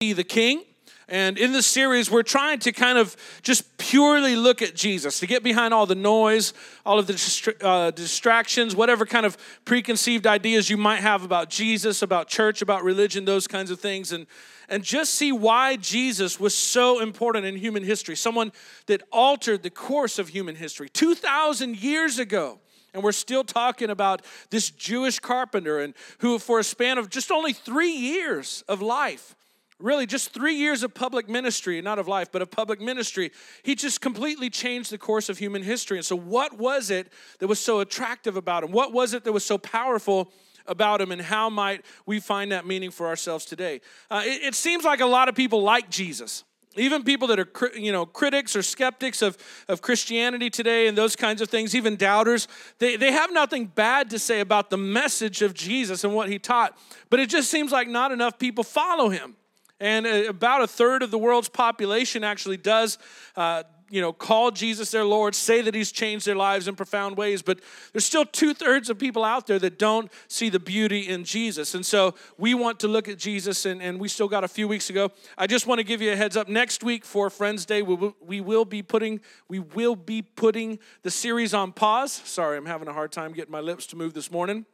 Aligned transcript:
The 0.00 0.24
King. 0.24 0.64
And 1.08 1.36
in 1.36 1.52
this 1.52 1.66
series, 1.66 2.10
we're 2.10 2.22
trying 2.22 2.58
to 2.60 2.72
kind 2.72 2.96
of 2.96 3.14
just 3.42 3.76
purely 3.76 4.34
look 4.34 4.62
at 4.62 4.74
Jesus, 4.74 5.20
to 5.20 5.26
get 5.26 5.42
behind 5.42 5.74
all 5.74 5.84
the 5.84 5.94
noise, 5.94 6.54
all 6.86 6.98
of 6.98 7.06
the 7.06 7.12
distra- 7.12 7.62
uh, 7.62 7.90
distractions, 7.90 8.74
whatever 8.74 9.04
kind 9.04 9.26
of 9.26 9.36
preconceived 9.66 10.26
ideas 10.26 10.70
you 10.70 10.78
might 10.78 11.00
have 11.00 11.22
about 11.22 11.50
Jesus, 11.50 12.00
about 12.00 12.28
church, 12.28 12.62
about 12.62 12.82
religion, 12.82 13.26
those 13.26 13.46
kinds 13.46 13.70
of 13.70 13.78
things, 13.78 14.10
and, 14.10 14.26
and 14.70 14.82
just 14.82 15.12
see 15.12 15.32
why 15.32 15.76
Jesus 15.76 16.40
was 16.40 16.56
so 16.56 17.00
important 17.00 17.44
in 17.44 17.54
human 17.56 17.84
history. 17.84 18.16
Someone 18.16 18.52
that 18.86 19.02
altered 19.12 19.62
the 19.62 19.68
course 19.68 20.18
of 20.18 20.28
human 20.28 20.56
history 20.56 20.88
2,000 20.88 21.76
years 21.76 22.18
ago. 22.18 22.58
And 22.94 23.02
we're 23.02 23.12
still 23.12 23.44
talking 23.44 23.90
about 23.90 24.22
this 24.48 24.70
Jewish 24.70 25.18
carpenter, 25.18 25.78
and 25.78 25.92
who, 26.20 26.38
for 26.38 26.58
a 26.58 26.64
span 26.64 26.96
of 26.96 27.10
just 27.10 27.30
only 27.30 27.52
three 27.52 27.92
years 27.92 28.64
of 28.66 28.80
life, 28.80 29.36
really 29.80 30.06
just 30.06 30.30
three 30.30 30.54
years 30.54 30.82
of 30.82 30.94
public 30.94 31.28
ministry, 31.28 31.80
not 31.80 31.98
of 31.98 32.08
life, 32.08 32.30
but 32.30 32.42
of 32.42 32.50
public 32.50 32.80
ministry, 32.80 33.32
he 33.62 33.74
just 33.74 34.00
completely 34.00 34.50
changed 34.50 34.90
the 34.90 34.98
course 34.98 35.28
of 35.28 35.38
human 35.38 35.62
history. 35.62 35.98
And 35.98 36.04
so, 36.04 36.16
what 36.16 36.58
was 36.58 36.90
it 36.90 37.12
that 37.38 37.46
was 37.46 37.60
so 37.60 37.80
attractive 37.80 38.36
about 38.36 38.64
him? 38.64 38.72
What 38.72 38.92
was 38.92 39.14
it 39.14 39.24
that 39.24 39.32
was 39.32 39.44
so 39.44 39.58
powerful? 39.58 40.32
About 40.66 41.00
him, 41.00 41.10
and 41.10 41.20
how 41.20 41.50
might 41.50 41.84
we 42.06 42.20
find 42.20 42.52
that 42.52 42.64
meaning 42.64 42.92
for 42.92 43.08
ourselves 43.08 43.44
today? 43.44 43.80
Uh, 44.08 44.22
it, 44.24 44.42
it 44.42 44.54
seems 44.54 44.84
like 44.84 45.00
a 45.00 45.06
lot 45.06 45.28
of 45.28 45.34
people 45.34 45.62
like 45.62 45.90
Jesus 45.90 46.44
even 46.76 47.02
people 47.02 47.28
that 47.28 47.38
are 47.40 47.48
you 47.76 47.90
know 47.92 48.06
critics 48.06 48.54
or 48.54 48.62
skeptics 48.62 49.22
of, 49.22 49.36
of 49.68 49.82
christianity 49.82 50.48
today 50.48 50.86
and 50.86 50.96
those 50.96 51.16
kinds 51.16 51.40
of 51.40 51.48
things 51.48 51.74
even 51.74 51.96
doubters 51.96 52.46
they, 52.78 52.96
they 52.96 53.12
have 53.12 53.32
nothing 53.32 53.66
bad 53.66 54.10
to 54.10 54.18
say 54.18 54.40
about 54.40 54.70
the 54.70 54.76
message 54.76 55.42
of 55.42 55.54
jesus 55.54 56.04
and 56.04 56.14
what 56.14 56.28
he 56.28 56.38
taught 56.38 56.76
but 57.08 57.18
it 57.18 57.28
just 57.28 57.50
seems 57.50 57.72
like 57.72 57.88
not 57.88 58.12
enough 58.12 58.38
people 58.38 58.62
follow 58.62 59.08
him 59.08 59.34
and 59.80 60.06
uh, 60.06 60.24
about 60.28 60.62
a 60.62 60.66
third 60.66 61.02
of 61.02 61.10
the 61.10 61.18
world's 61.18 61.48
population 61.48 62.22
actually 62.22 62.56
does 62.56 62.98
uh, 63.36 63.62
you 63.88 64.00
know 64.00 64.12
call 64.12 64.50
jesus 64.50 64.90
their 64.92 65.04
lord 65.04 65.34
say 65.34 65.60
that 65.60 65.74
he's 65.74 65.90
changed 65.90 66.26
their 66.26 66.36
lives 66.36 66.68
in 66.68 66.76
profound 66.76 67.16
ways 67.16 67.42
but 67.42 67.58
there's 67.92 68.04
still 68.04 68.24
two-thirds 68.24 68.88
of 68.88 68.98
people 68.98 69.24
out 69.24 69.46
there 69.46 69.58
that 69.58 69.78
don't 69.78 70.10
see 70.28 70.48
the 70.48 70.60
beauty 70.60 71.08
in 71.08 71.24
jesus. 71.24 71.74
And 71.74 71.84
so 71.84 72.14
we 72.38 72.54
want 72.54 72.78
to 72.80 72.88
look 72.88 73.08
at 73.08 73.18
jesus 73.18 73.66
and, 73.66 73.82
and 73.82 73.98
we 73.98 74.08
still 74.08 74.28
got 74.28 74.44
a 74.44 74.48
few 74.48 74.68
weeks 74.68 74.90
ago 74.90 75.10
i 75.36 75.46
just 75.46 75.66
want 75.66 75.80
to 75.80 75.84
give 75.84 76.00
you 76.00 76.12
a 76.12 76.16
heads 76.16 76.36
up. 76.36 76.48
Next 76.48 76.84
week 76.84 77.04
for 77.04 77.30
friends 77.30 77.66
day 77.66 77.82
we 77.82 77.94
will, 77.94 78.16
we 78.20 78.40
will 78.40 78.64
be 78.64 78.82
putting 78.82 79.20
we 79.48 79.58
will 79.58 79.96
be 79.96 80.22
putting 80.22 80.78
the 81.02 81.10
series 81.10 81.52
on 81.52 81.72
pause. 81.72 82.12
Sorry 82.12 82.56
i'm 82.56 82.66
having 82.66 82.86
a 82.86 82.92
hard 82.92 83.10
time 83.10 83.32
getting 83.32 83.52
my 83.52 83.60
lips 83.60 83.86
to 83.86 83.96
move 83.96 84.14
this 84.14 84.30
morning 84.30 84.66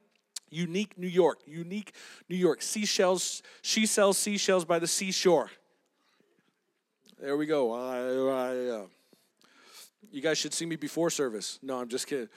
Unique 0.50 0.97
New 0.98 1.06
York. 1.06 1.41
Unique 1.47 1.92
New 2.28 2.36
York. 2.36 2.62
Seashells. 2.62 3.42
She 3.62 3.86
sells 3.86 4.19
seashells 4.19 4.64
by 4.64 4.78
the 4.78 4.86
seashore. 4.86 5.50
There 7.20 7.36
we 7.36 7.47
go. 7.47 7.72
I, 7.72 7.98
I, 7.98 8.80
uh, 8.80 8.86
you 10.11 10.20
guys 10.20 10.38
should 10.38 10.53
see 10.53 10.66
me 10.66 10.77
before 10.77 11.11
service. 11.11 11.58
No, 11.62 11.78
I'm 11.78 11.88
just 11.88 12.06
kidding. 12.06 12.28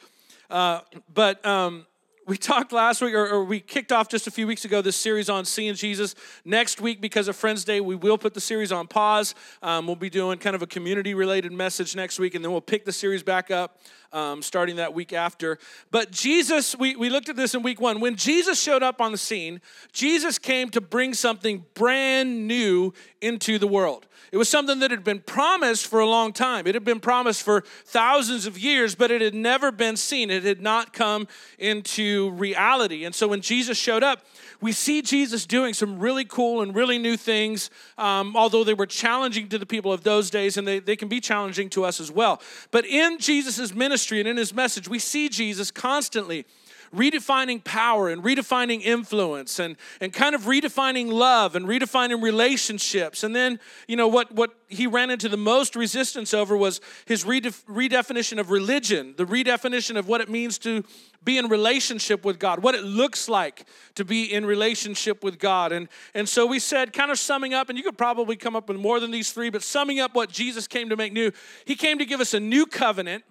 Uh, 0.49 0.81
but 1.13 1.45
um, 1.45 1.85
we 2.29 2.37
talked 2.37 2.71
last 2.71 3.01
week, 3.01 3.15
or, 3.15 3.27
or, 3.27 3.43
we 3.43 3.59
kicked 3.59 3.91
off 3.91 4.07
just 4.07 4.27
a 4.27 4.31
few 4.31 4.45
weeks 4.45 4.63
ago 4.63 4.83
this 4.83 4.95
series 4.95 5.31
on 5.31 5.45
seeing 5.45 5.73
Jesus. 5.73 6.13
Next 6.45 6.79
week, 6.79 7.01
because 7.01 7.27
of 7.27 7.35
Friends 7.35 7.63
Day, 7.63 7.81
we 7.81 7.95
will 7.95 8.19
put 8.19 8.35
the 8.35 8.39
series 8.39 8.71
on 8.71 8.85
pause. 8.85 9.33
Um, 9.63 9.87
we'll 9.87 9.95
be 9.95 10.11
doing 10.11 10.37
kind 10.37 10.55
of 10.55 10.61
a 10.61 10.67
community 10.67 11.15
related 11.15 11.51
message 11.51 11.95
next 11.95 12.19
week, 12.19 12.35
and 12.35 12.45
then 12.45 12.51
we'll 12.51 12.61
pick 12.61 12.85
the 12.85 12.91
series 12.91 13.23
back 13.23 13.49
up 13.49 13.79
um, 14.11 14.41
starting 14.41 14.75
that 14.75 14.93
week 14.93 15.13
after. 15.13 15.57
But 15.91 16.11
Jesus, 16.11 16.77
we, 16.77 16.95
we 16.95 17.09
looked 17.09 17.29
at 17.29 17.35
this 17.35 17.55
in 17.55 17.63
week 17.63 17.81
one. 17.81 17.99
When 17.99 18.15
Jesus 18.15 18.61
showed 18.61 18.83
up 18.83 19.01
on 19.01 19.11
the 19.11 19.17
scene, 19.17 19.61
Jesus 19.91 20.37
came 20.37 20.69
to 20.69 20.81
bring 20.81 21.13
something 21.13 21.65
brand 21.73 22.47
new 22.47 22.93
into 23.21 23.57
the 23.57 23.67
world. 23.67 24.07
It 24.31 24.37
was 24.37 24.49
something 24.49 24.79
that 24.79 24.91
had 24.91 25.03
been 25.03 25.21
promised 25.21 25.87
for 25.87 25.99
a 25.99 26.05
long 26.05 26.33
time. 26.33 26.67
It 26.67 26.75
had 26.75 26.83
been 26.83 26.99
promised 26.99 27.41
for 27.41 27.63
thousands 27.85 28.45
of 28.45 28.59
years, 28.59 28.93
but 28.93 29.09
it 29.09 29.21
had 29.21 29.33
never 29.33 29.71
been 29.71 29.97
seen. 29.97 30.29
It 30.29 30.43
had 30.43 30.61
not 30.61 30.93
come 30.93 31.27
into 31.57 32.18
reality. 32.27 33.05
And 33.05 33.15
so 33.15 33.27
when 33.27 33.41
Jesus 33.41 33.77
showed 33.77 34.03
up, 34.03 34.25
we 34.61 34.71
see 34.71 35.01
Jesus 35.01 35.45
doing 35.45 35.73
some 35.73 35.99
really 35.99 36.25
cool 36.25 36.61
and 36.61 36.75
really 36.75 36.97
new 36.97 37.15
things, 37.15 37.69
um, 37.97 38.35
although 38.35 38.63
they 38.63 38.73
were 38.73 38.85
challenging 38.85 39.47
to 39.49 39.57
the 39.57 39.65
people 39.65 39.93
of 39.93 40.03
those 40.03 40.29
days, 40.29 40.57
and 40.57 40.67
they, 40.67 40.79
they 40.79 40.95
can 40.95 41.07
be 41.07 41.21
challenging 41.21 41.69
to 41.69 41.85
us 41.85 42.01
as 42.01 42.11
well. 42.11 42.41
But 42.71 42.85
in 42.85 43.19
Jesus' 43.19 43.73
ministry 43.73 44.19
and 44.19 44.27
in 44.27 44.37
his 44.37 44.53
message, 44.53 44.89
we 44.89 44.99
see 44.99 45.29
Jesus 45.29 45.71
constantly 45.71 46.45
redefining 46.95 47.63
power 47.63 48.09
and 48.09 48.23
redefining 48.23 48.81
influence 48.81 49.59
and, 49.59 49.75
and 50.01 50.13
kind 50.13 50.35
of 50.35 50.43
redefining 50.43 51.11
love 51.11 51.55
and 51.55 51.65
redefining 51.65 52.21
relationships. 52.21 53.23
And 53.23 53.35
then, 53.35 53.59
you 53.87 53.95
know, 53.95 54.07
what, 54.07 54.31
what 54.31 54.51
he 54.67 54.87
ran 54.87 55.09
into 55.09 55.29
the 55.29 55.37
most 55.37 55.75
resistance 55.75 56.33
over 56.33 56.55
was 56.55 56.81
his 57.05 57.23
redef- 57.23 57.63
redefinition 57.65 58.39
of 58.39 58.51
religion, 58.51 59.13
the 59.17 59.25
redefinition 59.25 59.97
of 59.97 60.07
what 60.07 60.21
it 60.21 60.29
means 60.29 60.57
to 60.59 60.83
be 61.23 61.37
in 61.37 61.47
relationship 61.47 62.23
with 62.23 62.39
God, 62.39 62.63
what 62.63 62.75
it 62.75 62.83
looks 62.83 63.27
like 63.27 63.65
to 63.95 64.05
be 64.05 64.33
in 64.33 64.45
relationship 64.45 65.23
with 65.23 65.37
God. 65.37 65.71
And, 65.71 65.89
and 66.13 66.29
so 66.29 66.45
we 66.45 66.59
said, 66.59 66.93
kind 66.93 67.11
of 67.11 67.19
summing 67.19 67.53
up, 67.53 67.69
and 67.69 67.77
you 67.77 67.83
could 67.83 67.97
probably 67.97 68.35
come 68.35 68.55
up 68.55 68.69
with 68.69 68.77
more 68.77 68.99
than 68.99 69.11
these 69.11 69.31
three, 69.31 69.49
but 69.49 69.63
summing 69.63 69.99
up 69.99 70.15
what 70.15 70.29
Jesus 70.29 70.67
came 70.67 70.89
to 70.89 70.95
make 70.95 71.11
new, 71.11 71.31
he 71.65 71.75
came 71.75 71.99
to 71.99 72.05
give 72.05 72.21
us 72.21 72.33
a 72.33 72.39
new 72.39 72.65
covenant 72.65 73.23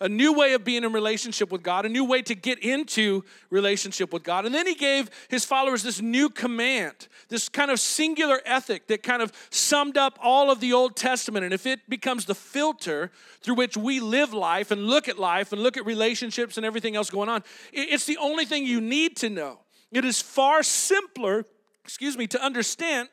a 0.00 0.08
new 0.08 0.32
way 0.32 0.54
of 0.54 0.64
being 0.64 0.84
in 0.84 0.92
relationship 0.92 1.50
with 1.50 1.62
God, 1.62 1.86
a 1.86 1.88
new 1.88 2.04
way 2.04 2.22
to 2.22 2.34
get 2.34 2.58
into 2.58 3.24
relationship 3.50 4.12
with 4.12 4.22
God. 4.22 4.46
And 4.46 4.54
then 4.54 4.66
he 4.66 4.74
gave 4.74 5.10
his 5.28 5.44
followers 5.44 5.82
this 5.82 6.00
new 6.00 6.28
command, 6.28 7.08
this 7.28 7.48
kind 7.48 7.70
of 7.70 7.80
singular 7.80 8.40
ethic 8.44 8.86
that 8.88 9.02
kind 9.02 9.22
of 9.22 9.32
summed 9.50 9.96
up 9.96 10.18
all 10.22 10.50
of 10.50 10.60
the 10.60 10.72
Old 10.72 10.96
Testament. 10.96 11.44
And 11.44 11.54
if 11.54 11.66
it 11.66 11.88
becomes 11.88 12.24
the 12.24 12.34
filter 12.34 13.10
through 13.40 13.54
which 13.54 13.76
we 13.76 14.00
live 14.00 14.32
life 14.32 14.70
and 14.70 14.86
look 14.86 15.08
at 15.08 15.18
life 15.18 15.52
and 15.52 15.62
look 15.62 15.76
at 15.76 15.86
relationships 15.86 16.56
and 16.56 16.66
everything 16.66 16.96
else 16.96 17.10
going 17.10 17.28
on, 17.28 17.42
it's 17.72 18.06
the 18.06 18.16
only 18.18 18.44
thing 18.44 18.66
you 18.66 18.80
need 18.80 19.16
to 19.18 19.30
know. 19.30 19.60
It 19.92 20.04
is 20.04 20.20
far 20.20 20.62
simpler, 20.62 21.44
excuse 21.84 22.18
me, 22.18 22.26
to 22.28 22.42
understand 22.42 23.08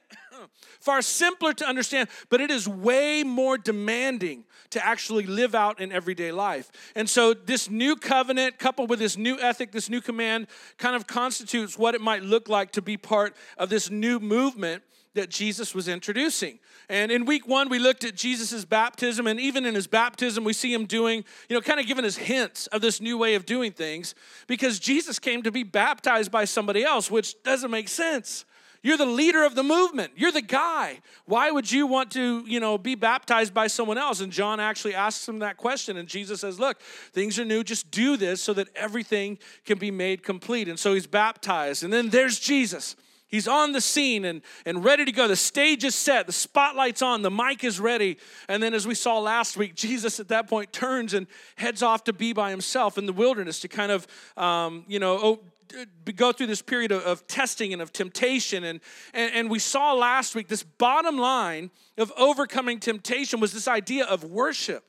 far 0.80 1.02
simpler 1.02 1.54
to 1.54 1.68
understand, 1.68 2.10
but 2.30 2.42
it 2.42 2.52
is 2.52 2.68
way 2.68 3.24
more 3.24 3.58
demanding 3.58 4.46
to 4.72 4.86
actually 4.86 5.26
live 5.26 5.54
out 5.54 5.80
in 5.80 5.92
everyday 5.92 6.32
life. 6.32 6.72
And 6.96 7.10
so, 7.10 7.34
this 7.34 7.70
new 7.70 7.96
covenant, 7.96 8.58
coupled 8.58 8.90
with 8.90 9.00
this 9.00 9.18
new 9.18 9.40
ethic, 9.40 9.72
this 9.72 9.90
new 9.90 10.02
command, 10.02 10.48
kind 10.78 10.96
of 10.96 11.08
constitutes 11.08 11.78
what 11.78 11.96
it 11.96 12.02
might 12.02 12.24
look 12.24 12.50
like 12.50 12.72
to 12.74 12.82
be 12.82 12.98
part 12.98 13.36
of 13.58 13.70
this 13.70 13.90
new 13.90 14.20
movement 14.20 14.84
that 15.14 15.30
Jesus 15.30 15.76
was 15.76 15.88
introducing. 15.88 16.60
And 16.88 17.12
in 17.12 17.26
week 17.26 17.48
one, 17.48 17.70
we 17.70 17.80
looked 17.80 18.04
at 18.04 18.16
Jesus' 18.16 18.66
baptism, 18.66 19.28
and 19.28 19.40
even 19.40 19.66
in 19.66 19.76
his 19.76 19.88
baptism, 19.88 20.44
we 20.44 20.54
see 20.54 20.74
him 20.74 20.86
doing, 20.86 21.24
you 21.50 21.56
know, 21.56 21.62
kind 21.62 21.80
of 21.80 21.88
giving 21.88 22.06
us 22.06 22.16
hints 22.16 22.68
of 22.68 22.82
this 22.82 23.02
new 23.02 23.18
way 23.18 23.36
of 23.36 23.46
doing 23.46 23.72
things 23.72 24.16
because 24.48 24.80
Jesus 24.80 25.20
came 25.20 25.44
to 25.44 25.52
be 25.52 25.64
baptized 25.64 26.32
by 26.32 26.46
somebody 26.46 26.84
else, 26.84 27.12
which 27.12 27.42
doesn't 27.44 27.72
make 27.72 27.90
sense. 27.90 28.46
You're 28.84 28.98
the 28.98 29.06
leader 29.06 29.46
of 29.46 29.54
the 29.54 29.64
movement. 29.64 30.14
You're 30.16 30.32
the 30.32 30.42
guy. 30.42 31.02
Why 31.26 31.52
would 31.52 31.72
you 31.72 31.86
want 31.86 32.12
to, 32.12 32.44
you 32.48 32.60
know, 32.60 32.78
be 32.80 32.96
baptized 32.96 33.54
by 33.54 33.68
someone 33.68 34.00
else? 34.00 34.22
And 34.22 34.32
John 34.32 34.60
actually 34.60 34.96
asks 34.96 35.28
him 35.28 35.40
that 35.40 35.58
question. 35.58 35.98
And 35.98 36.08
Jesus 36.08 36.42
says, 36.42 36.60
Look, 36.60 36.82
things 37.14 37.38
are 37.38 37.46
new. 37.46 37.64
Just 37.64 37.92
do 37.92 38.18
this 38.18 38.42
so 38.42 38.54
that 38.54 38.70
everything 38.76 39.38
can 39.66 39.78
be 39.78 39.92
made 39.92 40.24
complete. 40.24 40.68
And 40.68 40.80
so 40.80 40.96
he's 40.96 41.06
baptized. 41.06 41.84
And 41.84 41.94
then 41.94 42.10
there's 42.10 42.40
Jesus. 42.40 42.96
He's 43.32 43.48
on 43.48 43.72
the 43.72 43.80
scene 43.80 44.26
and, 44.26 44.42
and 44.66 44.84
ready 44.84 45.06
to 45.06 45.12
go. 45.12 45.28
The 45.28 45.38
stage 45.38 45.86
is 45.86 45.96
set, 45.96 46.28
the 46.28 46.34
spotlight's 46.34 47.02
on, 47.02 47.22
the 47.22 47.32
mic 47.32 47.64
is 47.64 47.80
ready. 47.80 48.18
And 48.50 48.62
then, 48.62 48.74
as 48.74 48.86
we 48.86 48.94
saw 48.94 49.20
last 49.20 49.56
week, 49.56 49.74
Jesus 49.74 50.20
at 50.20 50.28
that 50.28 50.50
point 50.50 50.74
turns 50.74 51.14
and 51.14 51.28
heads 51.56 51.82
off 51.82 52.04
to 52.04 52.14
be 52.14 52.34
by 52.34 52.50
himself 52.50 52.98
in 52.98 53.06
the 53.06 53.14
wilderness 53.14 53.62
to 53.62 53.70
kind 53.70 53.92
of, 53.92 54.06
um, 54.36 54.84
you 54.88 55.00
know, 55.00 55.40
Uh, 55.78 56.12
go 56.16 56.32
through 56.32 56.48
this 56.48 56.62
period 56.62 56.92
of, 56.92 57.04
of 57.04 57.28
testing 57.28 57.74
and 57.74 57.82
of 57.82 57.92
temptation. 57.94 58.64
And, 58.64 58.80
and, 59.14 59.34
and 59.34 59.50
we 59.50 59.60
saw 59.60 59.94
last 59.94 60.36
week 60.36 60.48
this 60.48 60.64
bottom 60.64 61.18
line 61.18 61.72
of 61.98 62.12
overcoming 62.18 62.80
temptation 62.80 63.40
was 63.40 63.54
this 63.54 63.68
idea 63.68 64.06
of 64.06 64.24
worship 64.24 64.84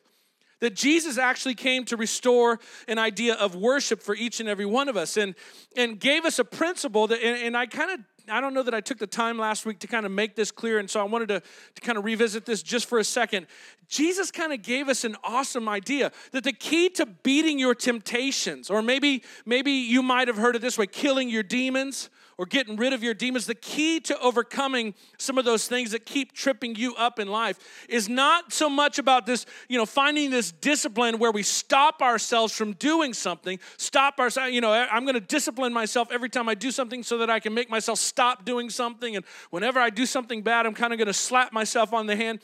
that 0.62 0.76
Jesus 0.76 1.18
actually 1.18 1.56
came 1.56 1.84
to 1.86 1.96
restore 1.96 2.60
an 2.86 2.96
idea 2.96 3.34
of 3.34 3.56
worship 3.56 4.00
for 4.00 4.14
each 4.14 4.38
and 4.38 4.48
every 4.48 4.64
one 4.64 4.88
of 4.88 4.96
us 4.96 5.16
and, 5.16 5.34
and 5.76 5.98
gave 5.98 6.24
us 6.24 6.38
a 6.38 6.44
principle 6.44 7.08
that, 7.08 7.20
and, 7.20 7.42
and 7.42 7.56
I 7.56 7.66
kind 7.66 7.90
of 7.90 7.98
I 8.28 8.40
don't 8.40 8.54
know 8.54 8.62
that 8.62 8.74
I 8.74 8.80
took 8.80 8.98
the 8.98 9.06
time 9.06 9.38
last 9.38 9.66
week 9.66 9.78
to 9.80 9.86
kind 9.86 10.06
of 10.06 10.12
make 10.12 10.36
this 10.36 10.50
clear, 10.50 10.78
and 10.78 10.88
so 10.88 11.00
I 11.00 11.04
wanted 11.04 11.28
to, 11.28 11.40
to 11.40 11.80
kind 11.80 11.98
of 11.98 12.04
revisit 12.04 12.46
this 12.46 12.62
just 12.62 12.86
for 12.86 12.98
a 12.98 13.04
second. 13.04 13.46
Jesus 13.88 14.30
kind 14.30 14.52
of 14.52 14.62
gave 14.62 14.88
us 14.88 15.04
an 15.04 15.16
awesome 15.24 15.68
idea 15.68 16.12
that 16.32 16.44
the 16.44 16.52
key 16.52 16.88
to 16.90 17.06
beating 17.06 17.58
your 17.58 17.74
temptations, 17.74 18.70
or 18.70 18.82
maybe 18.82 19.22
maybe 19.44 19.72
you 19.72 20.02
might 20.02 20.28
have 20.28 20.36
heard 20.36 20.56
it 20.56 20.62
this 20.62 20.78
way, 20.78 20.86
killing 20.86 21.28
your 21.28 21.42
demons, 21.42 22.10
or 22.38 22.46
getting 22.46 22.76
rid 22.76 22.92
of 22.92 23.02
your 23.02 23.14
demons, 23.14 23.46
the 23.46 23.54
key 23.54 24.00
to 24.00 24.18
overcoming 24.20 24.94
some 25.18 25.38
of 25.38 25.44
those 25.44 25.68
things 25.68 25.90
that 25.92 26.06
keep 26.06 26.32
tripping 26.32 26.74
you 26.74 26.94
up 26.96 27.18
in 27.18 27.28
life 27.28 27.58
is 27.88 28.08
not 28.08 28.52
so 28.52 28.68
much 28.68 28.98
about 28.98 29.26
this, 29.26 29.46
you 29.68 29.78
know, 29.78 29.86
finding 29.86 30.30
this 30.30 30.52
discipline 30.52 31.18
where 31.18 31.30
we 31.30 31.42
stop 31.42 32.02
ourselves 32.02 32.54
from 32.54 32.72
doing 32.74 33.12
something, 33.12 33.58
stop 33.76 34.18
ourselves, 34.18 34.52
you 34.52 34.60
know, 34.60 34.72
I'm 34.72 35.04
going 35.04 35.14
to 35.14 35.20
discipline 35.20 35.72
myself 35.72 36.08
every 36.10 36.28
time 36.28 36.48
I 36.48 36.54
do 36.54 36.70
something 36.70 37.02
so 37.02 37.18
that 37.18 37.30
I 37.30 37.40
can 37.40 37.54
make 37.54 37.70
myself 37.70 37.98
stop 37.98 38.44
doing 38.44 38.70
something. 38.70 39.16
And 39.16 39.24
whenever 39.50 39.80
I 39.80 39.90
do 39.90 40.06
something 40.06 40.42
bad, 40.42 40.66
I'm 40.66 40.74
kind 40.74 40.92
of 40.92 40.98
going 40.98 41.06
to 41.06 41.12
slap 41.12 41.52
myself 41.52 41.92
on 41.92 42.06
the 42.06 42.16
hand. 42.16 42.40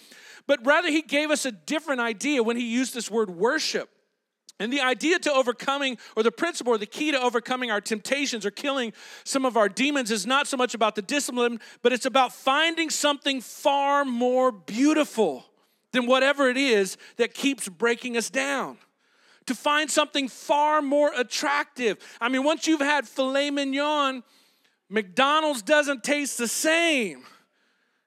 But 0.46 0.64
rather, 0.64 0.90
he 0.90 1.02
gave 1.02 1.30
us 1.30 1.44
a 1.44 1.52
different 1.52 2.00
idea 2.00 2.42
when 2.42 2.56
he 2.56 2.64
used 2.64 2.94
this 2.94 3.10
word 3.10 3.30
worship. 3.30 3.90
And 4.60 4.72
the 4.72 4.80
idea 4.80 5.18
to 5.20 5.32
overcoming, 5.32 5.98
or 6.16 6.22
the 6.22 6.32
principle, 6.32 6.72
or 6.72 6.78
the 6.78 6.86
key 6.86 7.12
to 7.12 7.20
overcoming 7.20 7.70
our 7.70 7.80
temptations 7.80 8.44
or 8.44 8.50
killing 8.50 8.92
some 9.24 9.44
of 9.44 9.56
our 9.56 9.68
demons 9.68 10.10
is 10.10 10.26
not 10.26 10.48
so 10.48 10.56
much 10.56 10.74
about 10.74 10.96
the 10.96 11.02
discipline, 11.02 11.60
but 11.82 11.92
it's 11.92 12.06
about 12.06 12.32
finding 12.32 12.90
something 12.90 13.40
far 13.40 14.04
more 14.04 14.50
beautiful 14.50 15.46
than 15.92 16.06
whatever 16.06 16.48
it 16.48 16.56
is 16.56 16.96
that 17.16 17.34
keeps 17.34 17.68
breaking 17.68 18.16
us 18.16 18.30
down. 18.30 18.78
To 19.46 19.54
find 19.54 19.90
something 19.90 20.28
far 20.28 20.82
more 20.82 21.10
attractive. 21.16 21.96
I 22.20 22.28
mean, 22.28 22.44
once 22.44 22.66
you've 22.66 22.80
had 22.80 23.08
filet 23.08 23.50
mignon, 23.50 24.22
McDonald's 24.90 25.62
doesn't 25.62 26.04
taste 26.04 26.36
the 26.36 26.48
same. 26.48 27.24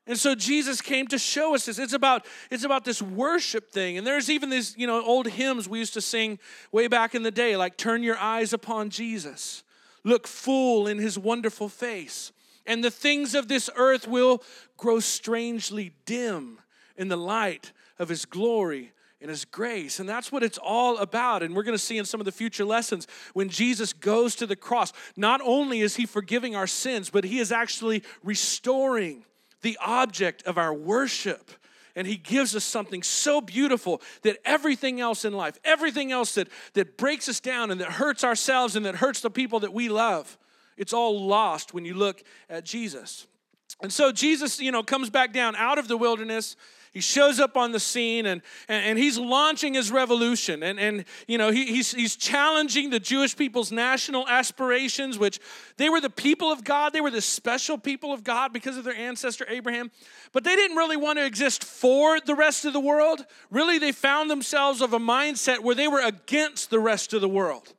And 0.07 0.17
so 0.17 0.33
Jesus 0.33 0.81
came 0.81 1.07
to 1.07 1.19
show 1.19 1.53
us 1.53 1.65
this. 1.65 1.77
It's 1.77 1.93
about, 1.93 2.25
it's 2.49 2.63
about 2.63 2.85
this 2.85 3.01
worship 3.01 3.71
thing. 3.71 3.97
And 3.97 4.05
there's 4.05 4.29
even 4.29 4.49
these, 4.49 4.75
you 4.77 4.87
know, 4.87 5.03
old 5.03 5.27
hymns 5.27 5.69
we 5.69 5.79
used 5.79 5.93
to 5.93 6.01
sing 6.01 6.39
way 6.71 6.87
back 6.87 7.13
in 7.13 7.23
the 7.23 7.31
day, 7.31 7.55
like 7.55 7.77
turn 7.77 8.01
your 8.01 8.17
eyes 8.17 8.51
upon 8.51 8.89
Jesus. 8.89 9.63
Look 10.03 10.27
full 10.27 10.87
in 10.87 10.97
his 10.97 11.19
wonderful 11.19 11.69
face. 11.69 12.31
And 12.65 12.83
the 12.83 12.91
things 12.91 13.35
of 13.35 13.47
this 13.47 13.69
earth 13.75 14.07
will 14.07 14.43
grow 14.75 14.99
strangely 14.99 15.93
dim 16.05 16.59
in 16.97 17.07
the 17.07 17.17
light 17.17 17.71
of 17.99 18.09
his 18.09 18.25
glory 18.25 18.93
and 19.19 19.29
his 19.29 19.45
grace. 19.45 19.99
And 19.99 20.09
that's 20.09 20.31
what 20.31 20.41
it's 20.41 20.57
all 20.57 20.97
about. 20.97 21.43
And 21.43 21.55
we're 21.55 21.63
going 21.63 21.77
to 21.77 21.83
see 21.83 21.99
in 21.99 22.05
some 22.05 22.19
of 22.19 22.25
the 22.25 22.31
future 22.31 22.65
lessons 22.65 23.07
when 23.33 23.49
Jesus 23.49 23.93
goes 23.93 24.35
to 24.37 24.47
the 24.47 24.55
cross, 24.55 24.93
not 25.15 25.41
only 25.43 25.81
is 25.81 25.95
he 25.95 26.07
forgiving 26.07 26.55
our 26.55 26.65
sins, 26.65 27.11
but 27.11 27.23
he 27.23 27.37
is 27.37 27.51
actually 27.51 28.03
restoring 28.23 29.25
the 29.61 29.77
object 29.81 30.43
of 30.43 30.57
our 30.57 30.73
worship. 30.73 31.51
And 31.95 32.07
he 32.07 32.15
gives 32.15 32.55
us 32.55 32.63
something 32.63 33.03
so 33.03 33.41
beautiful 33.41 34.01
that 34.21 34.37
everything 34.45 35.01
else 35.01 35.25
in 35.25 35.33
life, 35.33 35.59
everything 35.63 36.11
else 36.11 36.35
that, 36.35 36.47
that 36.73 36.97
breaks 36.97 37.27
us 37.27 37.39
down 37.39 37.69
and 37.69 37.81
that 37.81 37.89
hurts 37.93 38.23
ourselves 38.23 38.75
and 38.75 38.85
that 38.85 38.95
hurts 38.95 39.21
the 39.21 39.29
people 39.29 39.59
that 39.59 39.73
we 39.73 39.89
love, 39.89 40.37
it's 40.77 40.93
all 40.93 41.27
lost 41.27 41.73
when 41.73 41.83
you 41.83 41.93
look 41.93 42.23
at 42.49 42.63
Jesus. 42.63 43.27
And 43.81 43.91
so 43.91 44.11
Jesus, 44.11 44.59
you 44.59 44.71
know, 44.71 44.83
comes 44.83 45.09
back 45.09 45.33
down 45.33 45.55
out 45.55 45.77
of 45.77 45.87
the 45.87 45.97
wilderness 45.97 46.55
he 46.91 46.99
shows 46.99 47.39
up 47.39 47.55
on 47.55 47.71
the 47.71 47.79
scene 47.79 48.25
and, 48.25 48.41
and, 48.67 48.85
and 48.85 48.99
he's 48.99 49.17
launching 49.17 49.75
his 49.75 49.91
revolution. 49.91 50.61
And, 50.61 50.77
and 50.77 51.05
you 51.25 51.37
know, 51.37 51.49
he, 51.49 51.65
he's, 51.65 51.93
he's 51.93 52.17
challenging 52.17 52.89
the 52.89 52.99
Jewish 52.99 53.35
people's 53.35 53.71
national 53.71 54.27
aspirations, 54.27 55.17
which 55.17 55.39
they 55.77 55.89
were 55.89 56.01
the 56.01 56.09
people 56.09 56.51
of 56.51 56.65
God. 56.65 56.91
They 56.91 56.99
were 56.99 57.09
the 57.09 57.21
special 57.21 57.77
people 57.77 58.11
of 58.11 58.25
God 58.25 58.51
because 58.51 58.77
of 58.77 58.83
their 58.83 58.95
ancestor 58.95 59.45
Abraham. 59.47 59.89
But 60.33 60.43
they 60.43 60.55
didn't 60.55 60.75
really 60.75 60.97
want 60.97 61.17
to 61.17 61.25
exist 61.25 61.63
for 61.63 62.19
the 62.19 62.35
rest 62.35 62.65
of 62.65 62.73
the 62.73 62.79
world. 62.79 63.25
Really, 63.49 63.79
they 63.79 63.93
found 63.93 64.29
themselves 64.29 64.81
of 64.81 64.93
a 64.93 64.99
mindset 64.99 65.59
where 65.59 65.75
they 65.75 65.87
were 65.87 66.01
against 66.01 66.69
the 66.69 66.79
rest 66.79 67.13
of 67.13 67.21
the 67.21 67.29
world 67.29 67.73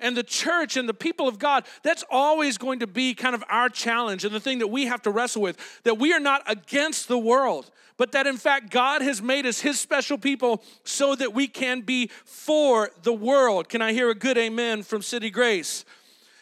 and 0.00 0.16
the 0.16 0.22
church 0.22 0.76
and 0.76 0.88
the 0.88 0.94
people 0.94 1.28
of 1.28 1.38
God, 1.38 1.64
that's 1.82 2.04
always 2.10 2.58
going 2.58 2.80
to 2.80 2.86
be 2.86 3.14
kind 3.14 3.34
of 3.34 3.44
our 3.48 3.68
challenge 3.68 4.24
and 4.24 4.34
the 4.34 4.40
thing 4.40 4.58
that 4.58 4.68
we 4.68 4.86
have 4.86 5.02
to 5.02 5.10
wrestle 5.10 5.42
with 5.42 5.56
that 5.84 5.98
we 5.98 6.12
are 6.12 6.20
not 6.20 6.42
against 6.46 7.08
the 7.08 7.18
world, 7.18 7.70
but 7.96 8.12
that 8.12 8.26
in 8.26 8.36
fact 8.36 8.70
God 8.70 9.02
has 9.02 9.20
made 9.20 9.46
us 9.46 9.60
his 9.60 9.80
special 9.80 10.18
people 10.18 10.62
so 10.84 11.14
that 11.14 11.34
we 11.34 11.48
can 11.48 11.80
be 11.80 12.10
for 12.24 12.90
the 13.02 13.12
world. 13.12 13.68
Can 13.68 13.82
I 13.82 13.92
hear 13.92 14.10
a 14.10 14.14
good 14.14 14.38
amen 14.38 14.82
from 14.82 15.02
City 15.02 15.30
Grace? 15.30 15.84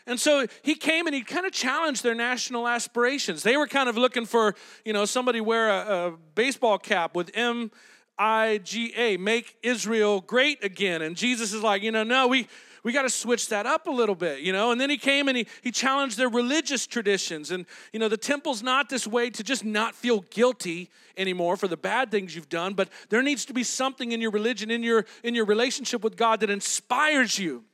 And 0.09 0.21
so 0.21 0.47
he 0.63 0.77
came 0.77 1.07
and 1.07 1.15
he 1.17 1.23
kind 1.23 1.47
of 1.47 1.53
challenged 1.53 2.05
their 2.05 2.15
national 2.15 2.69
aspirations. 2.69 3.43
They 3.43 3.57
were 3.57 3.67
kind 3.67 3.89
of 3.89 3.97
looking 3.97 4.25
for, 4.25 4.55
you 4.85 4.93
know, 4.93 5.05
somebody 5.05 5.41
wear 5.41 5.69
a, 5.69 6.09
a 6.09 6.11
baseball 6.37 6.79
cap 6.79 7.17
with 7.17 7.31
M 7.35 7.73
I 8.17 8.61
G 8.63 8.95
A, 8.97 9.17
make 9.17 9.57
Israel 9.65 10.21
great 10.21 10.63
again. 10.63 11.03
And 11.03 11.17
Jesus 11.17 11.53
is 11.53 11.63
like, 11.63 11.83
you 11.83 11.91
know, 11.91 12.05
no, 12.05 12.29
we 12.29 12.47
we 12.87 12.93
got 12.93 13.03
to 13.03 13.11
switch 13.11 13.49
that 13.49 13.67
up 13.67 13.89
a 13.89 13.91
little 13.91 14.15
bit, 14.15 14.43
you 14.43 14.53
know? 14.53 14.71
And 14.71 14.81
then 14.81 14.91
he 14.91 14.97
came 14.97 15.27
and 15.27 15.37
he, 15.37 15.49
he 15.61 15.73
challenged 15.73 16.17
their 16.17 16.29
religious 16.29 16.87
traditions. 16.87 17.51
And, 17.51 17.67
you 17.93 17.99
know, 17.99 18.07
the 18.07 18.17
temple's 18.17 18.63
not 18.63 18.89
this 18.89 19.09
way 19.09 19.29
to 19.29 19.43
just 19.43 19.65
not 19.65 19.93
feel 19.93 20.21
guilty 20.31 20.89
anymore 21.17 21.57
for 21.57 21.67
the 21.67 21.77
bad 21.77 22.13
things 22.13 22.37
you've 22.37 22.49
done, 22.49 22.75
but 22.75 22.89
there 23.09 23.25
needs 23.25 23.45
to 23.47 23.53
be 23.53 23.65
something 23.65 24.13
in 24.13 24.21
your 24.21 24.31
religion, 24.31 24.71
in 24.71 24.85
your, 24.85 25.05
in 25.25 25.35
your 25.35 25.47
relationship 25.47 26.05
with 26.05 26.17
God 26.17 26.39
that 26.39 26.49
inspires 26.49 27.41
you 27.41 27.65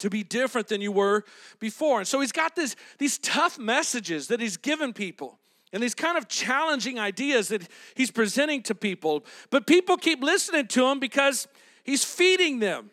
to 0.00 0.10
be 0.10 0.24
different 0.24 0.66
than 0.66 0.80
you 0.80 0.90
were 0.90 1.24
before. 1.60 2.00
And 2.00 2.08
so 2.08 2.18
he's 2.18 2.32
got 2.32 2.56
this, 2.56 2.74
these 2.98 3.16
tough 3.18 3.60
messages 3.60 4.26
that 4.26 4.40
he's 4.40 4.56
given 4.56 4.92
people 4.92 5.38
and 5.72 5.80
these 5.80 5.94
kind 5.94 6.18
of 6.18 6.26
challenging 6.26 6.98
ideas 6.98 7.46
that 7.50 7.68
he's 7.94 8.10
presenting 8.10 8.64
to 8.64 8.74
people. 8.74 9.24
But 9.50 9.68
people 9.68 9.96
keep 9.96 10.20
listening 10.20 10.66
to 10.66 10.84
him 10.88 10.98
because 10.98 11.46
he's 11.84 12.04
feeding 12.04 12.58
them. 12.58 12.90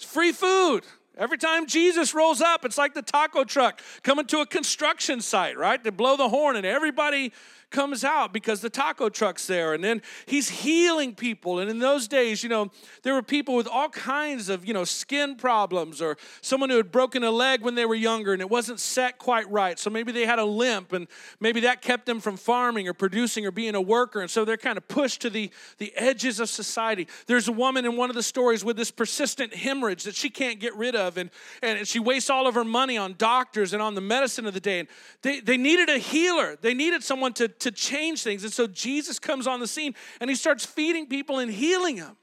It's 0.00 0.10
free 0.10 0.32
food. 0.32 0.86
Every 1.18 1.36
time 1.36 1.66
Jesus 1.66 2.14
rolls 2.14 2.40
up, 2.40 2.64
it's 2.64 2.78
like 2.78 2.94
the 2.94 3.02
taco 3.02 3.44
truck 3.44 3.82
coming 4.02 4.24
to 4.28 4.40
a 4.40 4.46
construction 4.46 5.20
site, 5.20 5.58
right? 5.58 5.84
They 5.84 5.90
blow 5.90 6.16
the 6.16 6.30
horn 6.30 6.56
and 6.56 6.64
everybody 6.64 7.34
comes 7.70 8.04
out 8.04 8.32
because 8.32 8.60
the 8.60 8.70
taco 8.70 9.08
truck's 9.08 9.46
there. 9.46 9.74
And 9.74 9.82
then 9.82 10.02
he's 10.26 10.48
healing 10.48 11.14
people. 11.14 11.60
And 11.60 11.70
in 11.70 11.78
those 11.78 12.08
days, 12.08 12.42
you 12.42 12.48
know, 12.48 12.70
there 13.02 13.14
were 13.14 13.22
people 13.22 13.54
with 13.54 13.68
all 13.68 13.88
kinds 13.88 14.48
of, 14.48 14.66
you 14.66 14.74
know, 14.74 14.84
skin 14.84 15.36
problems 15.36 16.02
or 16.02 16.16
someone 16.40 16.70
who 16.70 16.76
had 16.76 16.90
broken 16.90 17.22
a 17.22 17.30
leg 17.30 17.62
when 17.62 17.74
they 17.74 17.86
were 17.86 17.94
younger 17.94 18.32
and 18.32 18.42
it 18.42 18.50
wasn't 18.50 18.80
set 18.80 19.18
quite 19.18 19.48
right. 19.50 19.78
So 19.78 19.90
maybe 19.90 20.12
they 20.12 20.26
had 20.26 20.38
a 20.38 20.44
limp 20.44 20.92
and 20.92 21.06
maybe 21.38 21.60
that 21.60 21.82
kept 21.82 22.06
them 22.06 22.20
from 22.20 22.36
farming 22.36 22.88
or 22.88 22.94
producing 22.94 23.46
or 23.46 23.50
being 23.50 23.74
a 23.74 23.80
worker. 23.80 24.20
And 24.20 24.30
so 24.30 24.44
they're 24.44 24.56
kind 24.56 24.76
of 24.76 24.88
pushed 24.88 25.22
to 25.22 25.30
the, 25.30 25.50
the 25.78 25.92
edges 25.96 26.40
of 26.40 26.48
society. 26.48 27.06
There's 27.26 27.48
a 27.48 27.52
woman 27.52 27.84
in 27.84 27.96
one 27.96 28.10
of 28.10 28.16
the 28.16 28.22
stories 28.22 28.64
with 28.64 28.76
this 28.76 28.90
persistent 28.90 29.54
hemorrhage 29.54 30.04
that 30.04 30.16
she 30.16 30.30
can't 30.30 30.58
get 30.58 30.74
rid 30.74 30.96
of. 30.96 31.16
And, 31.16 31.30
and 31.62 31.86
she 31.86 32.00
wastes 32.00 32.30
all 32.30 32.46
of 32.46 32.54
her 32.54 32.64
money 32.64 32.98
on 32.98 33.14
doctors 33.16 33.72
and 33.72 33.80
on 33.80 33.94
the 33.94 34.00
medicine 34.00 34.46
of 34.46 34.54
the 34.54 34.60
day. 34.60 34.80
And 34.80 34.88
they, 35.22 35.40
they 35.40 35.56
needed 35.56 35.88
a 35.88 35.98
healer. 35.98 36.56
They 36.60 36.74
needed 36.74 37.04
someone 37.04 37.32
to, 37.34 37.48
to 37.60 37.70
change 37.70 38.22
things. 38.22 38.44
And 38.44 38.52
so 38.52 38.66
Jesus 38.66 39.18
comes 39.18 39.46
on 39.46 39.60
the 39.60 39.66
scene 39.66 39.94
and 40.20 40.28
he 40.28 40.36
starts 40.36 40.64
feeding 40.64 41.06
people 41.06 41.38
and 41.38 41.50
healing 41.50 41.96
them. 41.96 42.16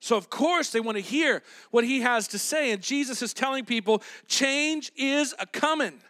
So, 0.00 0.16
of 0.16 0.30
course, 0.30 0.70
they 0.70 0.80
want 0.80 0.96
to 0.96 1.02
hear 1.02 1.42
what 1.70 1.84
he 1.84 2.02
has 2.02 2.28
to 2.28 2.38
say. 2.38 2.70
And 2.70 2.82
Jesus 2.82 3.22
is 3.22 3.32
telling 3.32 3.64
people 3.64 4.02
change 4.28 4.92
is 4.96 5.34
a 5.38 5.46
coming. 5.46 6.00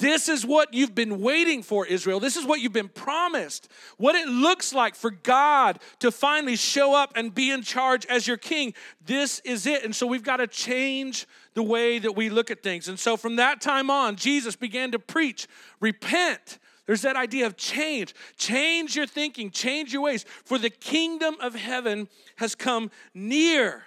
This 0.00 0.30
is 0.30 0.46
what 0.46 0.72
you've 0.72 0.94
been 0.94 1.20
waiting 1.20 1.62
for, 1.62 1.86
Israel. 1.86 2.20
This 2.20 2.38
is 2.38 2.46
what 2.46 2.60
you've 2.60 2.72
been 2.72 2.88
promised. 2.88 3.68
What 3.98 4.14
it 4.14 4.26
looks 4.26 4.72
like 4.72 4.94
for 4.94 5.10
God 5.10 5.78
to 5.98 6.10
finally 6.10 6.56
show 6.56 6.94
up 6.94 7.12
and 7.16 7.34
be 7.34 7.50
in 7.50 7.60
charge 7.60 8.06
as 8.06 8.26
your 8.26 8.38
king. 8.38 8.72
This 9.04 9.40
is 9.40 9.66
it. 9.66 9.84
And 9.84 9.94
so 9.94 10.06
we've 10.06 10.22
got 10.22 10.38
to 10.38 10.46
change 10.46 11.26
the 11.52 11.62
way 11.62 11.98
that 11.98 12.16
we 12.16 12.30
look 12.30 12.50
at 12.50 12.62
things. 12.62 12.88
And 12.88 12.98
so 12.98 13.18
from 13.18 13.36
that 13.36 13.60
time 13.60 13.90
on, 13.90 14.16
Jesus 14.16 14.56
began 14.56 14.92
to 14.92 14.98
preach 14.98 15.46
repent 15.80 16.58
there's 16.90 17.02
that 17.02 17.14
idea 17.14 17.46
of 17.46 17.56
change. 17.56 18.16
Change 18.36 18.96
your 18.96 19.06
thinking, 19.06 19.52
change 19.52 19.92
your 19.92 20.02
ways, 20.02 20.24
for 20.44 20.58
the 20.58 20.70
kingdom 20.70 21.36
of 21.40 21.54
heaven 21.54 22.08
has 22.34 22.56
come 22.56 22.90
near. 23.14 23.84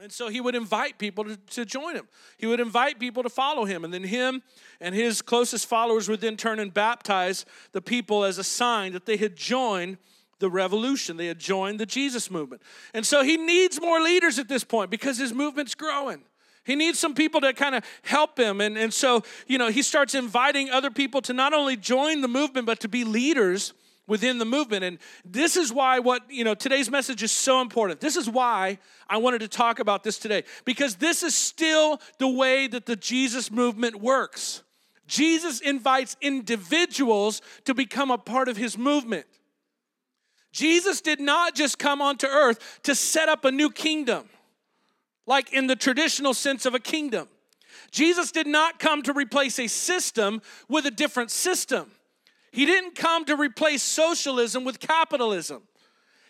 And 0.00 0.12
so 0.12 0.28
he 0.28 0.40
would 0.40 0.54
invite 0.54 0.98
people 0.98 1.24
to, 1.24 1.36
to, 1.36 1.64
join 1.64 1.96
him. 1.96 2.06
He 2.38 2.46
would 2.46 2.60
invite 2.60 3.00
people 3.00 3.24
to 3.24 3.28
follow 3.28 3.64
him. 3.64 3.84
And 3.84 3.92
then 3.92 4.04
him 4.04 4.40
and 4.80 4.94
his 4.94 5.20
closest 5.20 5.66
followers 5.66 6.08
would 6.08 6.20
then 6.20 6.36
turn 6.36 6.60
and 6.60 6.72
baptize 6.72 7.44
the 7.72 7.82
people 7.82 8.22
as 8.22 8.38
a 8.38 8.44
sign 8.44 8.92
that 8.92 9.04
they 9.04 9.16
had 9.16 9.34
joined 9.34 9.98
the 10.38 10.48
revolution. 10.48 11.16
They 11.16 11.26
had 11.26 11.40
joined 11.40 11.80
the 11.80 11.86
Jesus 11.86 12.30
movement. 12.30 12.62
And 12.94 13.04
so 13.04 13.24
he 13.24 13.36
needs 13.36 13.80
more 13.80 14.00
leaders 14.00 14.38
at 14.38 14.46
this 14.46 14.62
point 14.62 14.92
because 14.92 15.18
his 15.18 15.32
movement's 15.32 15.74
growing. 15.74 16.22
He 16.64 16.76
needs 16.76 16.98
some 16.98 17.14
people 17.14 17.40
to 17.40 17.52
kind 17.52 17.74
of 17.74 17.84
help 18.02 18.38
him. 18.38 18.60
And, 18.60 18.78
and 18.78 18.94
so, 18.94 19.22
you 19.46 19.58
know, 19.58 19.68
he 19.68 19.82
starts 19.82 20.14
inviting 20.14 20.70
other 20.70 20.90
people 20.90 21.20
to 21.22 21.32
not 21.32 21.52
only 21.52 21.76
join 21.76 22.20
the 22.20 22.28
movement, 22.28 22.66
but 22.66 22.80
to 22.80 22.88
be 22.88 23.04
leaders 23.04 23.72
within 24.06 24.38
the 24.38 24.44
movement. 24.44 24.84
And 24.84 24.98
this 25.24 25.56
is 25.56 25.72
why 25.72 25.98
what, 25.98 26.22
you 26.28 26.44
know, 26.44 26.54
today's 26.54 26.90
message 26.90 27.22
is 27.22 27.32
so 27.32 27.60
important. 27.60 28.00
This 28.00 28.16
is 28.16 28.28
why 28.28 28.78
I 29.08 29.16
wanted 29.16 29.40
to 29.40 29.48
talk 29.48 29.78
about 29.78 30.04
this 30.04 30.18
today, 30.18 30.44
because 30.64 30.96
this 30.96 31.22
is 31.22 31.34
still 31.34 32.00
the 32.18 32.28
way 32.28 32.66
that 32.68 32.86
the 32.86 32.96
Jesus 32.96 33.50
movement 33.50 33.96
works. 33.96 34.62
Jesus 35.06 35.60
invites 35.60 36.16
individuals 36.20 37.42
to 37.64 37.74
become 37.74 38.10
a 38.10 38.18
part 38.18 38.48
of 38.48 38.56
his 38.56 38.78
movement. 38.78 39.26
Jesus 40.52 41.00
did 41.00 41.18
not 41.18 41.54
just 41.54 41.78
come 41.78 42.00
onto 42.02 42.26
earth 42.26 42.80
to 42.84 42.94
set 42.94 43.28
up 43.28 43.44
a 43.44 43.50
new 43.50 43.70
kingdom 43.70 44.28
like 45.26 45.52
in 45.52 45.66
the 45.66 45.76
traditional 45.76 46.34
sense 46.34 46.66
of 46.66 46.74
a 46.74 46.80
kingdom. 46.80 47.28
Jesus 47.90 48.30
did 48.30 48.46
not 48.46 48.78
come 48.78 49.02
to 49.02 49.12
replace 49.12 49.58
a 49.58 49.66
system 49.66 50.42
with 50.68 50.86
a 50.86 50.90
different 50.90 51.30
system. 51.30 51.90
He 52.50 52.66
didn't 52.66 52.94
come 52.94 53.24
to 53.26 53.36
replace 53.36 53.82
socialism 53.82 54.64
with 54.64 54.78
capitalism. 54.78 55.62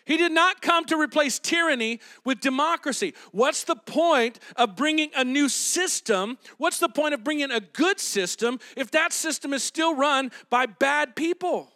He 0.05 0.17
did 0.17 0.31
not 0.31 0.61
come 0.61 0.85
to 0.85 0.97
replace 0.97 1.39
tyranny 1.39 1.99
with 2.25 2.41
democracy. 2.41 3.13
What's 3.31 3.63
the 3.63 3.75
point 3.75 4.39
of 4.57 4.75
bringing 4.75 5.11
a 5.15 5.23
new 5.23 5.47
system? 5.47 6.37
What's 6.57 6.79
the 6.79 6.89
point 6.89 7.13
of 7.13 7.23
bringing 7.23 7.51
a 7.51 7.61
good 7.61 7.99
system 7.99 8.59
if 8.75 8.91
that 8.91 9.13
system 9.13 9.53
is 9.53 9.63
still 9.63 9.95
run 9.95 10.31
by 10.49 10.65
bad 10.65 11.15
people? 11.15 11.72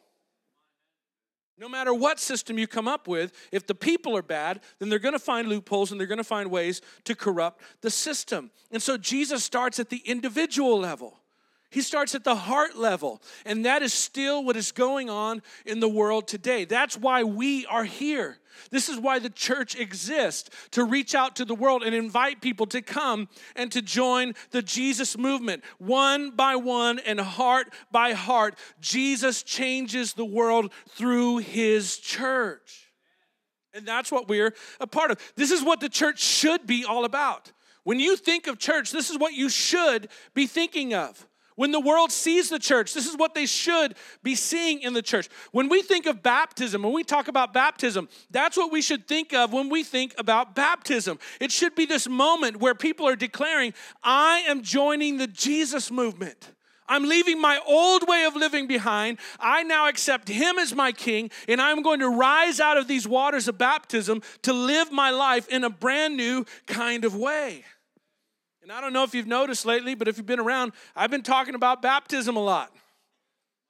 No 1.60 1.68
matter 1.68 1.94
what 1.94 2.20
system 2.20 2.60
you 2.60 2.68
come 2.68 2.88
up 2.88 3.08
with, 3.08 3.34
if 3.52 3.66
the 3.66 3.74
people 3.74 4.16
are 4.16 4.22
bad, 4.22 4.60
then 4.78 4.90
they're 4.90 5.00
going 5.00 5.14
to 5.14 5.20
find 5.20 5.48
loopholes 5.48 5.92
and 5.92 6.00
they're 6.00 6.08
going 6.08 6.20
to 6.20 6.24
find 6.24 6.52
ways 6.52 6.82
to 7.06 7.16
corrupt 7.16 7.64
the 7.82 7.90
system. 7.90 8.52
And 8.72 8.82
so 8.82 8.96
Jesus 8.96 9.44
starts 9.44 9.80
at 9.80 9.90
the 9.90 10.04
individual 10.06 10.80
level. 10.80 11.20
He 11.70 11.82
starts 11.82 12.16
at 12.16 12.24
the 12.24 12.36
heart 12.36 12.78
level, 12.78 13.22
and 13.46 13.66
that 13.66 13.82
is 13.82 13.94
still 13.94 14.44
what 14.44 14.56
is 14.56 14.72
going 14.72 15.10
on 15.10 15.42
in 15.66 15.82
the 15.82 15.90
world 15.90 16.28
today. 16.28 16.64
That's 16.64 16.98
why 16.98 17.24
we 17.24 17.66
are 17.66 17.84
here. 17.84 18.38
This 18.72 18.88
is 18.88 18.98
why 18.98 19.20
the 19.20 19.30
church 19.30 19.76
exists 19.76 20.50
to 20.72 20.86
reach 20.86 21.14
out 21.14 21.36
to 21.36 21.46
the 21.46 21.54
world 21.54 21.84
and 21.84 21.94
invite 21.94 22.42
people 22.42 22.66
to 22.68 22.82
come 22.82 23.28
and 23.56 23.72
to 23.74 23.82
join 23.82 24.34
the 24.52 24.62
Jesus 24.62 25.18
movement. 25.18 25.64
One 25.78 26.32
by 26.32 26.56
one 26.56 27.00
and 27.00 27.20
heart 27.20 27.68
by 27.92 28.14
heart, 28.14 28.58
Jesus 28.80 29.44
changes 29.44 30.14
the 30.14 30.26
world 30.26 30.72
through 30.90 31.38
his 31.38 31.98
church. 31.98 32.92
And 33.74 33.86
that's 33.86 34.12
what 34.12 34.28
we're 34.28 34.56
a 34.80 34.88
part 34.88 35.12
of. 35.12 35.20
This 35.36 35.52
is 35.52 35.64
what 35.64 35.82
the 35.82 35.90
church 35.90 36.20
should 36.20 36.66
be 36.66 36.86
all 36.86 37.06
about. 37.06 37.52
When 37.84 38.00
you 38.00 38.16
think 38.16 38.48
of 38.48 38.58
church, 38.58 38.92
this 38.92 39.10
is 39.10 39.18
what 39.18 39.34
you 39.34 39.50
should 39.50 40.10
be 40.34 40.48
thinking 40.48 40.94
of. 40.94 41.28
When 41.58 41.72
the 41.72 41.80
world 41.80 42.12
sees 42.12 42.50
the 42.50 42.60
church, 42.60 42.94
this 42.94 43.08
is 43.08 43.18
what 43.18 43.34
they 43.34 43.48
should 43.48 43.96
be 44.22 44.36
seeing 44.36 44.84
in 44.84 44.94
the 44.94 45.02
church. 45.02 45.28
When 45.52 45.70
we 45.70 45.82
think 45.82 46.06
of 46.06 46.22
baptism, 46.22 46.84
when 46.84 46.94
we 46.94 47.04
talk 47.04 47.28
about 47.28 47.52
baptism, 47.52 48.10
that's 48.30 48.56
what 48.56 48.72
we 48.72 48.80
should 48.80 49.08
think 49.08 49.34
of 49.34 49.52
when 49.52 49.68
we 49.68 49.84
think 49.84 50.14
about 50.20 50.54
baptism. 50.54 51.18
It 51.42 51.52
should 51.52 51.74
be 51.74 51.88
this 51.88 52.08
moment 52.08 52.58
where 52.58 52.76
people 52.76 53.08
are 53.08 53.16
declaring, 53.16 53.74
I 54.04 54.44
am 54.48 54.62
joining 54.62 55.18
the 55.18 55.26
Jesus 55.26 55.90
movement. 55.90 56.52
I'm 56.88 57.06
leaving 57.06 57.42
my 57.42 57.60
old 57.66 58.08
way 58.08 58.26
of 58.26 58.36
living 58.36 58.68
behind. 58.68 59.18
I 59.40 59.64
now 59.64 59.88
accept 59.88 60.30
Him 60.30 60.60
as 60.60 60.76
my 60.76 60.92
King, 60.92 61.32
and 61.48 61.60
I'm 61.60 61.82
going 61.82 62.02
to 62.02 62.10
rise 62.10 62.60
out 62.60 62.78
of 62.78 62.88
these 62.88 63.08
waters 63.08 63.48
of 63.48 63.58
baptism 63.58 64.22
to 64.44 64.54
live 64.54 64.92
my 64.92 65.10
life 65.10 65.50
in 65.50 65.64
a 65.64 65.72
brand 65.72 66.16
new 66.18 66.46
kind 66.68 67.04
of 67.04 67.16
way. 67.16 67.66
And 68.68 68.74
I 68.74 68.82
don't 68.82 68.92
know 68.92 69.04
if 69.04 69.16
you've 69.16 69.28
noticed 69.28 69.66
lately, 69.66 69.96
but 69.96 70.10
if 70.10 70.18
you've 70.18 70.26
been 70.26 70.42
around, 70.42 70.74
I've 70.94 71.10
been 71.10 71.24
talking 71.24 71.56
about 71.56 71.82
baptism 71.82 72.36
a 72.36 72.44
lot. 72.44 72.70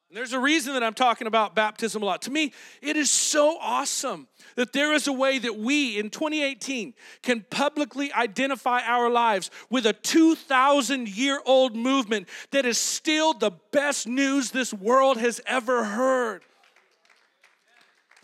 And 0.10 0.18
there's 0.18 0.34
a 0.34 0.40
reason 0.40 0.74
that 0.74 0.82
I'm 0.82 0.96
talking 0.96 1.28
about 1.28 1.54
baptism 1.54 2.02
a 2.02 2.06
lot. 2.06 2.24
To 2.24 2.32
me, 2.32 2.52
it 2.82 2.98
is 2.98 3.12
so 3.12 3.60
awesome 3.62 4.28
that 4.56 4.74
there 4.74 4.94
is 4.94 5.08
a 5.08 5.14
way 5.14 5.38
that 5.38 5.56
we 5.56 6.00
in 6.00 6.10
2018 6.10 6.96
can 7.22 7.46
publicly 7.52 8.12
identify 8.12 8.82
our 8.82 9.08
lives 9.08 9.52
with 9.70 9.86
a 9.86 9.94
2,000 9.94 11.08
year 11.08 11.42
old 11.46 11.76
movement 11.76 12.28
that 12.50 12.66
is 12.66 12.80
still 12.80 13.36
the 13.36 13.52
best 13.72 14.08
news 14.08 14.50
this 14.50 14.74
world 14.74 15.20
has 15.20 15.40
ever 15.46 15.84
heard. 15.84 16.42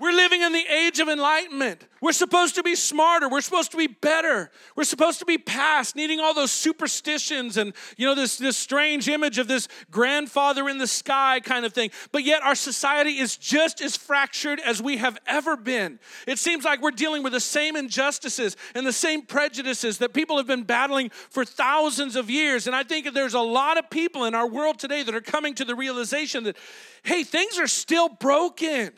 We're 0.03 0.11
living 0.11 0.41
in 0.41 0.51
the 0.51 0.65
age 0.67 0.99
of 0.99 1.07
enlightenment. 1.07 1.87
We're 2.01 2.11
supposed 2.11 2.55
to 2.55 2.63
be 2.63 2.75
smarter. 2.75 3.29
We're 3.29 3.39
supposed 3.39 3.71
to 3.71 3.77
be 3.77 3.87
better. 3.87 4.51
We're 4.75 4.83
supposed 4.83 5.19
to 5.19 5.25
be 5.25 5.37
past 5.37 5.95
needing 5.95 6.19
all 6.19 6.33
those 6.33 6.51
superstitions 6.51 7.55
and, 7.55 7.71
you 7.95 8.05
know, 8.05 8.13
this, 8.13 8.37
this 8.37 8.57
strange 8.57 9.07
image 9.07 9.37
of 9.37 9.47
this 9.47 9.69
grandfather 9.91 10.67
in 10.67 10.77
the 10.77 10.87
sky 10.87 11.39
kind 11.39 11.65
of 11.65 11.71
thing. 11.71 11.89
But 12.11 12.25
yet 12.25 12.43
our 12.43 12.53
society 12.53 13.11
is 13.11 13.37
just 13.37 13.79
as 13.79 13.95
fractured 13.95 14.59
as 14.59 14.81
we 14.81 14.97
have 14.97 15.17
ever 15.25 15.55
been. 15.55 15.99
It 16.27 16.37
seems 16.37 16.65
like 16.65 16.81
we're 16.81 16.91
dealing 16.91 17.23
with 17.23 17.31
the 17.31 17.39
same 17.39 17.77
injustices 17.77 18.57
and 18.75 18.85
the 18.85 18.91
same 18.91 19.21
prejudices 19.21 19.99
that 19.99 20.13
people 20.13 20.35
have 20.35 20.47
been 20.47 20.63
battling 20.63 21.11
for 21.29 21.45
thousands 21.45 22.17
of 22.17 22.29
years. 22.29 22.67
And 22.67 22.75
I 22.75 22.83
think 22.83 23.13
there's 23.13 23.35
a 23.35 23.39
lot 23.39 23.77
of 23.77 23.89
people 23.89 24.25
in 24.25 24.35
our 24.35 24.49
world 24.49 24.79
today 24.79 25.01
that 25.03 25.15
are 25.15 25.21
coming 25.21 25.55
to 25.55 25.63
the 25.63 25.75
realization 25.75 26.43
that, 26.43 26.57
hey, 27.03 27.23
things 27.23 27.57
are 27.57 27.67
still 27.67 28.09
broken. 28.09 28.91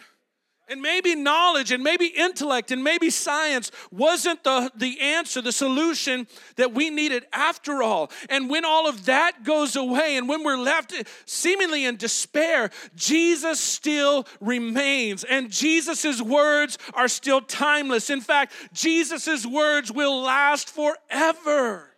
And 0.68 0.82
maybe 0.82 1.14
knowledge 1.14 1.72
and 1.72 1.84
maybe 1.84 2.08
intellect 2.08 2.72
and 2.72 2.84
maybe 2.84 3.12
science 3.12 3.72
wasn't 3.92 4.44
the, 4.44 4.72
the 4.76 5.00
answer, 5.00 5.40
the 5.40 5.52
solution 5.52 6.26
that 6.56 6.74
we 6.74 6.90
needed 6.90 7.26
after 7.32 7.84
all. 7.84 8.10
And 8.30 8.50
when 8.50 8.66
all 8.66 8.90
of 8.90 9.06
that 9.06 9.44
goes 9.44 9.76
away 9.76 10.18
and 10.18 10.28
when 10.28 10.44
we're 10.44 10.58
left 10.58 10.94
seemingly 11.26 11.86
in 11.86 11.98
despair, 11.98 12.72
Jesus 12.96 13.60
still 13.60 14.28
remains. 14.42 15.24
And 15.24 15.52
Jesus' 15.52 16.20
words 16.20 16.80
are 16.96 17.08
still 17.08 17.42
timeless. 17.42 18.10
In 18.10 18.22
fact, 18.22 18.54
Jesus' 18.74 19.46
words 19.46 19.92
will 19.92 20.22
last 20.22 20.70
forever. 20.70 21.92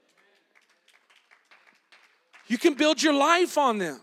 You 2.47 2.57
can 2.57 2.73
build 2.73 3.01
your 3.01 3.13
life 3.13 3.57
on 3.57 3.77
them, 3.77 4.01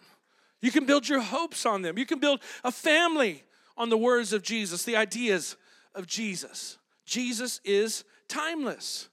you 0.63 0.71
can 0.71 0.87
build 0.87 1.07
your 1.07 1.21
hopes 1.21 1.67
on 1.67 1.83
them, 1.83 1.99
you 1.99 2.07
can 2.07 2.19
build 2.19 2.41
a 2.63 2.73
family 2.73 3.44
on 3.77 3.89
the 3.89 3.99
words 3.99 4.33
of 4.33 4.43
Jesus, 4.43 4.85
the 4.85 4.97
ideas 4.97 5.57
of 5.95 6.07
Jesus. 6.07 6.79
Jesus 7.05 7.61
is 7.65 8.05
timeless. 8.29 9.09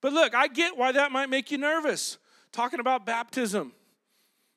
But 0.00 0.12
look, 0.12 0.34
I 0.34 0.48
get 0.48 0.76
why 0.76 0.92
that 0.92 1.12
might 1.12 1.28
make 1.28 1.50
you 1.50 1.58
nervous. 1.58 2.18
Talking 2.52 2.80
about 2.80 3.04
baptism. 3.04 3.72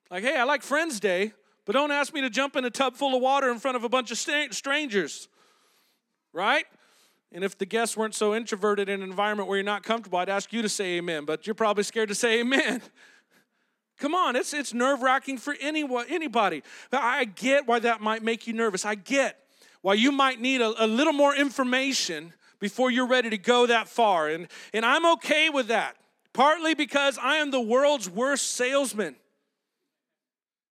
Like, 0.10 0.24
hey, 0.24 0.38
I 0.38 0.44
like 0.44 0.63
Friends 0.63 1.00
Day, 1.00 1.34
but 1.65 1.74
don't 1.74 1.91
ask 1.91 2.13
me 2.13 2.22
to 2.22 2.29
jump 2.29 2.56
in 2.56 2.65
a 2.65 2.70
tub 2.70 2.96
full 2.96 3.15
of 3.15 3.22
water 3.22 3.51
in 3.51 3.60
front 3.60 3.77
of 3.77 3.84
a 3.84 3.89
bunch 3.89 4.12
of 4.12 4.18
strangers. 4.18 5.27
Right? 6.34 6.65
And 7.32 7.44
if 7.44 7.58
the 7.58 7.65
guests 7.65 7.96
weren't 7.96 8.15
so 8.15 8.34
introverted 8.34 8.89
in 8.89 9.01
an 9.01 9.10
environment 9.10 9.48
where 9.48 9.58
you're 9.58 9.63
not 9.63 9.84
comfortable, 9.84 10.18
I'd 10.18 10.29
ask 10.29 10.51
you 10.51 10.62
to 10.63 10.70
say 10.70 10.98
amen, 10.98 11.25
but 11.25 11.46
you're 11.46 11.53
probably 11.53 11.84
scared 11.84 12.10
to 12.10 12.15
say 12.15 12.39
amen. 12.39 12.82
Come 14.00 14.15
on, 14.15 14.36
it's, 14.36 14.53
it's 14.53 14.74
nerve 14.74 15.01
wracking 15.01 15.38
for 15.38 15.56
anyone, 15.60 16.06
anybody. 16.10 16.63
I 16.91 17.25
get 17.25 17.68
why 17.68 17.79
that 17.79 18.00
might 18.00 18.24
make 18.24 18.48
you 18.48 18.53
nervous. 18.53 18.86
I 18.86 18.96
get 18.96 19.38
why 19.82 19.94
you 19.94 20.12
might 20.12 20.39
need 20.39 20.62
a, 20.62 20.84
a 20.84 20.88
little 20.88 21.13
more 21.13 21.36
information 21.36 22.34
before 22.60 22.91
you're 22.91 23.08
ready 23.08 23.29
to 23.29 23.38
go 23.38 23.65
that 23.65 23.88
far. 23.88 24.29
And, 24.29 24.48
and 24.74 24.86
I'm 24.86 25.06
okay 25.13 25.50
with 25.50 25.68
that, 25.68 25.98
partly 26.34 26.74
because 26.74 27.18
I 27.18 27.36
am 27.36 27.51
the 27.51 27.62
world's 27.62 28.10
worst 28.10 28.53
salesman. 28.53 29.15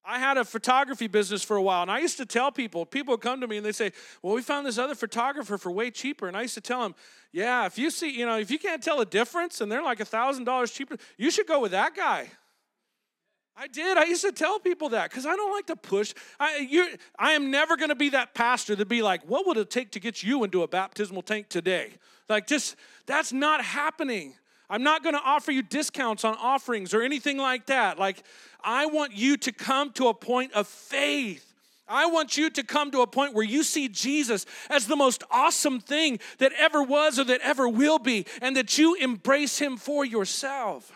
I 0.04 0.18
had 0.18 0.38
a 0.38 0.44
photography 0.44 1.06
business 1.06 1.42
for 1.42 1.56
a 1.58 1.62
while, 1.62 1.82
and 1.82 1.90
I 1.90 1.99
used 1.99 2.16
to 2.16 2.25
tell 2.25 2.50
people, 2.50 2.87
people 2.87 3.12
would 3.12 3.20
come 3.20 3.42
to 3.42 3.47
me 3.47 3.58
and 3.58 3.66
they 3.66 3.73
say, 3.73 3.92
Well, 4.23 4.35
we 4.35 4.40
found 4.40 4.64
this 4.64 4.78
other 4.78 4.94
photographer 4.94 5.58
for 5.58 5.70
way 5.70 5.90
cheaper. 5.90 6.28
And 6.28 6.35
I 6.35 6.42
used 6.42 6.54
to 6.54 6.62
tell 6.62 6.80
them, 6.80 6.94
Yeah, 7.30 7.66
if 7.66 7.76
you 7.76 7.90
see, 7.90 8.08
you 8.08 8.25
know, 8.25 8.38
if 8.38 8.50
you 8.50 8.58
can't 8.58 8.82
tell 8.82 9.02
a 9.02 9.04
difference 9.04 9.61
and 9.61 9.70
they're 9.70 9.82
like 9.82 10.00
a 10.00 10.06
$1,000 10.06 10.75
cheaper, 10.75 10.97
you 11.18 11.30
should 11.30 11.47
go 11.47 11.61
with 11.61 11.73
that 11.73 11.94
guy. 11.94 12.30
I 13.60 13.66
did. 13.66 13.98
I 13.98 14.04
used 14.04 14.22
to 14.22 14.30
tell 14.30 14.60
people 14.60 14.90
that 14.90 15.10
because 15.10 15.26
I 15.26 15.34
don't 15.34 15.52
like 15.52 15.66
to 15.66 15.74
push. 15.74 16.14
I, 16.38 16.58
you, 16.58 16.90
I 17.18 17.32
am 17.32 17.50
never 17.50 17.76
going 17.76 17.88
to 17.88 17.96
be 17.96 18.10
that 18.10 18.32
pastor 18.32 18.76
to 18.76 18.86
be 18.86 19.02
like, 19.02 19.24
what 19.24 19.46
would 19.46 19.56
it 19.56 19.68
take 19.68 19.90
to 19.92 20.00
get 20.00 20.22
you 20.22 20.44
into 20.44 20.62
a 20.62 20.68
baptismal 20.68 21.22
tank 21.22 21.48
today? 21.48 21.94
Like, 22.28 22.46
just 22.46 22.76
that's 23.06 23.32
not 23.32 23.64
happening. 23.64 24.34
I'm 24.70 24.84
not 24.84 25.02
going 25.02 25.16
to 25.16 25.22
offer 25.24 25.50
you 25.50 25.62
discounts 25.62 26.24
on 26.24 26.36
offerings 26.36 26.94
or 26.94 27.02
anything 27.02 27.36
like 27.36 27.66
that. 27.66 27.98
Like, 27.98 28.22
I 28.62 28.86
want 28.86 29.16
you 29.16 29.36
to 29.38 29.50
come 29.50 29.92
to 29.94 30.06
a 30.06 30.14
point 30.14 30.52
of 30.52 30.68
faith. 30.68 31.52
I 31.88 32.06
want 32.06 32.36
you 32.36 32.50
to 32.50 32.62
come 32.62 32.90
to 32.92 33.00
a 33.00 33.06
point 33.06 33.34
where 33.34 33.44
you 33.44 33.64
see 33.64 33.88
Jesus 33.88 34.46
as 34.70 34.86
the 34.86 34.94
most 34.94 35.24
awesome 35.30 35.80
thing 35.80 36.20
that 36.36 36.52
ever 36.58 36.82
was 36.82 37.18
or 37.18 37.24
that 37.24 37.40
ever 37.40 37.66
will 37.68 37.98
be, 37.98 38.26
and 38.40 38.54
that 38.56 38.78
you 38.78 38.94
embrace 38.94 39.58
him 39.58 39.78
for 39.78 40.04
yourself. 40.04 40.92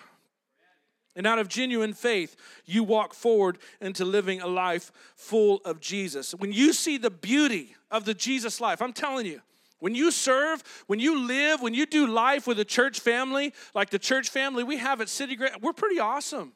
And 1.15 1.27
out 1.27 1.39
of 1.39 1.49
genuine 1.49 1.93
faith, 1.93 2.37
you 2.65 2.83
walk 2.85 3.13
forward 3.13 3.59
into 3.81 4.05
living 4.05 4.41
a 4.41 4.47
life 4.47 4.91
full 5.15 5.61
of 5.65 5.79
Jesus. 5.81 6.33
When 6.33 6.53
you 6.53 6.73
see 6.73 6.97
the 6.97 7.11
beauty 7.11 7.75
of 7.91 8.05
the 8.05 8.15
Jesus 8.15 8.61
life, 8.61 8.81
I'm 8.81 8.95
telling 8.95 9.27
you, 9.27 9.43
when 9.79 9.95
you 9.95 10.11
serve, 10.11 10.63
when 10.87 11.01
you 11.01 11.27
live, 11.27 11.61
when 11.61 11.75
you 11.75 11.87
do 11.87 12.07
life 12.07 12.47
with 12.47 12.59
a 12.61 12.65
church 12.65 13.01
family, 13.01 13.53
like 13.75 13.91
the 13.91 13.99
church 13.99 14.31
family 14.31 14.63
we 14.63 14.77
have 14.77 15.01
at 15.01 15.09
City 15.09 15.37
Grace, 15.37 15.51
we're 15.61 15.73
pretty 15.73 15.99
awesome. 15.99 16.53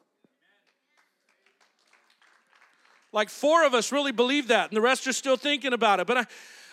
Like 3.11 3.29
four 3.29 3.65
of 3.65 3.73
us 3.73 3.91
really 3.91 4.11
believe 4.11 4.47
that, 4.47 4.69
and 4.69 4.77
the 4.77 4.81
rest 4.81 5.07
are 5.07 5.13
still 5.13 5.37
thinking 5.37 5.73
about 5.73 5.99
it. 5.99 6.07
But 6.07 6.17
I, 6.17 6.25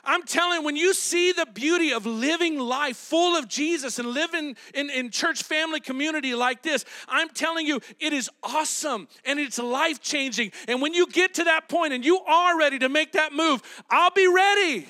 I'm 0.07 0.23
telling 0.23 0.65
when 0.65 0.77
you 0.77 0.95
see 0.95 1.33
the 1.33 1.47
beauty 1.47 1.93
of 1.93 2.07
living 2.07 2.59
life 2.59 2.97
full 2.97 3.37
of 3.37 3.49
Jesus 3.49 3.99
and 3.99 4.09
living 4.09 4.57
in, 4.75 4.91
in 4.91 5.11
church 5.11 5.43
family 5.43 5.81
community 5.81 6.35
like 6.35 6.63
this, 6.63 6.85
I'm 7.09 7.29
telling 7.31 7.67
you, 7.67 7.81
it 7.99 8.13
is 8.13 8.31
awesome 8.43 9.09
and 9.25 9.39
it's 9.39 9.59
life 9.59 10.01
changing. 10.01 10.53
And 10.69 10.83
when 10.83 10.95
you 10.95 11.07
get 11.07 11.35
to 11.35 11.45
that 11.45 11.69
point 11.69 11.93
and 11.93 12.05
you 12.05 12.21
are 12.21 12.59
ready 12.59 12.79
to 12.81 12.89
make 12.89 13.13
that 13.13 13.33
move, 13.33 13.63
I'll 13.91 14.11
be 14.11 14.27
ready. 14.27 14.87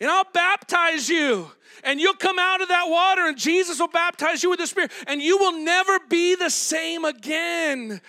and 0.00 0.10
I'll 0.10 0.26
baptize 0.32 1.08
you. 1.08 1.50
And 1.82 2.00
you'll 2.00 2.14
come 2.14 2.38
out 2.38 2.60
of 2.60 2.68
that 2.68 2.88
water, 2.88 3.26
and 3.26 3.36
Jesus 3.36 3.78
will 3.78 3.88
baptize 3.88 4.42
you 4.42 4.50
with 4.50 4.58
the 4.58 4.66
Spirit, 4.66 4.92
and 5.06 5.20
you 5.20 5.38
will 5.38 5.64
never 5.64 5.98
be 6.08 6.34
the 6.34 6.50
same 6.50 7.04
again. 7.04 8.00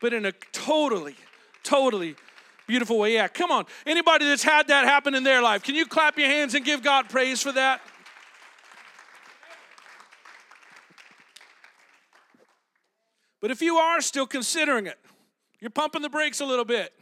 But 0.00 0.12
in 0.14 0.26
a 0.26 0.32
totally, 0.52 1.16
totally 1.62 2.16
beautiful 2.66 2.98
way. 2.98 3.14
Yeah, 3.14 3.28
come 3.28 3.50
on. 3.50 3.66
Anybody 3.86 4.26
that's 4.26 4.42
had 4.42 4.68
that 4.68 4.84
happen 4.84 5.14
in 5.14 5.24
their 5.24 5.42
life, 5.42 5.62
can 5.62 5.74
you 5.74 5.86
clap 5.86 6.18
your 6.18 6.28
hands 6.28 6.54
and 6.54 6.64
give 6.64 6.82
God 6.82 7.08
praise 7.08 7.42
for 7.42 7.52
that? 7.52 7.80
But 13.40 13.50
if 13.50 13.60
you 13.60 13.76
are 13.76 14.00
still 14.00 14.26
considering 14.26 14.86
it, 14.86 14.98
you're 15.60 15.70
pumping 15.70 16.02
the 16.02 16.08
brakes 16.08 16.40
a 16.40 16.46
little 16.46 16.64
bit, 16.64 16.92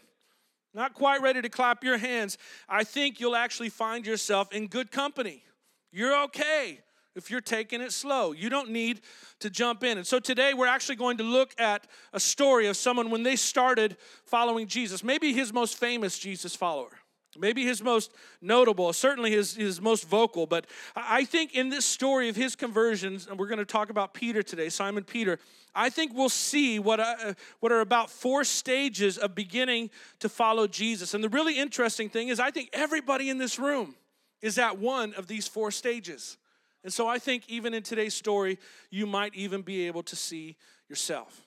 not 0.74 0.92
quite 0.94 1.22
ready 1.22 1.40
to 1.40 1.48
clap 1.48 1.84
your 1.84 1.98
hands, 1.98 2.36
I 2.68 2.82
think 2.82 3.20
you'll 3.20 3.36
actually 3.36 3.68
find 3.68 4.04
yourself 4.04 4.52
in 4.52 4.66
good 4.66 4.90
company. 4.90 5.44
You're 5.92 6.24
okay 6.24 6.80
if 7.14 7.30
you're 7.30 7.40
taking 7.40 7.80
it 7.80 7.92
slow. 7.92 8.32
You 8.32 8.48
don't 8.48 8.70
need 8.70 9.00
to 9.40 9.50
jump 9.50 9.84
in. 9.84 9.98
And 9.98 10.06
so 10.06 10.18
today 10.18 10.54
we're 10.54 10.66
actually 10.66 10.96
going 10.96 11.18
to 11.18 11.24
look 11.24 11.54
at 11.58 11.86
a 12.12 12.20
story 12.20 12.66
of 12.66 12.76
someone 12.76 13.10
when 13.10 13.22
they 13.22 13.36
started 13.36 13.96
following 14.24 14.66
Jesus, 14.66 15.04
maybe 15.04 15.32
his 15.32 15.52
most 15.52 15.78
famous 15.78 16.18
Jesus 16.18 16.56
follower. 16.56 16.90
Maybe 17.38 17.64
his 17.64 17.82
most 17.82 18.12
notable, 18.42 18.92
certainly 18.92 19.30
his, 19.30 19.54
his 19.54 19.80
most 19.80 20.06
vocal, 20.06 20.46
but 20.46 20.66
I 20.94 21.24
think 21.24 21.54
in 21.54 21.70
this 21.70 21.86
story 21.86 22.28
of 22.28 22.36
his 22.36 22.54
conversions, 22.54 23.26
and 23.26 23.38
we're 23.38 23.46
going 23.46 23.58
to 23.58 23.64
talk 23.64 23.88
about 23.88 24.12
Peter 24.12 24.42
today, 24.42 24.68
Simon 24.68 25.02
Peter, 25.02 25.38
I 25.74 25.88
think 25.88 26.12
we'll 26.14 26.28
see 26.28 26.78
what, 26.78 27.00
uh, 27.00 27.32
what 27.60 27.72
are 27.72 27.80
about 27.80 28.10
four 28.10 28.44
stages 28.44 29.16
of 29.16 29.34
beginning 29.34 29.88
to 30.18 30.28
follow 30.28 30.66
Jesus. 30.66 31.14
And 31.14 31.24
the 31.24 31.30
really 31.30 31.58
interesting 31.58 32.10
thing 32.10 32.28
is, 32.28 32.38
I 32.38 32.50
think 32.50 32.68
everybody 32.74 33.30
in 33.30 33.38
this 33.38 33.58
room 33.58 33.94
is 34.42 34.58
at 34.58 34.78
one 34.78 35.14
of 35.14 35.26
these 35.26 35.48
four 35.48 35.70
stages. 35.70 36.36
And 36.84 36.92
so 36.92 37.06
I 37.06 37.18
think 37.18 37.44
even 37.48 37.74
in 37.74 37.82
today's 37.82 38.14
story, 38.14 38.58
you 38.90 39.06
might 39.06 39.34
even 39.34 39.62
be 39.62 39.86
able 39.86 40.02
to 40.04 40.16
see 40.16 40.56
yourself. 40.88 41.42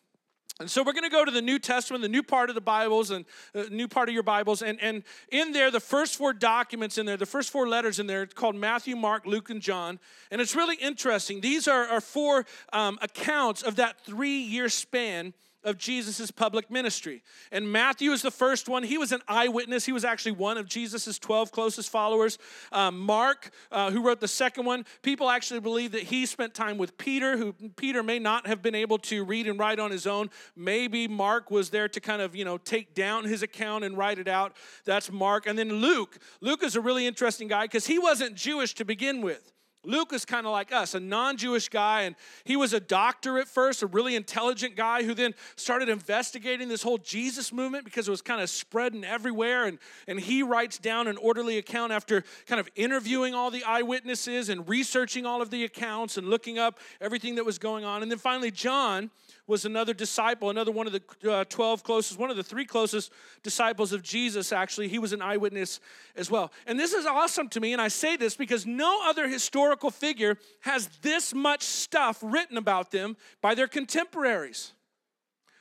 And 0.57 0.71
so 0.71 0.83
we're 0.83 0.93
going 0.93 1.03
to 1.03 1.09
go 1.09 1.25
to 1.25 1.31
the 1.31 1.41
New 1.41 1.59
Testament, 1.59 2.01
the 2.01 2.07
new 2.07 2.23
part 2.23 2.47
of 2.47 2.55
the 2.55 2.61
Bibles 2.61 3.11
and 3.11 3.25
uh, 3.53 3.63
new 3.69 3.89
part 3.89 4.07
of 4.07 4.13
your 4.13 4.23
Bibles. 4.23 4.61
And, 4.61 4.81
and 4.81 5.03
in 5.29 5.51
there, 5.51 5.69
the 5.69 5.81
first 5.81 6.15
four 6.15 6.31
documents 6.31 6.97
in 6.97 7.05
there, 7.05 7.17
the 7.17 7.25
first 7.25 7.49
four 7.49 7.67
letters 7.67 7.99
in 7.99 8.07
there, 8.07 8.25
called 8.25 8.55
Matthew, 8.55 8.95
Mark, 8.95 9.25
Luke, 9.25 9.49
and 9.49 9.61
John. 9.61 9.99
And 10.31 10.39
it's 10.39 10.55
really 10.55 10.77
interesting. 10.77 11.41
These 11.41 11.67
are, 11.67 11.85
are 11.87 11.99
four 11.99 12.45
um, 12.71 12.97
accounts 13.01 13.63
of 13.63 13.75
that 13.75 13.99
three 14.05 14.39
year 14.39 14.69
span 14.69 15.33
of 15.65 15.77
Jesus' 15.77 16.31
public 16.31 16.71
ministry. 16.71 17.23
And 17.51 17.69
Matthew 17.69 18.11
is 18.11 18.21
the 18.21 18.31
first 18.31 18.69
one. 18.69 18.83
He 18.83 18.97
was 18.97 19.11
an 19.11 19.21
eyewitness. 19.27 19.85
He 19.85 19.91
was 19.91 20.05
actually 20.05 20.33
one 20.33 20.57
of 20.57 20.67
Jesus' 20.67 21.19
12 21.19 21.51
closest 21.51 21.89
followers. 21.89 22.37
Um, 22.71 22.99
Mark, 22.99 23.49
uh, 23.71 23.91
who 23.91 24.01
wrote 24.01 24.21
the 24.21 24.27
second 24.27 24.65
one, 24.65 24.85
people 25.01 25.29
actually 25.29 25.59
believe 25.59 25.91
that 25.91 26.03
he 26.03 26.25
spent 26.25 26.53
time 26.53 26.77
with 26.77 26.97
Peter, 26.97 27.35
who 27.35 27.53
Peter 27.75 28.03
may 28.03 28.19
not 28.19 28.47
have 28.47 28.61
been 28.61 28.75
able 28.75 28.99
to 28.99 29.25
read 29.25 29.47
and 29.47 29.59
write 29.59 29.79
on 29.79 29.91
his 29.91 30.05
own. 30.07 30.29
Maybe 30.55 31.07
Mark 31.07 31.49
was 31.49 31.71
there 31.71 31.89
to 31.89 31.99
kind 31.99 32.21
of, 32.21 32.35
you 32.35 32.45
know, 32.45 32.57
take 32.57 32.93
down 32.93 33.25
his 33.25 33.41
account 33.41 33.83
and 33.83 33.97
write 33.97 34.19
it 34.19 34.27
out. 34.27 34.55
That's 34.85 35.11
Mark. 35.11 35.47
And 35.47 35.57
then 35.57 35.73
Luke. 35.73 36.19
Luke 36.41 36.63
is 36.63 36.75
a 36.75 36.81
really 36.81 37.07
interesting 37.07 37.47
guy 37.47 37.65
because 37.65 37.87
he 37.87 37.97
wasn't 37.97 38.35
Jewish 38.35 38.75
to 38.75 38.85
begin 38.85 39.21
with. 39.21 39.54
Luke 39.85 40.13
is 40.13 40.25
kind 40.25 40.45
of 40.45 40.51
like 40.51 40.71
us, 40.71 40.95
a 40.95 40.99
non 40.99 41.37
Jewish 41.37 41.69
guy, 41.69 42.01
and 42.01 42.15
he 42.43 42.55
was 42.55 42.73
a 42.73 42.79
doctor 42.79 43.39
at 43.39 43.47
first, 43.47 43.83
a 43.83 43.87
really 43.87 44.15
intelligent 44.15 44.75
guy 44.75 45.03
who 45.03 45.13
then 45.13 45.33
started 45.55 45.89
investigating 45.89 46.67
this 46.67 46.83
whole 46.83 46.97
Jesus 46.97 47.51
movement 47.51 47.85
because 47.85 48.07
it 48.07 48.11
was 48.11 48.21
kind 48.21 48.41
of 48.41 48.49
spreading 48.49 49.03
everywhere. 49.03 49.65
And, 49.65 49.79
and 50.07 50.19
he 50.19 50.43
writes 50.43 50.77
down 50.77 51.07
an 51.07 51.17
orderly 51.17 51.57
account 51.57 51.91
after 51.91 52.23
kind 52.45 52.59
of 52.59 52.69
interviewing 52.75 53.33
all 53.33 53.51
the 53.51 53.63
eyewitnesses 53.63 54.49
and 54.49 54.67
researching 54.67 55.25
all 55.25 55.41
of 55.41 55.49
the 55.49 55.63
accounts 55.63 56.17
and 56.17 56.27
looking 56.27 56.57
up 56.59 56.79
everything 57.01 57.35
that 57.35 57.45
was 57.45 57.57
going 57.57 57.85
on. 57.85 58.01
And 58.01 58.11
then 58.11 58.19
finally, 58.19 58.51
John 58.51 59.11
was 59.47 59.65
another 59.65 59.93
disciple, 59.93 60.49
another 60.49 60.71
one 60.71 60.87
of 60.87 60.93
the 60.93 61.31
uh, 61.31 61.43
12 61.45 61.83
closest, 61.83 62.19
one 62.19 62.31
of 62.31 62.37
the 62.37 62.43
three 62.43 62.65
closest 62.65 63.11
disciples 63.43 63.93
of 63.93 64.01
Jesus, 64.01 64.51
actually. 64.51 64.87
He 64.87 64.99
was 64.99 65.13
an 65.13 65.21
eyewitness 65.21 65.79
as 66.15 66.31
well. 66.31 66.51
And 66.65 66.79
this 66.79 66.93
is 66.93 67.05
awesome 67.05 67.49
to 67.49 67.59
me, 67.59 67.73
and 67.73 67.81
I 67.81 67.89
say 67.89 68.17
this 68.17 68.35
because 68.35 68.65
no 68.65 69.01
other 69.07 69.27
historical 69.27 69.91
figure 69.91 70.37
has 70.61 70.87
this 71.01 71.33
much 71.33 71.61
stuff 71.63 72.19
written 72.21 72.57
about 72.57 72.91
them 72.91 73.17
by 73.41 73.53
their 73.53 73.67
contemporaries. 73.67 74.73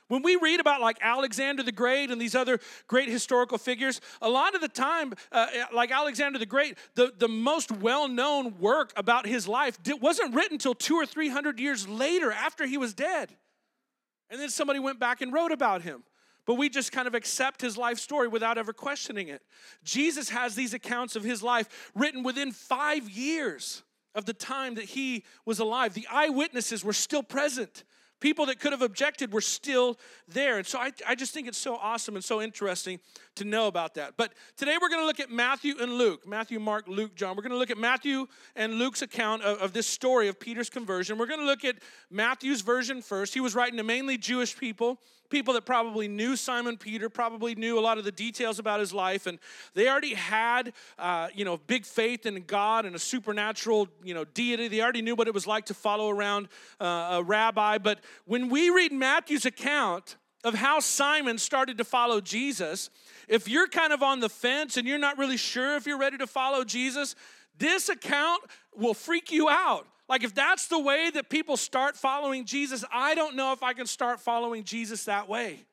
When 0.07 0.21
we 0.21 0.35
read 0.35 0.59
about 0.59 0.81
like 0.81 0.97
Alexander 1.01 1.63
the 1.63 1.71
Great 1.71 2.11
and 2.11 2.21
these 2.21 2.35
other 2.35 2.59
great 2.87 3.09
historical 3.09 3.57
figures, 3.57 4.01
a 4.21 4.29
lot 4.29 4.53
of 4.53 4.61
the 4.61 4.67
time, 4.67 5.13
uh, 5.31 5.47
like 5.73 5.89
Alexander 5.89 6.37
the 6.37 6.45
Great, 6.45 6.77
the, 6.93 7.11
the 7.17 7.27
most 7.27 7.71
well 7.71 8.07
known 8.07 8.59
work 8.59 8.93
about 8.95 9.25
his 9.25 9.47
life 9.47 9.79
wasn't 9.99 10.35
written 10.35 10.53
until 10.55 10.75
two 10.75 10.95
or 10.95 11.07
three 11.07 11.29
hundred 11.29 11.59
years 11.59 11.87
later 11.87 12.31
after 12.31 12.67
he 12.67 12.77
was 12.77 12.93
dead. 12.93 13.35
And 14.35 14.41
then 14.41 14.49
somebody 14.49 14.79
went 14.79 14.99
back 14.99 15.21
and 15.21 15.31
wrote 15.31 15.53
about 15.53 15.83
him. 15.83 16.03
But 16.45 16.55
we 16.55 16.67
just 16.67 16.91
kind 16.91 17.07
of 17.07 17.15
accept 17.15 17.61
his 17.61 17.77
life 17.77 17.99
story 17.99 18.27
without 18.27 18.57
ever 18.57 18.73
questioning 18.73 19.29
it. 19.29 19.41
Jesus 19.85 20.27
has 20.27 20.55
these 20.55 20.73
accounts 20.73 21.15
of 21.15 21.23
his 21.23 21.41
life 21.41 21.89
written 21.95 22.21
within 22.21 22.51
five 22.51 23.09
years 23.09 23.81
of 24.13 24.25
the 24.25 24.33
time 24.33 24.75
that 24.75 24.83
he 24.83 25.23
was 25.45 25.59
alive. 25.59 25.93
The 25.93 26.05
eyewitnesses 26.11 26.83
were 26.83 26.91
still 26.91 27.23
present. 27.23 27.85
People 28.19 28.47
that 28.47 28.59
could 28.59 28.73
have 28.73 28.81
objected 28.81 29.31
were 29.31 29.39
still 29.39 29.97
there. 30.27 30.57
And 30.57 30.67
so 30.67 30.79
I, 30.79 30.91
I 31.07 31.15
just 31.15 31.33
think 31.33 31.47
it's 31.47 31.57
so 31.57 31.77
awesome 31.77 32.15
and 32.15 32.23
so 32.23 32.41
interesting 32.41 32.99
to 33.35 33.43
know 33.43 33.67
about 33.67 33.95
that. 33.95 34.15
But 34.17 34.33
today 34.57 34.77
we're 34.81 34.89
going 34.89 35.01
to 35.01 35.05
look 35.05 35.19
at 35.19 35.29
Matthew 35.29 35.75
and 35.79 35.93
Luke 35.93 36.27
Matthew, 36.27 36.59
Mark, 36.59 36.87
Luke, 36.87 37.15
John. 37.15 37.35
We're 37.35 37.43
going 37.43 37.51
to 37.51 37.57
look 37.57 37.71
at 37.71 37.77
Matthew 37.77 38.27
and 38.55 38.75
Luke's 38.75 39.01
account 39.01 39.43
of, 39.43 39.59
of 39.59 39.73
this 39.73 39.87
story 39.87 40.27
of 40.27 40.39
Peter's 40.39 40.69
conversion. 40.69 41.17
We're 41.17 41.27
going 41.27 41.39
to 41.39 41.45
look 41.45 41.65
at 41.65 41.75
Matthew's 42.09 42.61
version 42.61 43.01
first. 43.01 43.33
He 43.33 43.39
was 43.39 43.55
writing 43.55 43.77
to 43.77 43.83
mainly 43.83 44.17
Jewish 44.17 44.57
people 44.57 44.99
people 45.29 45.53
that 45.55 45.65
probably 45.65 46.07
knew 46.07 46.35
Simon 46.35 46.77
Peter, 46.77 47.09
probably 47.09 47.55
knew 47.55 47.79
a 47.79 47.81
lot 47.81 47.97
of 47.97 48.03
the 48.03 48.11
details 48.11 48.59
about 48.59 48.79
his 48.79 48.93
life, 48.93 49.27
and 49.27 49.39
they 49.73 49.89
already 49.89 50.13
had, 50.13 50.73
uh, 50.97 51.27
you 51.33 51.45
know, 51.45 51.57
big 51.57 51.85
faith 51.85 52.25
in 52.25 52.43
God 52.43 52.85
and 52.85 52.95
a 52.95 52.99
supernatural, 52.99 53.87
you 54.03 54.13
know, 54.13 54.23
deity. 54.23 54.67
They 54.67 54.81
already 54.81 55.01
knew 55.01 55.15
what 55.15 55.27
it 55.27 55.33
was 55.33 55.47
like 55.47 55.65
to 55.65 55.73
follow 55.73 56.09
around 56.09 56.47
uh, 56.79 57.17
a 57.19 57.23
rabbi. 57.23 57.77
But 57.77 57.99
when 58.25 58.49
we 58.49 58.69
read 58.69 58.91
Matthew's 58.91 59.45
account 59.45 60.17
of 60.45 60.53
how 60.53 60.79
Simon 60.79 61.37
started 61.37 61.77
to 61.79 61.83
follow 61.83 62.21
Jesus, 62.21 62.89
if 63.27 63.49
you're 63.49 63.67
kind 63.67 63.91
of 63.91 64.01
on 64.01 64.21
the 64.21 64.29
fence 64.29 64.77
and 64.77 64.87
you're 64.87 64.97
not 64.97 65.17
really 65.17 65.37
sure 65.37 65.75
if 65.75 65.85
you're 65.85 65.99
ready 65.99 66.17
to 66.19 66.27
follow 66.27 66.63
Jesus, 66.63 67.15
this 67.57 67.89
account 67.89 68.43
will 68.73 68.93
freak 68.93 69.29
you 69.31 69.49
out 69.49 69.85
like, 70.07 70.23
if 70.23 70.35
that's 70.35 70.67
the 70.67 70.79
way 70.79 71.09
that 71.11 71.29
people 71.29 71.57
start 71.57 71.95
following 71.95 72.45
Jesus, 72.45 72.85
I 72.91 73.15
don't 73.15 73.35
know 73.35 73.53
if 73.53 73.63
I 73.63 73.73
can 73.73 73.87
start 73.87 74.19
following 74.19 74.63
Jesus 74.63 75.05
that 75.05 75.27
way. 75.27 75.65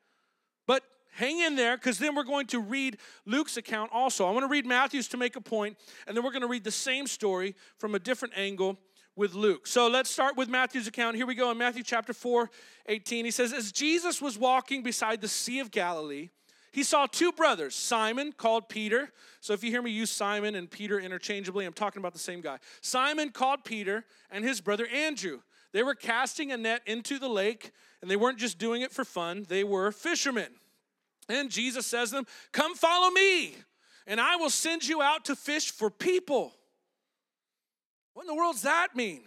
But 0.65 0.83
hang 1.11 1.39
in 1.39 1.55
there 1.55 1.77
because 1.77 1.99
then 1.99 2.15
we're 2.15 2.23
going 2.23 2.47
to 2.47 2.59
read 2.59 2.97
Luke's 3.25 3.57
account 3.57 3.91
also. 3.93 4.25
I 4.25 4.31
want 4.31 4.43
to 4.43 4.47
read 4.47 4.65
Matthew's 4.65 5.07
to 5.09 5.17
make 5.17 5.35
a 5.35 5.41
point, 5.41 5.77
and 6.07 6.17
then 6.17 6.23
we're 6.23 6.31
going 6.31 6.41
to 6.41 6.47
read 6.47 6.63
the 6.63 6.71
same 6.71 7.05
story 7.05 7.55
from 7.77 7.93
a 7.93 7.99
different 7.99 8.33
angle 8.35 8.79
with 9.15 9.33
Luke. 9.33 9.67
So 9.67 9.87
let's 9.87 10.09
start 10.09 10.37
with 10.37 10.49
Matthew's 10.49 10.87
account. 10.87 11.15
Here 11.15 11.25
we 11.25 11.35
go 11.35 11.51
in 11.51 11.57
Matthew 11.57 11.83
chapter 11.83 12.13
4, 12.13 12.49
18. 12.87 13.25
He 13.25 13.31
says, 13.31 13.53
As 13.53 13.71
Jesus 13.71 14.21
was 14.21 14.37
walking 14.37 14.83
beside 14.83 15.21
the 15.21 15.27
Sea 15.27 15.59
of 15.59 15.71
Galilee, 15.71 16.29
he 16.71 16.83
saw 16.83 17.05
two 17.05 17.31
brothers, 17.31 17.75
Simon, 17.75 18.31
called 18.31 18.67
Peter. 18.67 19.11
So 19.41 19.53
if 19.53 19.63
you 19.63 19.69
hear 19.69 19.83
me 19.83 19.91
use 19.91 20.09
Simon 20.09 20.55
and 20.55 20.69
Peter 20.69 20.99
interchangeably, 20.99 21.65
I'm 21.65 21.73
talking 21.73 21.99
about 21.99 22.13
the 22.13 22.19
same 22.19 22.41
guy. 22.41 22.57
Simon 22.81 23.29
called 23.29 23.63
Peter 23.63 24.05
and 24.31 24.43
his 24.43 24.59
brother 24.59 24.87
Andrew. 24.87 25.41
They 25.71 25.83
were 25.83 25.93
casting 25.93 26.51
a 26.51 26.57
net 26.57 26.81
into 26.87 27.19
the 27.19 27.27
lake, 27.27 27.71
and 28.01 28.09
they 28.09 28.15
weren't 28.15 28.39
just 28.39 28.57
doing 28.57 28.81
it 28.81 28.91
for 28.91 29.05
fun, 29.05 29.45
they 29.47 29.63
were 29.63 29.91
fishermen. 29.91 30.49
And 31.29 31.51
Jesus 31.51 31.85
says 31.85 32.09
to 32.09 32.15
them, 32.15 32.27
Come 32.51 32.75
follow 32.75 33.11
me, 33.11 33.55
and 34.07 34.19
I 34.19 34.35
will 34.35 34.49
send 34.49 34.87
you 34.87 35.01
out 35.01 35.25
to 35.25 35.35
fish 35.35 35.71
for 35.71 35.91
people. 35.91 36.53
What 38.13 38.23
in 38.23 38.27
the 38.27 38.35
world 38.35 38.55
does 38.55 38.63
that 38.63 38.95
mean? 38.95 39.21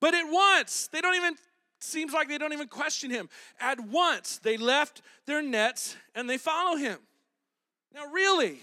But 0.00 0.14
at 0.14 0.24
once, 0.24 0.88
they 0.92 1.00
don't 1.00 1.16
even 1.16 1.34
seems 1.80 2.12
like 2.12 2.28
they 2.28 2.38
don't 2.38 2.52
even 2.52 2.68
question 2.68 3.10
him. 3.10 3.28
At 3.60 3.80
once, 3.80 4.38
they 4.38 4.56
left 4.56 5.02
their 5.26 5.42
nets 5.42 5.96
and 6.14 6.28
they 6.28 6.38
follow 6.38 6.76
him. 6.76 6.98
Now, 7.94 8.06
really, 8.06 8.60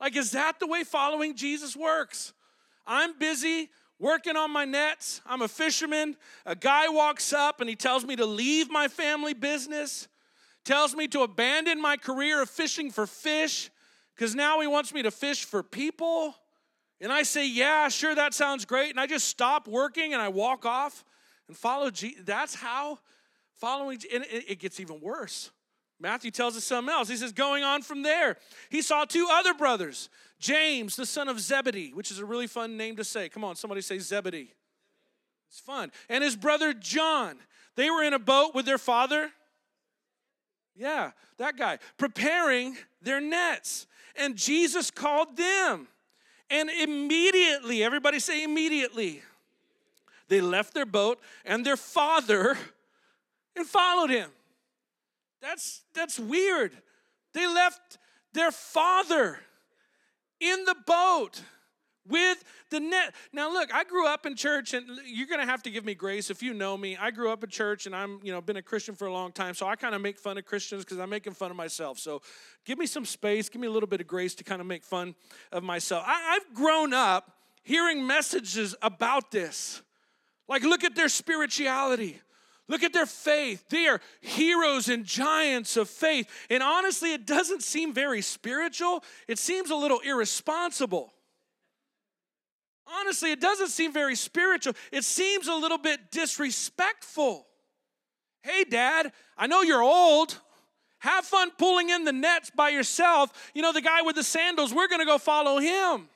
like, 0.00 0.16
is 0.16 0.32
that 0.32 0.58
the 0.60 0.66
way 0.66 0.84
following 0.84 1.36
Jesus 1.36 1.76
works? 1.76 2.32
I'm 2.86 3.18
busy 3.18 3.70
working 3.98 4.36
on 4.36 4.50
my 4.50 4.64
nets. 4.64 5.20
I'm 5.26 5.42
a 5.42 5.48
fisherman. 5.48 6.16
A 6.46 6.56
guy 6.56 6.88
walks 6.88 7.32
up 7.32 7.60
and 7.60 7.68
he 7.68 7.76
tells 7.76 8.04
me 8.04 8.16
to 8.16 8.26
leave 8.26 8.70
my 8.70 8.88
family 8.88 9.34
business, 9.34 10.08
tells 10.64 10.94
me 10.94 11.06
to 11.08 11.22
abandon 11.22 11.80
my 11.80 11.96
career 11.96 12.42
of 12.42 12.50
fishing 12.50 12.90
for 12.90 13.06
fish 13.06 13.70
because 14.14 14.34
now 14.34 14.60
he 14.60 14.66
wants 14.66 14.92
me 14.92 15.02
to 15.02 15.10
fish 15.10 15.44
for 15.44 15.62
people. 15.62 16.34
And 17.00 17.12
I 17.12 17.22
say, 17.22 17.48
Yeah, 17.48 17.88
sure, 17.88 18.14
that 18.14 18.34
sounds 18.34 18.64
great. 18.64 18.90
And 18.90 19.00
I 19.00 19.06
just 19.06 19.28
stop 19.28 19.68
working 19.68 20.12
and 20.12 20.22
I 20.22 20.28
walk 20.28 20.64
off 20.64 21.04
and 21.48 21.56
follow 21.56 21.90
Jesus. 21.90 22.22
That's 22.24 22.54
how 22.54 22.98
following, 23.56 23.98
and 24.12 24.24
it 24.28 24.58
gets 24.58 24.80
even 24.80 25.00
worse. 25.00 25.50
Matthew 26.00 26.30
tells 26.30 26.56
us 26.56 26.64
something 26.64 26.92
else. 26.92 27.08
He 27.08 27.16
says, 27.16 27.32
going 27.32 27.62
on 27.62 27.82
from 27.82 28.02
there, 28.02 28.36
he 28.68 28.82
saw 28.82 29.04
two 29.04 29.28
other 29.30 29.54
brothers, 29.54 30.10
James, 30.38 30.96
the 30.96 31.06
son 31.06 31.28
of 31.28 31.40
Zebedee, 31.40 31.92
which 31.94 32.10
is 32.10 32.18
a 32.18 32.24
really 32.24 32.46
fun 32.46 32.76
name 32.76 32.96
to 32.96 33.04
say. 33.04 33.28
Come 33.28 33.44
on, 33.44 33.56
somebody 33.56 33.80
say 33.80 33.98
Zebedee. 33.98 34.52
It's 35.48 35.60
fun. 35.60 35.92
And 36.08 36.24
his 36.24 36.36
brother 36.36 36.72
John. 36.72 37.36
They 37.76 37.90
were 37.90 38.02
in 38.02 38.12
a 38.12 38.18
boat 38.18 38.54
with 38.54 38.66
their 38.66 38.78
father. 38.78 39.30
Yeah, 40.76 41.12
that 41.38 41.56
guy. 41.56 41.78
Preparing 41.96 42.76
their 43.00 43.20
nets. 43.20 43.86
And 44.16 44.36
Jesus 44.36 44.90
called 44.90 45.36
them. 45.36 45.88
And 46.50 46.70
immediately, 46.70 47.82
everybody 47.82 48.18
say 48.18 48.44
immediately, 48.44 49.22
they 50.28 50.40
left 50.40 50.74
their 50.74 50.86
boat 50.86 51.20
and 51.44 51.64
their 51.64 51.76
father 51.76 52.56
and 53.56 53.66
followed 53.66 54.10
him. 54.10 54.30
That's 55.40 55.82
that's 55.94 56.18
weird. 56.18 56.76
They 57.32 57.46
left 57.46 57.98
their 58.32 58.50
father 58.50 59.38
in 60.40 60.64
the 60.64 60.76
boat 60.86 61.42
with 62.08 62.44
the 62.70 62.80
net. 62.80 63.14
Now 63.32 63.52
look, 63.52 63.72
I 63.72 63.84
grew 63.84 64.06
up 64.06 64.26
in 64.26 64.36
church 64.36 64.74
and 64.74 64.86
you're 65.06 65.26
going 65.26 65.40
to 65.40 65.46
have 65.46 65.62
to 65.62 65.70
give 65.70 65.84
me 65.84 65.94
grace 65.94 66.30
if 66.30 66.42
you 66.42 66.54
know 66.54 66.76
me. 66.76 66.96
I 66.96 67.10
grew 67.10 67.30
up 67.30 67.42
in 67.42 67.50
church 67.50 67.86
and 67.86 67.94
I'm, 67.94 68.20
you 68.22 68.32
know, 68.32 68.40
been 68.40 68.56
a 68.56 68.62
Christian 68.62 68.94
for 68.94 69.06
a 69.06 69.12
long 69.12 69.32
time, 69.32 69.54
so 69.54 69.66
I 69.66 69.76
kind 69.76 69.94
of 69.94 70.00
make 70.00 70.18
fun 70.18 70.38
of 70.38 70.44
Christians 70.44 70.84
cuz 70.84 70.98
I'm 70.98 71.10
making 71.10 71.34
fun 71.34 71.50
of 71.50 71.56
myself. 71.56 71.98
So 71.98 72.22
give 72.64 72.78
me 72.78 72.86
some 72.86 73.04
space, 73.04 73.48
give 73.48 73.60
me 73.60 73.68
a 73.68 73.70
little 73.70 73.88
bit 73.88 74.00
of 74.00 74.06
grace 74.06 74.34
to 74.36 74.44
kind 74.44 74.60
of 74.60 74.66
make 74.66 74.84
fun 74.84 75.14
of 75.52 75.62
myself. 75.62 76.04
I, 76.06 76.36
I've 76.36 76.54
grown 76.54 76.92
up 76.92 77.38
hearing 77.62 78.06
messages 78.06 78.74
about 78.82 79.30
this. 79.30 79.82
Like 80.48 80.62
look 80.62 80.84
at 80.84 80.94
their 80.94 81.08
spirituality. 81.08 82.20
Look 82.66 82.82
at 82.82 82.94
their 82.94 83.06
faith. 83.06 83.68
They 83.68 83.86
are 83.86 84.00
heroes 84.20 84.88
and 84.88 85.04
giants 85.04 85.76
of 85.76 85.88
faith. 85.88 86.28
And 86.48 86.62
honestly, 86.62 87.12
it 87.12 87.26
doesn't 87.26 87.62
seem 87.62 87.92
very 87.92 88.22
spiritual. 88.22 89.04
It 89.28 89.38
seems 89.38 89.70
a 89.70 89.76
little 89.76 90.00
irresponsible. 90.00 91.13
Honestly, 92.86 93.32
it 93.32 93.40
doesn't 93.40 93.68
seem 93.68 93.92
very 93.92 94.14
spiritual. 94.14 94.74
It 94.92 95.04
seems 95.04 95.48
a 95.48 95.54
little 95.54 95.78
bit 95.78 96.10
disrespectful. 96.10 97.46
Hey, 98.42 98.64
Dad, 98.64 99.12
I 99.38 99.46
know 99.46 99.62
you're 99.62 99.82
old. 99.82 100.38
Have 100.98 101.24
fun 101.24 101.50
pulling 101.58 101.90
in 101.90 102.04
the 102.04 102.12
nets 102.12 102.50
by 102.50 102.70
yourself. 102.70 103.50
You 103.54 103.62
know, 103.62 103.72
the 103.72 103.80
guy 103.80 104.02
with 104.02 104.16
the 104.16 104.22
sandals, 104.22 104.72
we're 104.72 104.88
going 104.88 105.00
to 105.00 105.06
go 105.06 105.18
follow 105.18 105.58
him. 105.58 106.08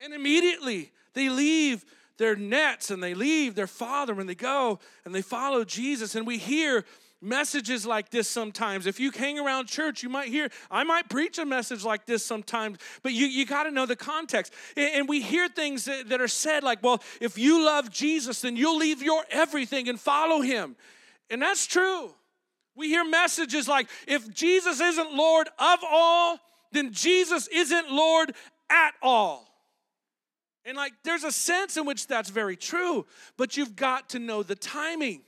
And 0.00 0.12
immediately 0.12 0.92
they 1.14 1.28
leave 1.28 1.84
their 2.18 2.36
nets 2.36 2.90
and 2.90 3.02
they 3.02 3.14
leave 3.14 3.54
their 3.54 3.66
father 3.66 4.18
and 4.18 4.28
they 4.28 4.34
go 4.34 4.78
and 5.04 5.14
they 5.14 5.22
follow 5.22 5.64
Jesus. 5.64 6.14
And 6.14 6.26
we 6.26 6.38
hear 6.38 6.84
messages 7.20 7.86
like 7.86 8.10
this 8.10 8.28
sometimes. 8.28 8.86
If 8.86 9.00
you 9.00 9.10
hang 9.10 9.38
around 9.38 9.66
church, 9.66 10.02
you 10.02 10.08
might 10.08 10.28
hear, 10.28 10.50
I 10.70 10.84
might 10.84 11.08
preach 11.08 11.38
a 11.38 11.44
message 11.46 11.84
like 11.84 12.06
this 12.06 12.24
sometimes, 12.24 12.78
but 13.02 13.12
you, 13.12 13.26
you 13.26 13.46
got 13.46 13.64
to 13.64 13.70
know 13.70 13.86
the 13.86 13.96
context. 13.96 14.52
And 14.76 15.08
we 15.08 15.20
hear 15.20 15.48
things 15.48 15.86
that 15.86 16.20
are 16.20 16.28
said 16.28 16.62
like, 16.62 16.82
well, 16.82 17.02
if 17.20 17.38
you 17.38 17.64
love 17.64 17.90
Jesus, 17.90 18.40
then 18.42 18.56
you'll 18.56 18.78
leave 18.78 19.02
your 19.02 19.24
everything 19.30 19.88
and 19.88 19.98
follow 19.98 20.40
him. 20.40 20.76
And 21.30 21.42
that's 21.42 21.66
true. 21.66 22.14
We 22.76 22.88
hear 22.88 23.04
messages 23.04 23.66
like, 23.66 23.88
if 24.06 24.32
Jesus 24.32 24.80
isn't 24.80 25.12
Lord 25.14 25.48
of 25.58 25.78
all, 25.88 26.38
then 26.72 26.92
Jesus 26.92 27.48
isn't 27.48 27.90
Lord 27.90 28.34
at 28.68 28.92
all. 29.02 29.48
And 30.66 30.76
like, 30.76 30.92
there's 31.04 31.24
a 31.24 31.32
sense 31.32 31.76
in 31.76 31.86
which 31.86 32.06
that's 32.06 32.28
very 32.28 32.56
true, 32.56 33.06
but 33.36 33.56
you've 33.56 33.76
got 33.76 34.10
to 34.10 34.18
know 34.18 34.42
the 34.42 34.56
timing. 34.56 35.22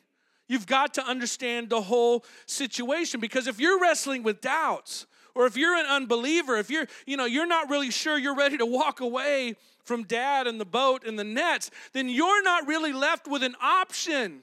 You've 0.48 0.66
got 0.66 0.94
to 0.94 1.06
understand 1.06 1.68
the 1.68 1.82
whole 1.82 2.24
situation 2.46 3.20
because 3.20 3.46
if 3.46 3.60
you're 3.60 3.80
wrestling 3.80 4.22
with 4.22 4.40
doubts, 4.40 5.06
or 5.34 5.46
if 5.46 5.56
you're 5.56 5.76
an 5.76 5.86
unbeliever, 5.86 6.56
if 6.56 6.68
you're, 6.68 6.88
you 7.06 7.16
know, 7.16 7.26
you're 7.26 7.46
not 7.46 7.70
really 7.70 7.92
sure 7.92 8.18
you're 8.18 8.34
ready 8.34 8.58
to 8.58 8.66
walk 8.66 9.00
away 9.00 9.54
from 9.84 10.02
dad 10.02 10.48
and 10.48 10.60
the 10.60 10.64
boat 10.64 11.06
and 11.06 11.16
the 11.16 11.24
nets, 11.24 11.70
then 11.92 12.08
you're 12.08 12.42
not 12.42 12.66
really 12.66 12.92
left 12.92 13.28
with 13.28 13.44
an 13.44 13.54
option. 13.62 14.42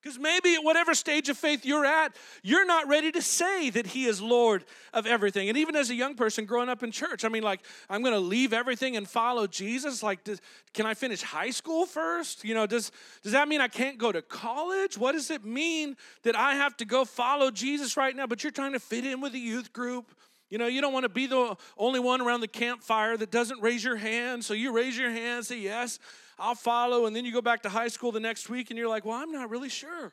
Because 0.00 0.18
maybe 0.18 0.54
at 0.54 0.62
whatever 0.62 0.94
stage 0.94 1.28
of 1.28 1.36
faith 1.36 1.66
you're 1.66 1.84
at, 1.84 2.14
you're 2.44 2.64
not 2.64 2.86
ready 2.86 3.10
to 3.10 3.20
say 3.20 3.68
that 3.70 3.88
He 3.88 4.04
is 4.04 4.20
Lord 4.20 4.64
of 4.94 5.06
everything. 5.06 5.48
And 5.48 5.58
even 5.58 5.74
as 5.74 5.90
a 5.90 5.94
young 5.94 6.14
person 6.14 6.44
growing 6.44 6.68
up 6.68 6.84
in 6.84 6.92
church, 6.92 7.24
I 7.24 7.28
mean, 7.28 7.42
like, 7.42 7.60
I'm 7.90 8.02
going 8.02 8.14
to 8.14 8.20
leave 8.20 8.52
everything 8.52 8.96
and 8.96 9.08
follow 9.08 9.48
Jesus. 9.48 10.00
Like, 10.00 10.22
does, 10.22 10.40
can 10.72 10.86
I 10.86 10.94
finish 10.94 11.20
high 11.20 11.50
school 11.50 11.84
first? 11.84 12.44
You 12.44 12.54
know, 12.54 12.64
does, 12.64 12.92
does 13.24 13.32
that 13.32 13.48
mean 13.48 13.60
I 13.60 13.66
can't 13.66 13.98
go 13.98 14.12
to 14.12 14.22
college? 14.22 14.96
What 14.96 15.12
does 15.12 15.32
it 15.32 15.44
mean 15.44 15.96
that 16.22 16.36
I 16.36 16.54
have 16.54 16.76
to 16.76 16.84
go 16.84 17.04
follow 17.04 17.50
Jesus 17.50 17.96
right 17.96 18.14
now? 18.14 18.28
But 18.28 18.44
you're 18.44 18.52
trying 18.52 18.74
to 18.74 18.80
fit 18.80 19.04
in 19.04 19.20
with 19.20 19.34
a 19.34 19.38
youth 19.38 19.72
group. 19.72 20.14
You 20.48 20.58
know, 20.58 20.66
you 20.66 20.80
don't 20.80 20.92
want 20.92 21.04
to 21.04 21.10
be 21.10 21.26
the 21.26 21.56
only 21.76 22.00
one 22.00 22.20
around 22.20 22.40
the 22.40 22.48
campfire 22.48 23.16
that 23.16 23.30
doesn't 23.30 23.60
raise 23.60 23.84
your 23.84 23.96
hand. 23.96 24.44
So 24.44 24.54
you 24.54 24.72
raise 24.72 24.96
your 24.96 25.10
hand, 25.10 25.44
say, 25.44 25.58
Yes. 25.58 25.98
I'll 26.38 26.54
follow. 26.54 27.06
And 27.06 27.14
then 27.14 27.24
you 27.24 27.32
go 27.32 27.42
back 27.42 27.62
to 27.62 27.68
high 27.68 27.88
school 27.88 28.12
the 28.12 28.20
next 28.20 28.48
week 28.48 28.70
and 28.70 28.78
you're 28.78 28.88
like, 28.88 29.04
well, 29.04 29.16
I'm 29.16 29.32
not 29.32 29.50
really 29.50 29.68
sure. 29.68 30.12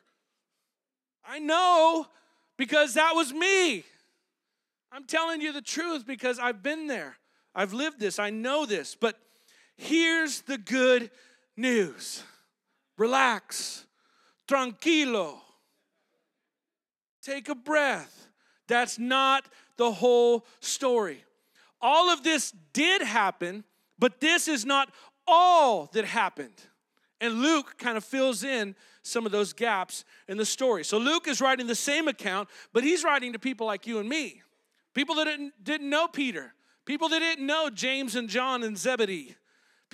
I 1.24 1.38
know 1.38 2.06
because 2.56 2.94
that 2.94 3.12
was 3.14 3.32
me. 3.32 3.84
I'm 4.92 5.04
telling 5.04 5.40
you 5.40 5.52
the 5.52 5.62
truth 5.62 6.06
because 6.06 6.38
I've 6.38 6.62
been 6.62 6.86
there. 6.86 7.16
I've 7.54 7.72
lived 7.72 8.00
this. 8.00 8.18
I 8.18 8.30
know 8.30 8.66
this. 8.66 8.94
But 8.94 9.18
here's 9.76 10.42
the 10.42 10.58
good 10.58 11.10
news 11.56 12.22
relax, 12.98 13.84
tranquilo, 14.48 15.38
take 17.22 17.48
a 17.48 17.54
breath. 17.54 18.28
That's 18.68 18.98
not 18.98 19.44
the 19.76 19.92
whole 19.92 20.44
story. 20.60 21.24
All 21.80 22.10
of 22.10 22.22
this 22.22 22.52
did 22.72 23.02
happen, 23.02 23.64
but 23.98 24.20
this 24.20 24.48
is 24.48 24.64
not 24.64 24.90
all 25.26 25.88
that 25.92 26.04
happened. 26.04 26.60
And 27.20 27.40
Luke 27.40 27.76
kind 27.78 27.96
of 27.96 28.04
fills 28.04 28.44
in 28.44 28.74
some 29.02 29.24
of 29.24 29.32
those 29.32 29.52
gaps 29.52 30.04
in 30.28 30.36
the 30.36 30.44
story. 30.44 30.84
So 30.84 30.98
Luke 30.98 31.28
is 31.28 31.40
writing 31.40 31.66
the 31.66 31.74
same 31.74 32.08
account, 32.08 32.48
but 32.72 32.84
he's 32.84 33.04
writing 33.04 33.32
to 33.32 33.38
people 33.38 33.66
like 33.66 33.86
you 33.86 33.98
and 33.98 34.08
me. 34.08 34.42
People 34.94 35.14
that 35.16 35.24
didn't, 35.24 35.52
didn't 35.62 35.88
know 35.88 36.08
Peter, 36.08 36.54
people 36.84 37.08
that 37.10 37.20
didn't 37.20 37.46
know 37.46 37.70
James 37.70 38.16
and 38.16 38.28
John 38.28 38.62
and 38.62 38.76
Zebedee, 38.76 39.36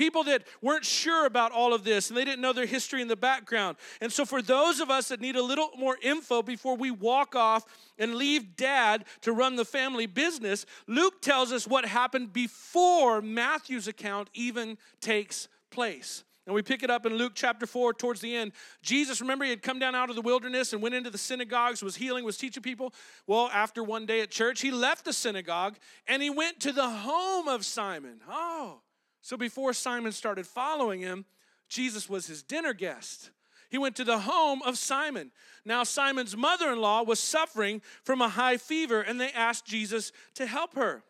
people 0.02 0.24
that 0.24 0.42
weren't 0.60 0.84
sure 0.84 1.26
about 1.26 1.52
all 1.52 1.72
of 1.72 1.84
this 1.84 2.08
and 2.08 2.16
they 2.16 2.24
didn't 2.24 2.40
know 2.40 2.52
their 2.52 2.66
history 2.66 3.00
in 3.00 3.06
the 3.06 3.14
background. 3.14 3.76
And 4.00 4.12
so, 4.12 4.24
for 4.24 4.42
those 4.42 4.80
of 4.80 4.90
us 4.90 5.08
that 5.08 5.20
need 5.20 5.36
a 5.36 5.42
little 5.42 5.70
more 5.78 5.96
info 6.02 6.42
before 6.42 6.76
we 6.76 6.90
walk 6.90 7.36
off 7.36 7.64
and 8.00 8.16
leave 8.16 8.56
dad 8.56 9.04
to 9.20 9.32
run 9.32 9.54
the 9.54 9.64
family 9.64 10.06
business, 10.06 10.66
Luke 10.88 11.22
tells 11.22 11.52
us 11.52 11.68
what 11.68 11.84
happened 11.84 12.32
before 12.32 13.22
Matthew's 13.22 13.86
account 13.86 14.28
even 14.34 14.76
takes 15.00 15.46
place. 15.70 16.24
And 16.46 16.54
we 16.56 16.62
pick 16.62 16.82
it 16.82 16.90
up 16.90 17.06
in 17.06 17.14
Luke 17.14 17.34
chapter 17.36 17.66
4 17.66 17.94
towards 17.94 18.20
the 18.20 18.34
end. 18.34 18.50
Jesus, 18.82 19.20
remember, 19.20 19.44
he 19.44 19.50
had 19.50 19.62
come 19.62 19.78
down 19.78 19.94
out 19.94 20.10
of 20.10 20.16
the 20.16 20.22
wilderness 20.22 20.72
and 20.72 20.82
went 20.82 20.96
into 20.96 21.10
the 21.10 21.18
synagogues, 21.18 21.80
was 21.80 21.94
healing, 21.94 22.24
was 22.24 22.36
teaching 22.36 22.64
people. 22.64 22.92
Well, 23.28 23.48
after 23.54 23.84
one 23.84 24.06
day 24.06 24.20
at 24.20 24.32
church, 24.32 24.62
he 24.62 24.72
left 24.72 25.04
the 25.04 25.12
synagogue 25.12 25.76
and 26.08 26.20
he 26.20 26.30
went 26.30 26.58
to 26.60 26.72
the 26.72 26.88
home 26.88 27.46
of 27.46 27.64
Simon. 27.64 28.20
Oh, 28.28 28.80
so 29.22 29.36
before 29.36 29.72
Simon 29.72 30.12
started 30.12 30.46
following 30.46 31.00
him, 31.00 31.24
Jesus 31.68 32.08
was 32.08 32.26
his 32.26 32.42
dinner 32.42 32.74
guest. 32.74 33.30
He 33.70 33.78
went 33.78 33.96
to 33.96 34.04
the 34.04 34.18
home 34.18 34.60
of 34.62 34.76
Simon. 34.76 35.30
Now, 35.64 35.84
Simon's 35.84 36.36
mother 36.36 36.70
in 36.70 36.80
law 36.80 37.02
was 37.02 37.18
suffering 37.18 37.80
from 38.04 38.20
a 38.20 38.28
high 38.28 38.58
fever, 38.58 39.00
and 39.00 39.18
they 39.18 39.30
asked 39.30 39.64
Jesus 39.64 40.12
to 40.34 40.44
help 40.44 40.74
her. 40.74 41.02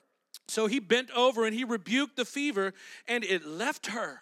So 0.47 0.67
he 0.67 0.79
bent 0.79 1.11
over 1.11 1.45
and 1.45 1.55
he 1.55 1.65
rebuked 1.65 2.17
the 2.17 2.25
fever, 2.25 2.75
and 3.09 3.25
it 3.25 3.45
left 3.45 3.89
her. 3.89 4.21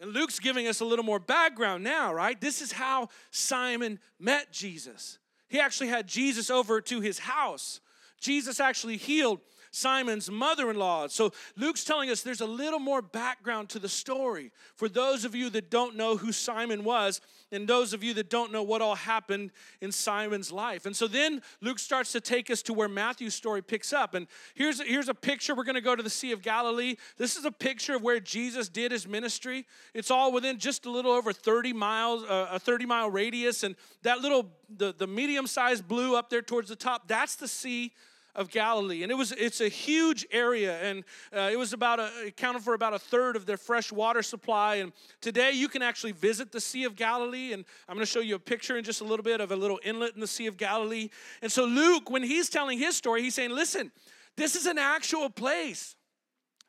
And 0.00 0.12
Luke's 0.12 0.38
giving 0.38 0.66
us 0.66 0.80
a 0.80 0.84
little 0.84 1.04
more 1.04 1.18
background 1.18 1.84
now, 1.84 2.14
right? 2.14 2.40
This 2.40 2.62
is 2.62 2.72
how 2.72 3.08
Simon 3.30 3.98
met 4.18 4.52
Jesus. 4.52 5.18
He 5.48 5.60
actually 5.60 5.88
had 5.88 6.06
Jesus 6.06 6.48
over 6.48 6.80
to 6.80 7.00
his 7.00 7.18
house. 7.18 7.80
Jesus 8.20 8.60
actually 8.60 8.96
healed 8.96 9.40
Simon's 9.74 10.30
mother 10.30 10.70
in 10.70 10.78
law. 10.78 11.08
So 11.08 11.32
Luke's 11.56 11.84
telling 11.84 12.10
us 12.10 12.22
there's 12.22 12.40
a 12.40 12.46
little 12.46 12.78
more 12.78 13.02
background 13.02 13.68
to 13.70 13.78
the 13.78 13.88
story. 13.88 14.52
For 14.76 14.88
those 14.88 15.24
of 15.24 15.34
you 15.34 15.50
that 15.50 15.70
don't 15.70 15.96
know 15.96 16.16
who 16.16 16.32
Simon 16.32 16.84
was, 16.84 17.20
and 17.50 17.68
those 17.68 17.92
of 17.92 18.02
you 18.02 18.14
that 18.14 18.30
don't 18.30 18.52
know 18.52 18.62
what 18.62 18.82
all 18.82 18.94
happened 18.94 19.50
in 19.80 19.92
Simon's 19.92 20.50
life. 20.50 20.86
And 20.86 20.94
so 20.94 21.06
then 21.06 21.42
Luke 21.60 21.78
starts 21.78 22.12
to 22.12 22.20
take 22.20 22.50
us 22.50 22.62
to 22.62 22.72
where 22.72 22.88
Matthew's 22.88 23.34
story 23.34 23.62
picks 23.62 23.92
up. 23.92 24.14
And 24.14 24.26
here's, 24.54 24.80
here's 24.80 25.08
a 25.08 25.14
picture. 25.14 25.54
We're 25.54 25.64
going 25.64 25.74
to 25.74 25.80
go 25.80 25.96
to 25.96 26.02
the 26.02 26.10
Sea 26.10 26.32
of 26.32 26.42
Galilee. 26.42 26.96
This 27.16 27.36
is 27.36 27.44
a 27.44 27.52
picture 27.52 27.94
of 27.94 28.02
where 28.02 28.20
Jesus 28.20 28.68
did 28.68 28.92
his 28.92 29.06
ministry. 29.06 29.66
It's 29.92 30.10
all 30.10 30.32
within 30.32 30.58
just 30.58 30.86
a 30.86 30.90
little 30.90 31.12
over 31.12 31.32
30 31.32 31.72
miles, 31.72 32.24
uh, 32.24 32.48
a 32.52 32.58
30 32.58 32.86
mile 32.86 33.10
radius. 33.10 33.62
And 33.62 33.76
that 34.02 34.20
little, 34.20 34.50
the, 34.74 34.94
the 34.96 35.06
medium 35.06 35.46
sized 35.46 35.86
blue 35.86 36.16
up 36.16 36.30
there 36.30 36.42
towards 36.42 36.68
the 36.68 36.76
top, 36.76 37.08
that's 37.08 37.36
the 37.36 37.48
Sea 37.48 37.92
of 38.34 38.50
Galilee, 38.50 39.02
and 39.02 39.12
it 39.12 39.14
was 39.14 39.32
it's 39.32 39.60
a 39.60 39.68
huge 39.68 40.26
area, 40.30 40.80
and 40.82 41.04
uh, 41.32 41.50
it 41.52 41.58
was 41.58 41.72
about 41.72 42.00
a, 42.00 42.10
accounted 42.26 42.62
for 42.62 42.74
about 42.74 42.94
a 42.94 42.98
third 42.98 43.36
of 43.36 43.46
their 43.46 43.56
fresh 43.56 43.92
water 43.92 44.22
supply. 44.22 44.76
And 44.76 44.92
today 45.20 45.52
you 45.52 45.68
can 45.68 45.82
actually 45.82 46.12
visit 46.12 46.52
the 46.52 46.60
Sea 46.60 46.84
of 46.84 46.96
Galilee, 46.96 47.52
and 47.52 47.64
I'm 47.88 47.94
going 47.94 48.04
to 48.04 48.10
show 48.10 48.20
you 48.20 48.34
a 48.34 48.40
picture 48.40 48.76
in 48.76 48.84
just 48.84 49.00
a 49.00 49.04
little 49.04 49.24
bit 49.24 49.40
of 49.40 49.52
a 49.52 49.56
little 49.56 49.78
inlet 49.84 50.14
in 50.14 50.20
the 50.20 50.26
Sea 50.26 50.46
of 50.46 50.56
Galilee. 50.56 51.10
And 51.42 51.50
so 51.50 51.64
Luke, 51.64 52.10
when 52.10 52.22
he's 52.22 52.48
telling 52.48 52.78
his 52.78 52.96
story, 52.96 53.22
he's 53.22 53.34
saying, 53.34 53.50
"Listen, 53.50 53.92
this 54.36 54.56
is 54.56 54.66
an 54.66 54.78
actual 54.78 55.30
place." 55.30 55.96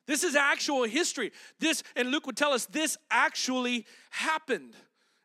This 0.08 0.24
is 0.24 0.36
actual 0.36 0.84
history. 0.84 1.32
This, 1.60 1.82
and 1.96 2.12
Luke 2.12 2.28
would 2.28 2.38
tell 2.38 2.54
us, 2.54 2.68
this 2.68 2.96
actually 3.10 3.88
happened. 4.12 4.76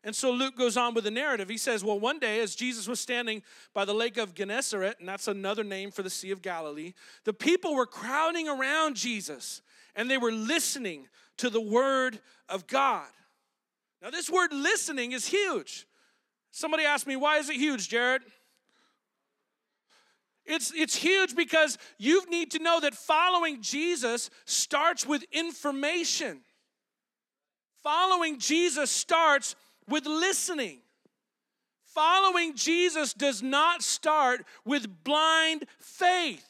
And 0.03 0.15
so 0.15 0.31
Luke 0.31 0.57
goes 0.57 0.77
on 0.77 0.95
with 0.95 1.03
the 1.03 1.11
narrative. 1.11 1.47
He 1.47 1.57
says, 1.57 1.83
Well, 1.83 1.99
one 1.99 2.17
day, 2.17 2.39
as 2.39 2.55
Jesus 2.55 2.87
was 2.87 2.99
standing 2.99 3.43
by 3.73 3.85
the 3.85 3.93
lake 3.93 4.17
of 4.17 4.33
Gennesaret, 4.33 4.99
and 4.99 5.07
that's 5.07 5.27
another 5.27 5.63
name 5.63 5.91
for 5.91 6.01
the 6.01 6.09
Sea 6.09 6.31
of 6.31 6.41
Galilee, 6.41 6.93
the 7.23 7.33
people 7.33 7.75
were 7.75 7.85
crowding 7.85 8.47
around 8.47 8.95
Jesus 8.95 9.61
and 9.95 10.09
they 10.09 10.17
were 10.17 10.31
listening 10.31 11.07
to 11.37 11.49
the 11.49 11.61
word 11.61 12.19
of 12.49 12.65
God. 12.65 13.07
Now, 14.01 14.09
this 14.09 14.29
word 14.29 14.51
listening 14.51 15.11
is 15.11 15.27
huge. 15.27 15.85
Somebody 16.49 16.83
asked 16.83 17.05
me, 17.05 17.15
Why 17.15 17.37
is 17.37 17.49
it 17.49 17.57
huge, 17.57 17.87
Jared? 17.87 18.23
It's, 20.45 20.73
it's 20.75 20.95
huge 20.95 21.35
because 21.35 21.77
you 21.99 22.27
need 22.29 22.51
to 22.51 22.59
know 22.59 22.79
that 22.79 22.95
following 22.95 23.61
Jesus 23.61 24.31
starts 24.45 25.05
with 25.05 25.23
information. 25.31 26.41
Following 27.83 28.39
Jesus 28.39 28.89
starts 28.89 29.55
with 29.91 30.05
listening. 30.05 30.79
Following 31.93 32.55
Jesus 32.55 33.13
does 33.13 33.43
not 33.43 33.83
start 33.83 34.45
with 34.63 35.03
blind 35.03 35.65
faith. 35.79 36.45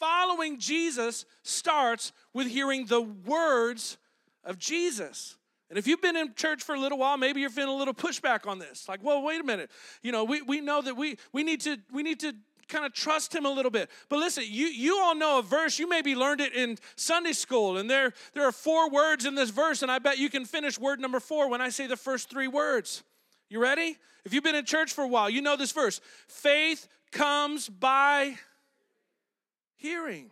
Following 0.00 0.58
Jesus 0.58 1.26
starts 1.42 2.12
with 2.32 2.48
hearing 2.48 2.86
the 2.86 3.02
words 3.02 3.98
of 4.42 4.58
Jesus. 4.58 5.36
And 5.68 5.78
if 5.78 5.86
you've 5.86 6.00
been 6.00 6.16
in 6.16 6.34
church 6.34 6.62
for 6.62 6.74
a 6.74 6.80
little 6.80 6.98
while, 6.98 7.16
maybe 7.16 7.40
you're 7.40 7.50
feeling 7.50 7.74
a 7.74 7.78
little 7.78 7.94
pushback 7.94 8.46
on 8.46 8.58
this. 8.58 8.88
Like, 8.88 9.02
well, 9.02 9.22
wait 9.22 9.40
a 9.40 9.44
minute. 9.44 9.70
You 10.02 10.12
know, 10.12 10.24
we, 10.24 10.40
we 10.42 10.60
know 10.60 10.80
that 10.80 10.96
we, 10.96 11.18
we 11.32 11.42
need 11.42 11.60
to 11.62 11.78
we 11.92 12.02
need 12.02 12.20
to 12.20 12.34
kind 12.68 12.84
of 12.84 12.92
trust 12.92 13.34
him 13.34 13.46
a 13.46 13.50
little 13.50 13.70
bit. 13.70 13.90
But 14.08 14.18
listen, 14.18 14.44
you, 14.46 14.66
you 14.66 14.98
all 14.98 15.14
know 15.14 15.38
a 15.38 15.42
verse, 15.42 15.78
you 15.78 15.88
maybe 15.88 16.14
learned 16.14 16.40
it 16.40 16.52
in 16.52 16.78
Sunday 16.96 17.32
school, 17.32 17.78
and 17.78 17.88
there, 17.88 18.12
there 18.34 18.46
are 18.46 18.52
four 18.52 18.90
words 18.90 19.24
in 19.24 19.34
this 19.34 19.50
verse, 19.50 19.82
and 19.82 19.90
I 19.90 19.98
bet 19.98 20.18
you 20.18 20.28
can 20.28 20.44
finish 20.44 20.78
word 20.78 21.00
number 21.00 21.20
four 21.20 21.48
when 21.48 21.60
I 21.60 21.68
say 21.68 21.86
the 21.86 21.96
first 21.96 22.30
three 22.30 22.48
words. 22.48 23.02
You 23.48 23.60
ready? 23.60 23.96
If 24.24 24.34
you've 24.34 24.44
been 24.44 24.56
in 24.56 24.64
church 24.64 24.92
for 24.92 25.04
a 25.04 25.08
while, 25.08 25.30
you 25.30 25.40
know 25.40 25.56
this 25.56 25.72
verse. 25.72 26.00
Faith 26.26 26.88
comes 27.12 27.68
by 27.68 28.36
hearing. 29.76 30.30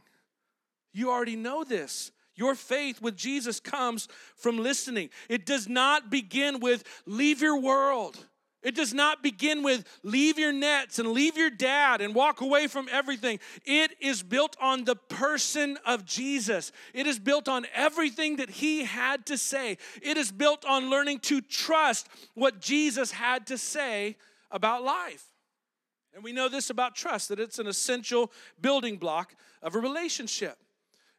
You 0.92 1.10
already 1.10 1.36
know 1.36 1.64
this. 1.64 2.10
Your 2.36 2.56
faith 2.56 3.00
with 3.00 3.16
Jesus 3.16 3.60
comes 3.60 4.08
from 4.36 4.58
listening. 4.58 5.10
It 5.28 5.46
does 5.46 5.68
not 5.68 6.10
begin 6.10 6.58
with 6.58 6.82
leave 7.06 7.40
your 7.40 7.60
world. 7.60 8.18
It 8.64 8.74
does 8.74 8.94
not 8.94 9.22
begin 9.22 9.62
with 9.62 9.84
leave 10.02 10.38
your 10.38 10.52
nets 10.52 10.98
and 10.98 11.12
leave 11.12 11.36
your 11.36 11.50
dad 11.50 12.00
and 12.00 12.14
walk 12.14 12.40
away 12.40 12.66
from 12.66 12.88
everything. 12.90 13.38
It 13.64 13.92
is 14.00 14.22
built 14.22 14.56
on 14.60 14.84
the 14.84 14.96
person 14.96 15.78
of 15.84 16.04
Jesus. 16.04 16.72
It 16.94 17.06
is 17.06 17.18
built 17.18 17.46
on 17.46 17.66
everything 17.74 18.36
that 18.36 18.48
he 18.48 18.84
had 18.84 19.26
to 19.26 19.36
say. 19.36 19.76
It 20.02 20.16
is 20.16 20.32
built 20.32 20.64
on 20.64 20.90
learning 20.90 21.20
to 21.20 21.42
trust 21.42 22.08
what 22.32 22.60
Jesus 22.60 23.12
had 23.12 23.46
to 23.48 23.58
say 23.58 24.16
about 24.50 24.82
life. 24.82 25.26
And 26.14 26.24
we 26.24 26.32
know 26.32 26.48
this 26.48 26.70
about 26.70 26.94
trust 26.94 27.28
that 27.28 27.40
it's 27.40 27.58
an 27.58 27.66
essential 27.66 28.32
building 28.60 28.96
block 28.96 29.34
of 29.62 29.74
a 29.74 29.78
relationship. 29.78 30.56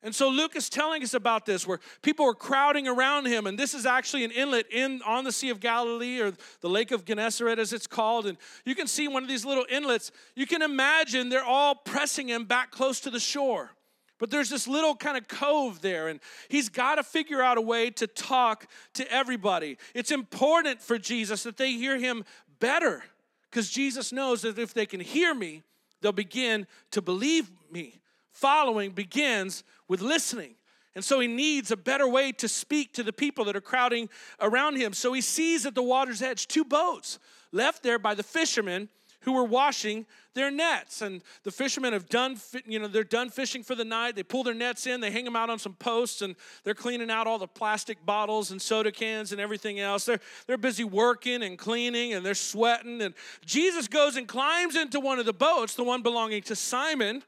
And 0.05 0.13
so 0.13 0.29
Luke 0.29 0.55
is 0.55 0.69
telling 0.69 1.01
us 1.01 1.15
about 1.15 1.47
this, 1.47 1.65
where 1.65 1.79
people 2.03 2.27
are 2.27 2.35
crowding 2.35 2.87
around 2.87 3.25
him, 3.25 3.47
and 3.47 3.57
this 3.57 3.73
is 3.73 3.87
actually 3.87 4.23
an 4.23 4.29
inlet 4.29 4.71
in 4.71 5.01
on 5.01 5.23
the 5.23 5.31
Sea 5.31 5.49
of 5.49 5.59
Galilee 5.59 6.21
or 6.21 6.31
the 6.61 6.69
Lake 6.69 6.91
of 6.91 7.05
Gennesaret, 7.05 7.57
as 7.57 7.73
it's 7.73 7.87
called. 7.87 8.27
And 8.27 8.37
you 8.65 8.75
can 8.75 8.85
see 8.85 9.07
one 9.07 9.23
of 9.23 9.27
these 9.27 9.43
little 9.45 9.65
inlets. 9.67 10.11
You 10.35 10.45
can 10.45 10.61
imagine 10.61 11.29
they're 11.29 11.43
all 11.43 11.73
pressing 11.73 12.29
him 12.29 12.45
back 12.45 12.69
close 12.69 12.99
to 12.99 13.09
the 13.09 13.19
shore. 13.19 13.71
But 14.19 14.29
there's 14.29 14.49
this 14.49 14.67
little 14.67 14.95
kind 14.95 15.17
of 15.17 15.27
cove 15.27 15.81
there, 15.81 16.07
and 16.07 16.19
he's 16.49 16.69
got 16.69 16.95
to 16.95 17.03
figure 17.03 17.41
out 17.41 17.57
a 17.57 17.61
way 17.61 17.89
to 17.89 18.05
talk 18.05 18.67
to 18.93 19.11
everybody. 19.11 19.77
It's 19.95 20.11
important 20.11 20.83
for 20.83 20.99
Jesus 20.99 21.43
that 21.43 21.57
they 21.57 21.71
hear 21.71 21.97
him 21.97 22.23
better, 22.59 23.03
because 23.49 23.71
Jesus 23.71 24.13
knows 24.13 24.43
that 24.43 24.59
if 24.59 24.71
they 24.71 24.85
can 24.85 24.99
hear 24.99 25.33
me, 25.33 25.63
they'll 26.01 26.11
begin 26.11 26.67
to 26.91 27.01
believe 27.01 27.49
me. 27.71 27.99
Following 28.35 28.91
begins 28.91 29.63
with 29.87 30.01
listening. 30.01 30.55
And 30.93 31.05
so 31.05 31.21
he 31.21 31.27
needs 31.27 31.71
a 31.71 31.77
better 31.77 32.05
way 32.05 32.33
to 32.33 32.49
speak 32.49 32.93
to 32.95 33.03
the 33.03 33.13
people 33.13 33.45
that 33.45 33.55
are 33.55 33.61
crowding 33.61 34.09
around 34.41 34.75
him. 34.75 34.91
So 34.91 35.13
he 35.13 35.21
sees 35.21 35.65
at 35.65 35.73
the 35.73 35.81
water's 35.81 36.21
edge 36.21 36.49
two 36.49 36.65
boats 36.65 37.17
left 37.53 37.81
there 37.81 37.97
by 37.97 38.13
the 38.13 38.23
fishermen 38.23 38.89
who 39.21 39.31
were 39.31 39.45
washing 39.45 40.05
their 40.33 40.51
nets. 40.51 41.01
And 41.01 41.21
the 41.43 41.51
fishermen 41.51 41.93
have 41.93 42.09
done, 42.09 42.37
you 42.67 42.77
know, 42.77 42.87
they're 42.89 43.05
done 43.05 43.29
fishing 43.29 43.63
for 43.63 43.73
the 43.73 43.85
night. 43.85 44.17
They 44.17 44.23
pull 44.23 44.43
their 44.43 44.53
nets 44.53 44.85
in, 44.85 44.99
they 44.99 45.11
hang 45.11 45.23
them 45.23 45.37
out 45.37 45.49
on 45.49 45.57
some 45.57 45.73
posts, 45.73 46.21
and 46.21 46.35
they're 46.65 46.73
cleaning 46.73 47.09
out 47.09 47.27
all 47.27 47.39
the 47.39 47.47
plastic 47.47 48.05
bottles 48.05 48.51
and 48.51 48.61
soda 48.61 48.91
cans 48.91 49.31
and 49.31 49.39
everything 49.39 49.79
else. 49.79 50.03
They're, 50.03 50.19
they're 50.45 50.57
busy 50.57 50.83
working 50.83 51.41
and 51.41 51.57
cleaning 51.57 52.13
and 52.13 52.25
they're 52.25 52.35
sweating. 52.35 53.01
And 53.01 53.13
Jesus 53.45 53.87
goes 53.87 54.17
and 54.17 54.27
climbs 54.27 54.75
into 54.75 54.99
one 54.99 55.19
of 55.19 55.25
the 55.25 55.33
boats, 55.33 55.75
the 55.75 55.85
one 55.85 56.01
belonging 56.01 56.41
to 56.43 56.55
Simon 56.57 57.23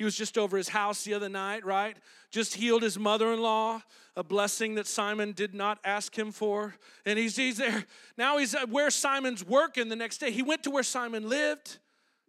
he 0.00 0.04
was 0.04 0.16
just 0.16 0.38
over 0.38 0.56
his 0.56 0.70
house 0.70 1.04
the 1.04 1.12
other 1.12 1.28
night, 1.28 1.62
right? 1.62 1.94
Just 2.30 2.54
healed 2.54 2.82
his 2.82 2.98
mother 2.98 3.34
in 3.34 3.42
law, 3.42 3.82
a 4.16 4.24
blessing 4.24 4.76
that 4.76 4.86
Simon 4.86 5.32
did 5.32 5.52
not 5.52 5.78
ask 5.84 6.18
him 6.18 6.32
for. 6.32 6.74
And 7.04 7.18
he's, 7.18 7.36
he's 7.36 7.58
there. 7.58 7.84
Now 8.16 8.38
he's 8.38 8.54
at 8.54 8.70
where 8.70 8.88
Simon's 8.90 9.44
working 9.44 9.90
the 9.90 9.96
next 9.96 10.16
day. 10.16 10.30
He 10.30 10.40
went 10.40 10.62
to 10.62 10.70
where 10.70 10.82
Simon 10.82 11.28
lived. 11.28 11.80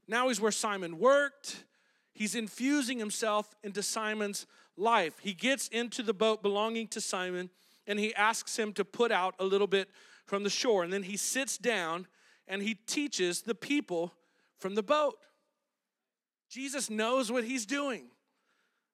Now 0.06 0.28
he's 0.28 0.42
where 0.42 0.52
Simon 0.52 1.00
worked. 1.00 1.64
He's 2.14 2.36
infusing 2.36 3.00
himself 3.00 3.56
into 3.64 3.82
Simon's 3.82 4.48
life. 4.76 5.20
He 5.22 5.32
gets 5.32 5.70
into 5.70 6.04
the 6.04 6.14
boat 6.14 6.44
belonging 6.44 6.90
to 6.90 7.00
Simon 7.00 7.50
and 7.88 7.98
he 7.98 8.14
asks 8.16 8.60
him 8.60 8.74
to 8.74 8.84
put 8.84 9.14
out 9.14 9.34
a 9.40 9.46
little 9.46 9.66
bit 9.66 9.88
from 10.26 10.44
the 10.44 10.50
shore. 10.50 10.84
And 10.84 10.92
then 10.92 11.04
he 11.04 11.16
sits 11.16 11.58
down 11.58 12.08
and 12.50 12.62
he 12.62 12.74
teaches 12.74 13.44
the 13.44 13.56
people 13.56 14.14
from 14.60 14.76
the 14.76 14.84
boat. 14.84 15.20
Jesus 16.52 16.90
knows 16.90 17.32
what 17.32 17.46
he's 17.46 17.66
doing. 17.66 18.08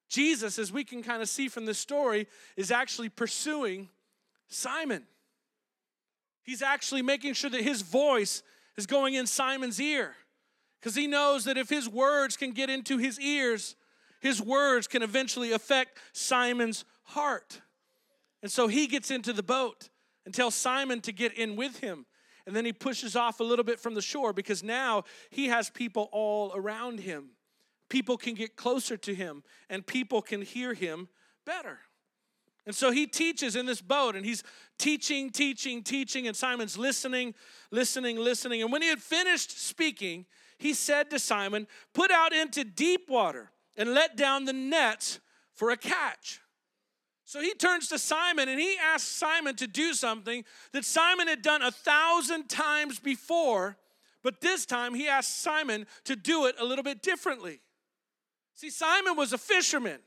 Jesus, 0.09 0.59
as 0.59 0.71
we 0.71 0.83
can 0.83 1.01
kind 1.01 1.23
of 1.23 1.27
see 1.27 1.47
from 1.49 1.65
this 1.65 1.79
story, 1.79 2.27
is 2.55 2.69
actually 2.69 3.09
pursuing 3.09 3.89
Simon. 4.47 5.03
He's 6.43 6.61
actually 6.61 7.01
making 7.01 7.33
sure 7.33 7.49
that 7.49 7.63
his 7.63 7.81
voice 7.81 8.43
is 8.77 8.85
going 8.85 9.15
in 9.15 9.25
Simon's 9.25 9.81
ear 9.81 10.15
because 10.79 10.95
he 10.95 11.07
knows 11.07 11.45
that 11.45 11.57
if 11.57 11.67
his 11.67 11.89
words 11.89 12.37
can 12.37 12.51
get 12.51 12.69
into 12.69 12.99
his 12.99 13.19
ears, 13.19 13.75
his 14.21 14.39
words 14.39 14.87
can 14.87 15.01
eventually 15.01 15.51
affect 15.51 15.97
Simon's 16.13 16.85
heart. 17.05 17.59
And 18.43 18.51
so 18.51 18.67
he 18.67 18.85
gets 18.85 19.09
into 19.09 19.33
the 19.33 19.43
boat 19.43 19.89
and 20.25 20.33
tells 20.33 20.53
Simon 20.53 21.01
to 21.01 21.11
get 21.11 21.33
in 21.33 21.55
with 21.55 21.79
him. 21.79 22.05
And 22.45 22.55
then 22.55 22.65
he 22.65 22.71
pushes 22.71 23.15
off 23.15 23.39
a 23.39 23.43
little 23.43 23.65
bit 23.65 23.79
from 23.79 23.95
the 23.95 24.01
shore 24.01 24.31
because 24.31 24.63
now 24.63 25.05
he 25.31 25.47
has 25.47 25.71
people 25.71 26.07
all 26.11 26.53
around 26.55 26.99
him 26.99 27.31
people 27.89 28.17
can 28.17 28.33
get 28.33 28.55
closer 28.55 28.97
to 28.97 29.15
him 29.15 29.43
and 29.69 29.85
people 29.85 30.21
can 30.21 30.41
hear 30.41 30.73
him 30.73 31.07
better. 31.45 31.79
And 32.65 32.75
so 32.75 32.91
he 32.91 33.07
teaches 33.07 33.55
in 33.55 33.65
this 33.65 33.81
boat 33.81 34.15
and 34.15 34.25
he's 34.25 34.43
teaching, 34.77 35.29
teaching, 35.29 35.83
teaching, 35.83 36.27
and 36.27 36.35
Simon's 36.35 36.77
listening, 36.77 37.33
listening, 37.71 38.17
listening. 38.17 38.61
And 38.61 38.71
when 38.71 38.81
he 38.81 38.89
had 38.89 38.99
finished 38.99 39.65
speaking, 39.65 40.25
he 40.57 40.73
said 40.73 41.09
to 41.11 41.19
Simon, 41.19 41.65
Put 41.93 42.11
out 42.11 42.33
into 42.33 42.65
deep 42.65 43.09
water 43.09 43.51
and 43.77 43.93
let 43.93 44.17
down 44.17 44.43
the 44.43 44.53
nets 44.53 45.19
for 45.53 45.71
a 45.71 45.77
catch. 45.77 46.41
So 47.23 47.41
he 47.41 47.53
turns 47.53 47.87
to 47.89 47.99
Simon 47.99 48.49
and 48.49 48.59
he 48.59 48.77
asks 48.81 49.09
Simon 49.09 49.55
to 49.57 49.67
do 49.67 49.93
something 49.93 50.43
that 50.71 50.83
Simon 50.85 51.27
had 51.27 51.41
done 51.41 51.61
a 51.61 51.71
thousand 51.71 52.49
times 52.49 52.99
before, 52.99 53.77
but 54.23 54.41
this 54.41 54.65
time 54.65 54.93
he 54.93 55.07
asked 55.07 55.41
Simon 55.41 55.87
to 56.05 56.15
do 56.15 56.45
it 56.47 56.55
a 56.59 56.65
little 56.65 56.83
bit 56.83 57.01
differently. 57.01 57.61
See, 58.57 58.71
Simon 58.71 59.15
was 59.15 59.33
a 59.33 59.37
fisherman. 59.37 59.99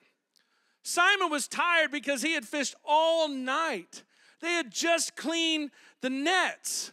Simon 0.83 1.31
was 1.31 1.47
tired 1.47 1.93
because 1.93 2.21
he 2.21 2.33
had 2.33 2.45
fished 2.45 2.75
all 2.85 3.29
night. 3.29 4.03
They 4.41 4.51
had 4.51 4.73
just 4.73 5.15
cleaned 5.15 5.71
the 6.01 6.11
nets. 6.11 6.91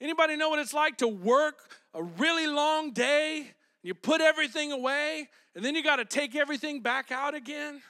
Anybody 0.00 0.36
know 0.36 0.50
what 0.50 0.60
it's 0.60 0.72
like 0.72 0.98
to 0.98 1.08
work 1.08 1.56
a 1.94 2.02
really 2.04 2.46
long 2.46 2.92
day? 2.92 3.50
You 3.82 3.94
put 3.94 4.20
everything 4.20 4.70
away 4.70 5.28
and 5.56 5.64
then 5.64 5.74
you 5.74 5.82
got 5.82 5.96
to 5.96 6.04
take 6.04 6.36
everything 6.36 6.80
back 6.80 7.10
out 7.10 7.34
again? 7.34 7.82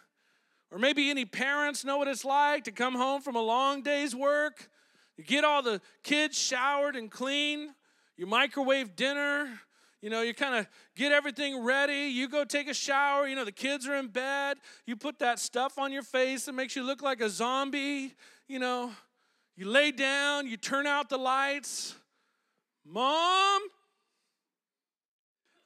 Or 0.70 0.78
maybe 0.78 1.10
any 1.10 1.26
parents 1.26 1.84
know 1.84 1.98
what 1.98 2.08
it's 2.08 2.24
like 2.24 2.64
to 2.64 2.72
come 2.72 2.94
home 2.94 3.20
from 3.20 3.36
a 3.36 3.42
long 3.42 3.82
day's 3.82 4.16
work. 4.16 4.70
You 5.18 5.24
get 5.24 5.44
all 5.44 5.62
the 5.62 5.82
kids 6.04 6.38
showered 6.38 6.96
and 6.96 7.10
clean, 7.10 7.74
you 8.16 8.26
microwave 8.26 8.96
dinner, 8.96 9.60
You 10.04 10.10
know, 10.10 10.20
you 10.20 10.34
kind 10.34 10.54
of 10.54 10.66
get 10.94 11.12
everything 11.12 11.64
ready. 11.64 12.10
You 12.12 12.28
go 12.28 12.44
take 12.44 12.68
a 12.68 12.74
shower. 12.74 13.26
You 13.26 13.36
know, 13.36 13.46
the 13.46 13.50
kids 13.50 13.88
are 13.88 13.96
in 13.96 14.08
bed. 14.08 14.58
You 14.84 14.96
put 14.96 15.18
that 15.20 15.38
stuff 15.38 15.78
on 15.78 15.92
your 15.92 16.02
face 16.02 16.44
that 16.44 16.52
makes 16.52 16.76
you 16.76 16.82
look 16.82 17.00
like 17.00 17.22
a 17.22 17.30
zombie. 17.30 18.12
You 18.46 18.58
know, 18.58 18.90
you 19.56 19.66
lay 19.66 19.92
down, 19.92 20.46
you 20.46 20.58
turn 20.58 20.86
out 20.86 21.08
the 21.08 21.16
lights. 21.16 21.94
Mom, 22.84 23.62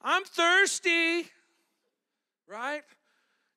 I'm 0.00 0.22
thirsty, 0.22 1.26
right? 2.46 2.82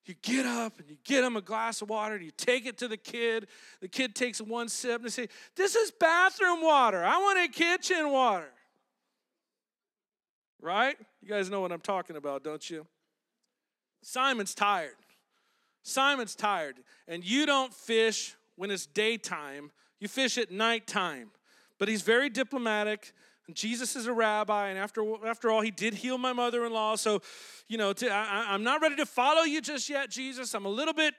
You 0.05 0.15
get 0.23 0.47
up 0.47 0.79
and 0.79 0.89
you 0.89 0.97
get 1.03 1.23
him 1.23 1.37
a 1.37 1.41
glass 1.41 1.83
of 1.83 1.91
water 1.91 2.15
and 2.15 2.25
you 2.25 2.31
take 2.35 2.65
it 2.65 2.79
to 2.79 2.87
the 2.87 2.97
kid. 2.97 3.49
The 3.81 3.87
kid 3.87 4.15
takes 4.15 4.41
one 4.41 4.67
sip 4.67 4.95
and 4.95 5.05
they 5.05 5.09
say, 5.09 5.27
This 5.55 5.75
is 5.75 5.91
bathroom 5.91 6.63
water. 6.63 7.05
I 7.05 7.19
want 7.19 7.37
a 7.37 7.47
kitchen 7.49 8.09
water. 8.09 8.49
Right? 10.61 10.95
You 11.21 11.27
guys 11.27 11.49
know 11.49 11.59
what 11.59 11.71
I'm 11.71 11.81
talking 11.81 12.15
about, 12.15 12.43
don't 12.43 12.69
you? 12.69 12.85
Simon's 14.03 14.53
tired. 14.53 14.95
Simon's 15.83 16.35
tired. 16.35 16.77
And 17.07 17.23
you 17.23 17.45
don't 17.45 17.73
fish 17.73 18.35
when 18.55 18.69
it's 18.69 18.85
daytime, 18.85 19.71
you 19.99 20.07
fish 20.07 20.37
at 20.37 20.51
nighttime. 20.51 21.31
But 21.79 21.87
he's 21.87 22.03
very 22.03 22.29
diplomatic. 22.29 23.11
And 23.47 23.55
Jesus 23.55 23.95
is 23.95 24.05
a 24.05 24.13
rabbi, 24.13 24.69
and 24.69 24.77
after, 24.77 25.03
after 25.25 25.49
all, 25.49 25.61
he 25.61 25.71
did 25.71 25.95
heal 25.95 26.19
my 26.19 26.31
mother 26.31 26.63
in 26.65 26.71
law. 26.71 26.95
So, 26.95 27.21
you 27.67 27.77
know, 27.77 27.91
to, 27.93 28.07
I, 28.07 28.53
I'm 28.53 28.63
not 28.63 28.81
ready 28.81 28.95
to 28.97 29.05
follow 29.05 29.41
you 29.41 29.61
just 29.61 29.89
yet, 29.89 30.11
Jesus. 30.11 30.53
I'm 30.53 30.65
a 30.65 30.69
little 30.69 30.93
bit 30.93 31.15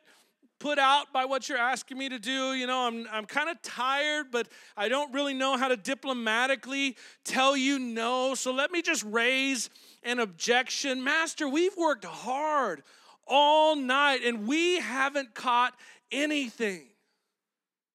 put 0.62 0.78
out 0.78 1.12
by 1.12 1.24
what 1.24 1.48
you're 1.48 1.58
asking 1.58 1.98
me 1.98 2.08
to 2.08 2.20
do. 2.20 2.54
You 2.54 2.68
know, 2.68 2.86
I'm, 2.86 3.04
I'm 3.10 3.24
kind 3.24 3.50
of 3.50 3.60
tired, 3.62 4.26
but 4.30 4.46
I 4.76 4.88
don't 4.88 5.12
really 5.12 5.34
know 5.34 5.56
how 5.56 5.66
to 5.66 5.76
diplomatically 5.76 6.96
tell 7.24 7.56
you 7.56 7.80
no. 7.80 8.36
So 8.36 8.52
let 8.52 8.70
me 8.70 8.80
just 8.80 9.02
raise 9.02 9.70
an 10.04 10.20
objection. 10.20 11.02
Master, 11.02 11.48
we've 11.48 11.76
worked 11.76 12.04
hard 12.04 12.84
all 13.26 13.74
night 13.74 14.20
and 14.24 14.46
we 14.46 14.78
haven't 14.78 15.34
caught 15.34 15.74
anything. 16.12 16.86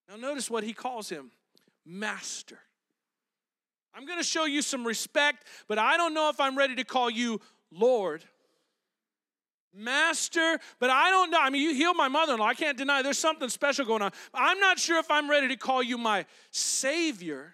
Now, 0.09 0.17
notice 0.17 0.51
what 0.51 0.65
he 0.65 0.73
calls 0.73 1.07
him 1.07 1.31
Master. 1.85 2.59
I'm 3.95 4.05
going 4.05 4.19
to 4.19 4.25
show 4.25 4.43
you 4.43 4.61
some 4.61 4.85
respect, 4.85 5.47
but 5.69 5.79
I 5.79 5.95
don't 5.95 6.13
know 6.13 6.29
if 6.29 6.41
I'm 6.41 6.57
ready 6.57 6.75
to 6.75 6.83
call 6.83 7.09
you 7.09 7.39
Lord 7.71 8.25
master, 9.73 10.59
but 10.79 10.89
I 10.89 11.09
don't 11.09 11.29
know. 11.29 11.39
I 11.39 11.49
mean, 11.49 11.61
you 11.61 11.73
healed 11.75 11.97
my 11.97 12.07
mother 12.07 12.33
in 12.33 12.39
law. 12.39 12.47
I 12.47 12.53
can't 12.53 12.77
deny 12.77 13.01
there's 13.01 13.17
something 13.17 13.49
special 13.49 13.85
going 13.85 14.01
on. 14.01 14.11
I'm 14.33 14.59
not 14.59 14.79
sure 14.79 14.99
if 14.99 15.09
I'm 15.11 15.29
ready 15.29 15.47
to 15.49 15.57
call 15.57 15.83
you 15.83 15.97
my 15.97 16.25
savior. 16.51 17.53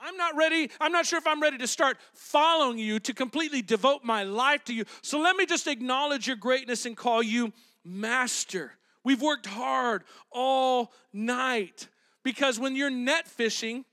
I'm 0.00 0.16
not 0.16 0.34
ready. 0.36 0.70
I'm 0.80 0.92
not 0.92 1.06
sure 1.06 1.18
if 1.18 1.26
I'm 1.26 1.42
ready 1.42 1.58
to 1.58 1.66
start 1.66 1.98
following 2.14 2.78
you, 2.78 2.98
to 3.00 3.12
completely 3.12 3.62
devote 3.62 4.02
my 4.02 4.24
life 4.24 4.64
to 4.64 4.74
you. 4.74 4.84
So 5.02 5.20
let 5.20 5.36
me 5.36 5.46
just 5.46 5.66
acknowledge 5.66 6.26
your 6.26 6.36
greatness 6.36 6.86
and 6.86 6.96
call 6.96 7.22
you 7.22 7.52
master. 7.84 8.72
We've 9.04 9.20
worked 9.20 9.46
hard 9.46 10.04
all 10.30 10.92
night 11.12 11.88
because 12.22 12.58
when 12.58 12.76
you're 12.76 12.90
net 12.90 13.28
fishing 13.28 13.84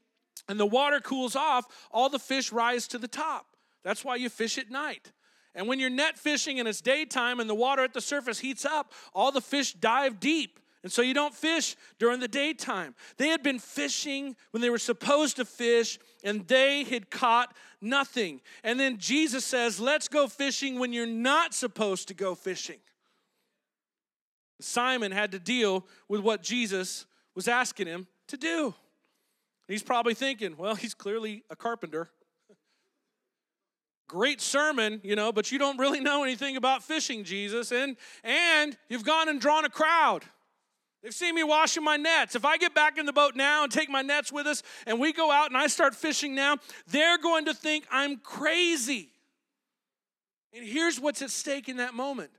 and 0.50 0.60
the 0.60 0.66
water 0.66 1.00
cools 1.00 1.36
off, 1.36 1.66
all 1.92 2.10
the 2.10 2.20
fish 2.20 2.52
rise 2.52 2.88
to 2.90 2.98
the 2.98 3.08
top. 3.08 3.46
That's 3.84 4.04
why 4.04 4.16
you 4.16 4.30
fish 4.30 4.58
at 4.58 4.70
night. 4.70 5.12
And 5.58 5.68
when 5.68 5.80
you're 5.80 5.90
net 5.90 6.20
fishing 6.20 6.60
and 6.60 6.70
it's 6.70 6.82
daytime 6.82 7.40
and 7.40 7.50
the 7.50 7.56
water 7.56 7.84
at 7.84 7.92
the 7.92 8.00
surface 8.00 8.38
heats 8.38 8.64
up, 8.64 8.94
all 9.14 9.32
the 9.32 9.42
fish 9.42 9.74
dive 9.74 10.20
deep. 10.20 10.60
And 10.84 10.92
so 10.92 11.02
you 11.02 11.16
don't 11.16 11.34
fish 11.34 11.76
during 11.98 12.20
the 12.20 12.28
daytime. 12.28 12.94
They 13.18 13.30
had 13.30 13.42
been 13.42 13.58
fishing 13.58 14.36
when 14.52 14.62
they 14.62 14.70
were 14.70 14.78
supposed 14.78 15.38
to 15.38 15.46
fish, 15.46 15.98
and 16.24 16.48
they 16.48 16.84
had 16.84 17.10
caught 17.10 17.58
nothing. 17.82 18.40
And 18.64 18.80
then 18.80 19.00
Jesus 19.00 19.44
says, 19.44 19.80
Let's 19.80 20.08
go 20.08 20.28
fishing 20.28 20.78
when 20.78 20.94
you're 20.94 21.08
not 21.08 21.56
supposed 21.56 22.08
to 22.10 22.14
go 22.14 22.36
fishing. 22.36 22.78
Simon 24.62 25.12
had 25.12 25.32
to 25.32 25.40
deal 25.40 25.88
with 26.08 26.22
what 26.22 26.44
Jesus 26.44 27.08
was 27.34 27.48
asking 27.48 27.88
him 27.88 28.06
to 28.28 28.38
do. 28.38 28.76
He's 29.68 29.84
probably 29.84 30.14
thinking, 30.14 30.56
Well, 30.56 30.76
he's 30.76 30.94
clearly 30.94 31.44
a 31.50 31.56
carpenter 31.56 32.12
great 34.08 34.42
sermon, 34.42 35.02
you 35.04 35.16
know, 35.16 35.32
but 35.32 35.52
you 35.52 35.60
don't 35.60 35.78
really 35.78 36.00
know 36.00 36.24
anything 36.24 36.58
about 36.58 36.84
fishing, 36.84 37.24
Jesus. 37.24 37.72
And 37.72 37.98
and 38.24 38.78
you've 38.90 39.06
gone 39.06 39.30
and 39.30 39.40
drawn 39.40 39.66
a 39.66 39.70
crowd. 39.70 40.24
They've 41.04 41.14
seen 41.14 41.36
me 41.36 41.44
washing 41.44 41.84
my 41.84 41.96
nets. 41.96 42.36
If 42.36 42.44
I 42.44 42.58
get 42.58 42.74
back 42.74 42.98
in 42.98 43.06
the 43.06 43.14
boat 43.14 43.36
now 43.36 43.64
and 43.64 43.72
take 43.72 43.90
my 43.90 44.02
nets 44.02 44.32
with 44.32 44.48
us 44.48 44.64
and 44.86 45.00
we 45.00 45.14
go 45.14 45.32
out 45.32 45.48
and 45.48 45.58
I 45.58 45.68
start 45.68 45.96
fishing 45.96 46.36
now, 46.36 46.58
they're 46.88 47.18
going 47.18 47.46
to 47.46 47.54
think 47.54 47.86
I'm 47.92 48.18
crazy. 48.18 49.10
And 50.54 50.66
here's 50.66 51.00
what's 51.00 51.22
at 51.22 51.30
stake 51.30 51.70
in 51.70 51.78
that 51.78 51.94
moment. 51.94 52.32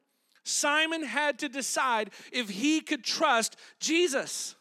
Simon 0.45 1.03
had 1.03 1.39
to 1.41 1.49
decide 1.49 2.11
if 2.33 2.49
he 2.49 2.81
could 2.81 3.05
trust 3.05 3.57
Jesus. 3.81 4.55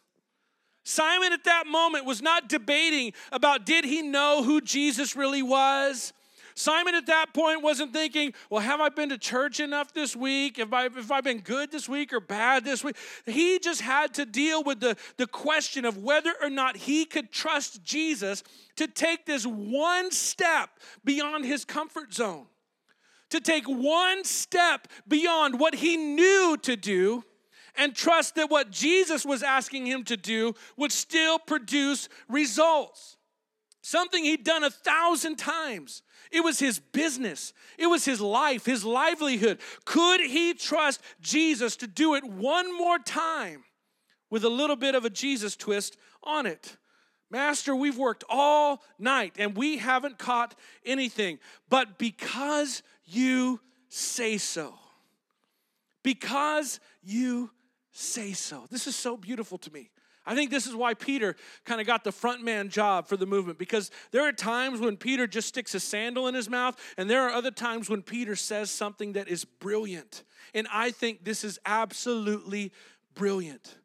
Simon 0.84 1.34
at 1.34 1.43
that 1.46 1.65
moment 1.65 2.06
was 2.06 2.22
not 2.22 2.48
debating 2.48 3.13
about 3.32 3.65
did 3.65 3.84
he 3.84 4.02
know 4.02 4.43
who 4.43 4.62
Jesus 4.62 5.15
really 5.15 5.41
was? 5.41 6.13
Simon 6.58 6.96
at 6.96 7.06
that 7.06 7.36
point 7.36 7.62
wasn't 7.62 7.93
thinking, 7.93 8.34
well, 8.50 8.62
have 8.62 8.82
I 8.82 8.89
been 8.89 9.10
to 9.10 9.17
church 9.20 9.60
enough 9.60 9.93
this 9.93 10.15
week? 10.15 10.58
Have 10.58 10.74
I, 10.74 10.84
have 10.84 11.12
I 11.12 11.22
been 11.22 11.39
good 11.39 11.72
this 11.72 11.88
week 11.88 12.12
or 12.12 12.20
bad 12.20 12.65
this 12.65 12.84
week? 12.84 12.96
He 13.28 13.60
just 13.60 13.82
had 13.82 14.15
to 14.15 14.26
deal 14.26 14.63
with 14.63 14.80
the, 14.80 14.98
the 15.17 15.28
question 15.28 15.86
of 15.86 15.98
whether 15.98 16.34
or 16.41 16.50
not 16.50 16.76
he 16.76 17.06
could 17.06 17.32
trust 17.32 17.84
Jesus 17.84 18.41
to 18.78 18.88
take 18.88 19.28
this 19.28 19.46
one 19.46 20.10
step 20.10 20.72
beyond 21.06 21.46
his 21.46 21.63
comfort 21.63 22.12
zone, 22.12 22.48
to 23.30 23.39
take 23.39 23.65
one 23.65 24.24
step 24.24 24.88
beyond 25.08 25.60
what 25.60 25.76
he 25.76 25.96
knew 25.96 26.58
to 26.63 26.76
do 26.76 27.24
and 27.76 27.96
trust 27.96 28.34
that 28.34 28.50
what 28.50 28.72
Jesus 28.72 29.28
was 29.28 29.43
asking 29.43 29.86
him 29.86 30.04
to 30.06 30.17
do 30.17 30.56
would 30.76 30.91
still 30.91 31.38
produce 31.38 32.10
results. 32.28 33.17
Something 33.84 34.24
he'd 34.24 34.43
done 34.43 34.63
a 34.63 34.72
thousand 34.72 35.36
times. 35.38 36.02
It 36.32 36.44
was 36.44 36.60
his 36.60 36.80
business, 36.80 37.54
it 37.78 37.88
was 37.88 38.06
his 38.06 38.22
life, 38.22 38.66
his 38.66 38.84
livelihood. 38.84 39.60
Could 39.86 40.22
he 40.22 40.54
trust 40.54 41.02
Jesus 41.22 41.76
to 41.78 41.88
do 41.88 42.16
it 42.16 42.24
one 42.24 42.76
more 42.76 43.00
time 43.00 43.63
with 44.30 44.44
a 44.44 44.50
little 44.50 44.76
bit 44.76 44.96
of 44.96 45.06
a 45.06 45.10
Jesus 45.10 45.56
twist 45.56 45.98
on 46.24 46.46
it? 46.46 46.78
Master, 47.30 47.76
we've 47.76 47.98
worked 47.98 48.24
all 48.30 48.82
night 48.98 49.36
and 49.38 49.56
we 49.56 49.78
haven't 49.78 50.18
caught 50.18 50.56
anything, 50.86 51.40
but 51.70 51.98
because 51.98 52.84
you 53.06 53.60
say 53.90 54.38
so, 54.38 54.74
because 56.04 56.80
you 57.04 57.52
say 57.92 58.32
so. 58.34 58.66
This 58.70 58.88
is 58.88 58.96
so 58.96 59.18
beautiful 59.18 59.58
to 59.60 59.74
me. 59.74 59.90
I 60.28 60.36
think 60.36 60.52
this 60.52 60.68
is 60.68 60.76
why 60.76 60.94
Peter 60.94 61.38
kind 61.63 61.80
of 61.80 61.88
got 61.88 62.04
the 62.04 62.12
front 62.12 62.44
man 62.44 62.68
job 62.68 63.08
for 63.08 63.16
the 63.16 63.26
movement 63.26 63.58
because 63.58 63.90
there 64.12 64.28
are 64.28 64.34
times 64.34 64.82
when 64.82 64.98
Peter 64.98 65.26
just 65.26 65.48
sticks 65.48 65.74
a 65.74 65.80
sandal 65.80 66.28
in 66.28 66.36
his 66.36 66.50
mouth, 66.50 66.78
and 66.98 67.10
there 67.10 67.22
are 67.22 67.30
other 67.30 67.50
times 67.50 67.90
when 67.90 68.02
Peter 68.02 68.36
says 68.36 68.70
something 68.70 69.13
that 69.13 69.30
is 69.30 69.46
brilliant. 69.46 70.26
And 70.54 70.68
I 70.72 70.92
think 70.92 71.24
this 71.24 71.46
is 71.46 71.60
absolutely 71.66 72.74
brilliant. 73.16 73.78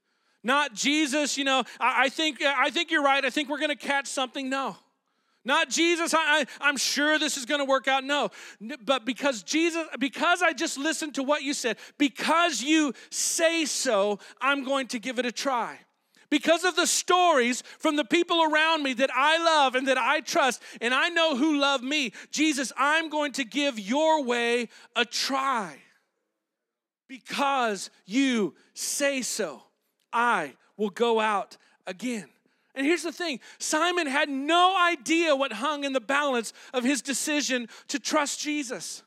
Not 0.42 0.74
Jesus, 0.74 1.38
you 1.38 1.44
know, 1.44 1.62
I, 1.78 2.07
I 2.07 2.09
think 2.09 2.42
I 2.42 2.70
think 2.70 2.90
you're 2.90 3.05
right. 3.05 3.24
I 3.24 3.31
think 3.31 3.48
we're 3.48 3.61
gonna 3.61 3.76
catch 3.76 4.09
something. 4.09 4.50
No. 4.50 4.76
Not 5.44 5.70
Jesus, 5.70 6.14
I, 6.14 6.44
I, 6.61 6.68
am 6.68 6.76
sure 6.76 7.18
this 7.18 7.37
is 7.37 7.46
gonna 7.46 7.64
work 7.64 7.87
out. 7.87 8.02
No. 8.02 8.31
But 8.85 9.05
because 9.05 9.44
Jesus, 9.44 9.87
because 10.00 10.42
I 10.42 10.52
just 10.52 10.76
listened 10.76 11.14
to 11.14 11.22
what 11.22 11.44
you 11.44 11.55
said, 11.55 11.76
because 11.98 12.62
you 12.62 12.94
say 13.11 13.64
so, 13.64 14.18
I'm 14.40 14.64
going 14.64 14.88
to 14.88 14.98
give 14.98 15.20
it 15.20 15.26
a 15.26 15.33
try 15.33 15.78
because 16.33 16.64
of 16.64 16.77
the 16.77 16.87
stories 16.87 17.62
from 17.79 17.97
the 17.97 18.07
people 18.07 18.42
around 18.42 18.83
me 18.83 18.95
that 18.95 19.11
I 19.14 19.37
love 19.37 19.75
and 19.75 19.87
that 19.88 19.99
I 19.99 20.21
trust, 20.21 20.62
and 20.81 20.95
I 20.95 21.11
know 21.11 21.37
who 21.37 21.61
love 21.61 21.83
me, 21.83 22.14
Jesus, 22.31 22.73
I'm 22.75 23.11
going 23.11 23.33
to 23.33 23.45
give 23.45 23.79
your 23.79 24.25
way 24.25 24.71
a 24.97 25.05
try. 25.05 25.77
Because 27.07 27.90
you 28.07 28.55
say 28.73 29.21
so, 29.21 29.62
I 30.11 30.55
will 30.79 30.88
go 30.88 31.21
out 31.21 31.59
again. 31.87 32.31
And 32.75 32.87
here's 32.87 33.03
the 33.03 33.12
thing 33.12 33.38
Simon 33.59 34.07
had 34.07 34.31
no 34.31 34.75
idea 34.75 35.37
what 35.37 35.53
hung 35.53 35.85
in 35.85 35.92
the 35.92 36.01
balance 36.01 36.55
of 36.73 36.83
his 36.83 37.03
decision 37.03 37.68
to 37.88 37.99
trust 37.99 38.40
Jesus. 38.40 39.03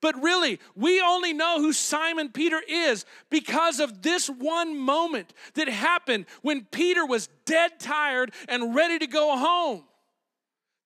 But 0.00 0.20
really, 0.22 0.60
we 0.74 1.00
only 1.00 1.32
know 1.32 1.60
who 1.60 1.72
Simon 1.72 2.30
Peter 2.30 2.60
is 2.68 3.06
because 3.30 3.80
of 3.80 4.02
this 4.02 4.28
one 4.28 4.78
moment 4.78 5.32
that 5.54 5.68
happened 5.68 6.26
when 6.42 6.66
Peter 6.70 7.06
was 7.06 7.28
dead 7.46 7.78
tired 7.78 8.32
and 8.48 8.74
ready 8.74 8.98
to 8.98 9.06
go 9.06 9.36
home. 9.36 9.84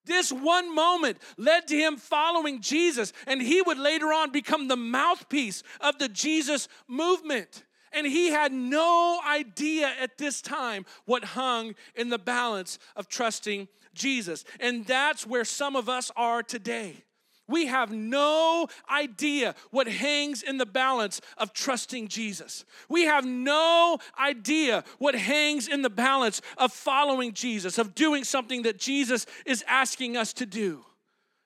This 0.05 0.31
one 0.31 0.73
moment 0.73 1.17
led 1.37 1.67
to 1.67 1.75
him 1.75 1.97
following 1.97 2.61
Jesus, 2.61 3.13
and 3.27 3.41
he 3.41 3.61
would 3.61 3.77
later 3.77 4.07
on 4.07 4.31
become 4.31 4.67
the 4.67 4.77
mouthpiece 4.77 5.61
of 5.81 5.99
the 5.99 6.09
Jesus 6.09 6.67
movement. 6.87 7.63
And 7.91 8.07
he 8.07 8.29
had 8.29 8.51
no 8.51 9.19
idea 9.27 9.91
at 9.99 10.17
this 10.17 10.41
time 10.41 10.85
what 11.05 11.23
hung 11.23 11.75
in 11.95 12.09
the 12.09 12.19
balance 12.19 12.79
of 12.95 13.07
trusting 13.07 13.67
Jesus. 13.93 14.45
And 14.59 14.85
that's 14.85 15.27
where 15.27 15.45
some 15.45 15.75
of 15.75 15.89
us 15.89 16.11
are 16.15 16.43
today. 16.43 17.03
We 17.49 17.65
have 17.65 17.91
no 17.91 18.67
idea 18.89 19.55
what 19.71 19.87
hangs 19.87 20.43
in 20.43 20.57
the 20.57 20.67
balance 20.67 21.19
of 21.35 21.51
trusting 21.51 22.07
Jesus. 22.07 22.63
We 22.87 23.05
have 23.05 23.25
no 23.25 23.97
idea 24.19 24.83
what 24.99 25.15
hangs 25.15 25.67
in 25.67 25.81
the 25.81 25.89
balance 25.89 26.41
of 26.59 26.71
following 26.71 27.33
Jesus, 27.33 27.79
of 27.79 27.95
doing 27.95 28.23
something 28.23 28.61
that 28.61 28.77
Jesus 28.77 29.25
is 29.47 29.63
asking 29.67 30.15
us 30.15 30.31
to 30.33 30.45
do. 30.45 30.85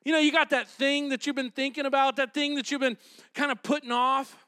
You 0.03 0.11
know, 0.11 0.19
you 0.19 0.33
got 0.33 0.49
that 0.49 0.67
thing 0.67 1.07
that 1.09 1.25
you've 1.25 1.37
been 1.37 1.51
thinking 1.51 1.85
about, 1.85 2.17
that 2.17 2.33
thing 2.33 2.55
that 2.55 2.69
you've 2.69 2.81
been 2.81 2.97
kind 3.33 3.49
of 3.49 3.63
putting 3.63 3.93
off, 3.93 4.45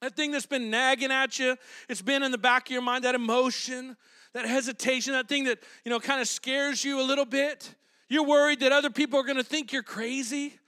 that 0.00 0.16
thing 0.16 0.32
that's 0.32 0.46
been 0.46 0.68
nagging 0.68 1.12
at 1.12 1.38
you. 1.38 1.56
It's 1.88 2.02
been 2.02 2.24
in 2.24 2.32
the 2.32 2.38
back 2.38 2.66
of 2.66 2.72
your 2.72 2.82
mind, 2.82 3.04
that 3.04 3.14
emotion, 3.14 3.96
that 4.32 4.46
hesitation, 4.46 5.12
that 5.12 5.28
thing 5.28 5.44
that, 5.44 5.60
you 5.84 5.90
know, 5.90 6.00
kind 6.00 6.20
of 6.20 6.26
scares 6.26 6.84
you 6.84 7.00
a 7.00 7.06
little 7.06 7.24
bit. 7.24 7.72
You're 8.08 8.26
worried 8.26 8.60
that 8.60 8.72
other 8.72 8.90
people 8.90 9.20
are 9.20 9.24
going 9.24 9.36
to 9.36 9.44
think 9.44 9.72
you're 9.72 9.84
crazy. 9.84 10.58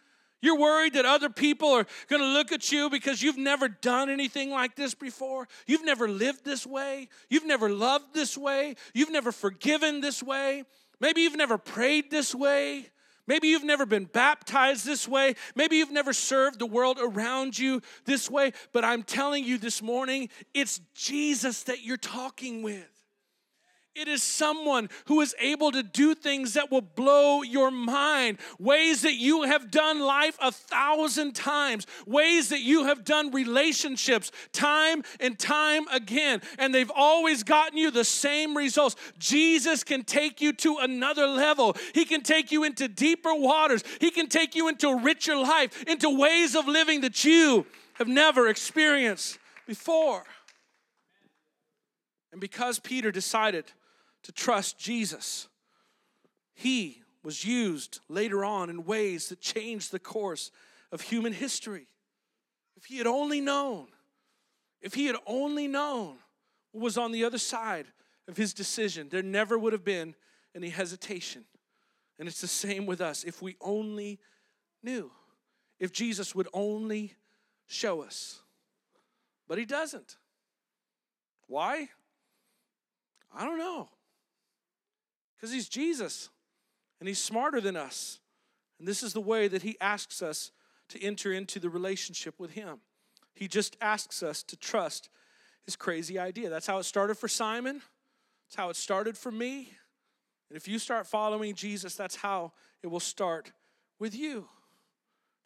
You're 0.43 0.59
worried 0.59 0.95
that 0.95 1.05
other 1.05 1.28
people 1.28 1.68
are 1.70 1.86
going 2.09 2.22
to 2.22 2.28
look 2.28 2.53
at 2.53 2.72
you 2.72 2.88
because 2.88 3.22
you've 3.22 3.36
never 3.36 3.68
done 3.68 4.09
anything 4.09 4.51
like 4.51 4.74
this 4.74 4.95
before. 4.95 5.49
You've 5.66 5.84
never 5.84 6.09
lived 6.09 6.45
this 6.45 6.66
way. 6.66 7.09
You've 7.28 7.47
never 7.47 7.68
loved 7.68 8.14
this 8.14 8.38
way. 8.38 8.76
You've 8.95 9.11
never 9.11 9.32
forgiven 9.32 10.01
this 10.01 10.22
way. 10.22 10.64
Maybe 11.01 11.22
you've 11.22 11.36
never 11.36 11.59
prayed 11.59 12.11
this 12.11 12.34
way. 12.34 12.86
Maybe 13.26 13.49
you've 13.49 13.64
never 13.64 13.86
been 13.86 14.07
baptized 14.07 14.84
this 14.84 15.07
way. 15.07 15.34
Maybe 15.55 15.76
you've 15.76 15.93
never 15.93 16.12
served 16.12 16.59
the 16.59 16.66
world 16.66 16.99
around 17.01 17.59
you 17.59 17.80
this 18.05 18.28
way. 18.30 18.53
But 18.72 18.84
I'm 18.84 19.03
telling 19.03 19.45
you 19.45 19.57
this 19.57 19.80
morning, 19.80 20.30
it's 20.53 20.80
Jesus 20.95 21.62
that 21.64 21.84
you're 21.84 21.97
talking 21.97 22.62
with. 22.62 23.00
It 23.97 24.07
is 24.07 24.22
someone 24.22 24.88
who 25.07 25.20
is 25.20 25.34
able 25.41 25.72
to 25.72 25.82
do 25.82 26.14
things 26.14 26.55
that 26.55 26.70
will 26.70 26.80
blow 26.80 27.43
your 27.43 27.72
mind, 27.72 28.38
ways 28.61 29.03
that 29.03 29.14
you 29.14 29.43
have 29.43 29.72
done 29.72 29.99
life 29.99 30.38
a 30.41 30.53
thousand 30.53 31.34
times, 31.34 31.88
ways 32.07 32.51
that 32.51 32.61
you 32.61 32.84
have 32.84 33.05
done 33.05 33.32
relationships 33.32 34.30
time 34.53 35.03
and 35.18 35.36
time 35.36 35.88
again, 35.88 36.41
and 36.57 36.72
they've 36.72 36.91
always 36.95 37.43
gotten 37.43 37.76
you 37.76 37.91
the 37.91 38.05
same 38.05 38.57
results. 38.57 38.95
Jesus 39.18 39.82
can 39.82 40.05
take 40.05 40.41
you 40.41 40.53
to 40.53 40.76
another 40.78 41.26
level. 41.26 41.76
He 41.93 42.05
can 42.05 42.22
take 42.22 42.53
you 42.53 42.62
into 42.62 42.86
deeper 42.86 43.34
waters, 43.34 43.82
He 44.01 44.12
can 44.12 44.28
take 44.28 44.55
you 44.55 44.68
into 44.68 44.88
a 44.88 45.03
richer 45.03 45.36
life, 45.36 45.82
into 45.88 46.16
ways 46.16 46.55
of 46.55 46.68
living 46.68 47.01
that 47.01 47.24
you 47.24 47.66
have 47.95 48.09
never 48.09 48.49
experienced 48.49 49.38
before. 49.66 50.24
And 52.32 52.41
because 52.41 52.78
Peter 52.78 53.11
decided, 53.11 53.64
to 54.23 54.33
trust 54.33 54.79
Jesus. 54.79 55.49
He 56.55 57.03
was 57.23 57.45
used 57.45 58.01
later 58.09 58.45
on 58.45 58.71
in 58.71 58.85
ways 58.85 59.29
that 59.29 59.41
changed 59.41 59.93
the 59.93 59.99
course 59.99 60.51
of 60.93 61.01
human 61.01 61.33
history. 61.33 61.87
If 62.77 62.87
he 62.87 62.99
had 62.99 63.07
only 63.07 63.41
known, 63.41 63.89
if 64.81 64.95
he 64.95 65.07
had 65.07 65.16
only 65.27 65.68
known 65.68 66.16
what 66.73 66.83
was 66.83 66.99
on 66.99 67.12
the 67.12 67.25
other 67.25 67.39
side 67.39 67.87
of 68.29 68.37
his 68.37 68.55
decision, 68.55 69.09
there 69.11 69.23
never 69.23 69.59
would 69.59 69.73
have 69.73 69.85
been 69.85 70.14
any 70.55 70.71
hesitation. 70.71 71.45
And 72.18 72.29
it's 72.29 72.41
the 72.41 72.47
same 72.47 72.87
with 72.87 73.01
us. 73.01 73.25
If 73.25 73.43
we 73.43 73.57
only 73.61 74.18
knew, 74.83 75.11
if 75.79 75.93
Jesus 75.93 76.35
would 76.35 76.49
only 76.53 77.14
show 77.66 78.03
us. 78.03 78.41
But 79.49 79.59
he 79.59 79.64
doesn't. 79.64 80.16
Why? 81.47 81.89
I 83.35 83.45
don't 83.45 83.59
know. 83.59 83.89
Because 85.41 85.55
he's 85.55 85.68
Jesus 85.68 86.28
and 87.01 87.09
he's 87.09 87.18
smarter 87.18 87.61
than 87.61 87.76
us. 87.76 88.20
And 88.78 88.86
this 88.86 89.03
is 89.03 89.14
the 89.14 89.20
way 89.20 89.49
that 89.49 89.62
he 89.62 89.76
asks 89.80 90.20
us 90.20 90.51
to 90.91 91.03
enter 91.03 91.32
into 91.32 91.59
the 91.59 91.70
relationship 91.70 92.34
with 92.38 92.53
him. 92.53 92.80
He 93.34 93.49
just 93.49 93.76
asks 93.80 94.22
us 94.22 94.43
to 94.45 94.57
trust 94.57 95.09
his 95.64 95.76
crazy 95.76 96.18
idea. 96.18 96.51
That's 96.51 96.66
how 96.66 96.78
it 96.78 96.84
started 96.84 97.16
for 97.16 97.28
Simon. 97.28 97.80
That's 98.49 98.57
how 98.57 98.68
it 98.68 98.76
started 98.76 99.16
for 99.16 99.30
me. 99.30 99.72
And 100.51 100.57
if 100.57 100.68
you 100.68 100.78
start 100.78 101.07
following 101.07 101.55
Jesus, 101.55 101.95
that's 101.95 102.16
how 102.16 102.53
it 102.82 102.88
will 102.88 103.01
start 103.01 103.53
with 103.99 104.14
you. 104.14 104.49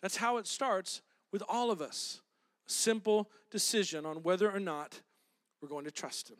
That's 0.03 0.17
how 0.17 0.39
it 0.39 0.47
starts 0.47 1.03
with 1.31 1.43
all 1.49 1.71
of 1.71 1.81
us. 1.81 2.21
A 2.67 2.71
simple 2.71 3.31
decision 3.51 4.07
on 4.07 4.23
whether 4.23 4.51
or 4.51 4.61
not 4.61 5.01
we're 5.61 5.69
going 5.69 5.85
to 5.85 5.91
trust 5.91 6.31
him. 6.31 6.39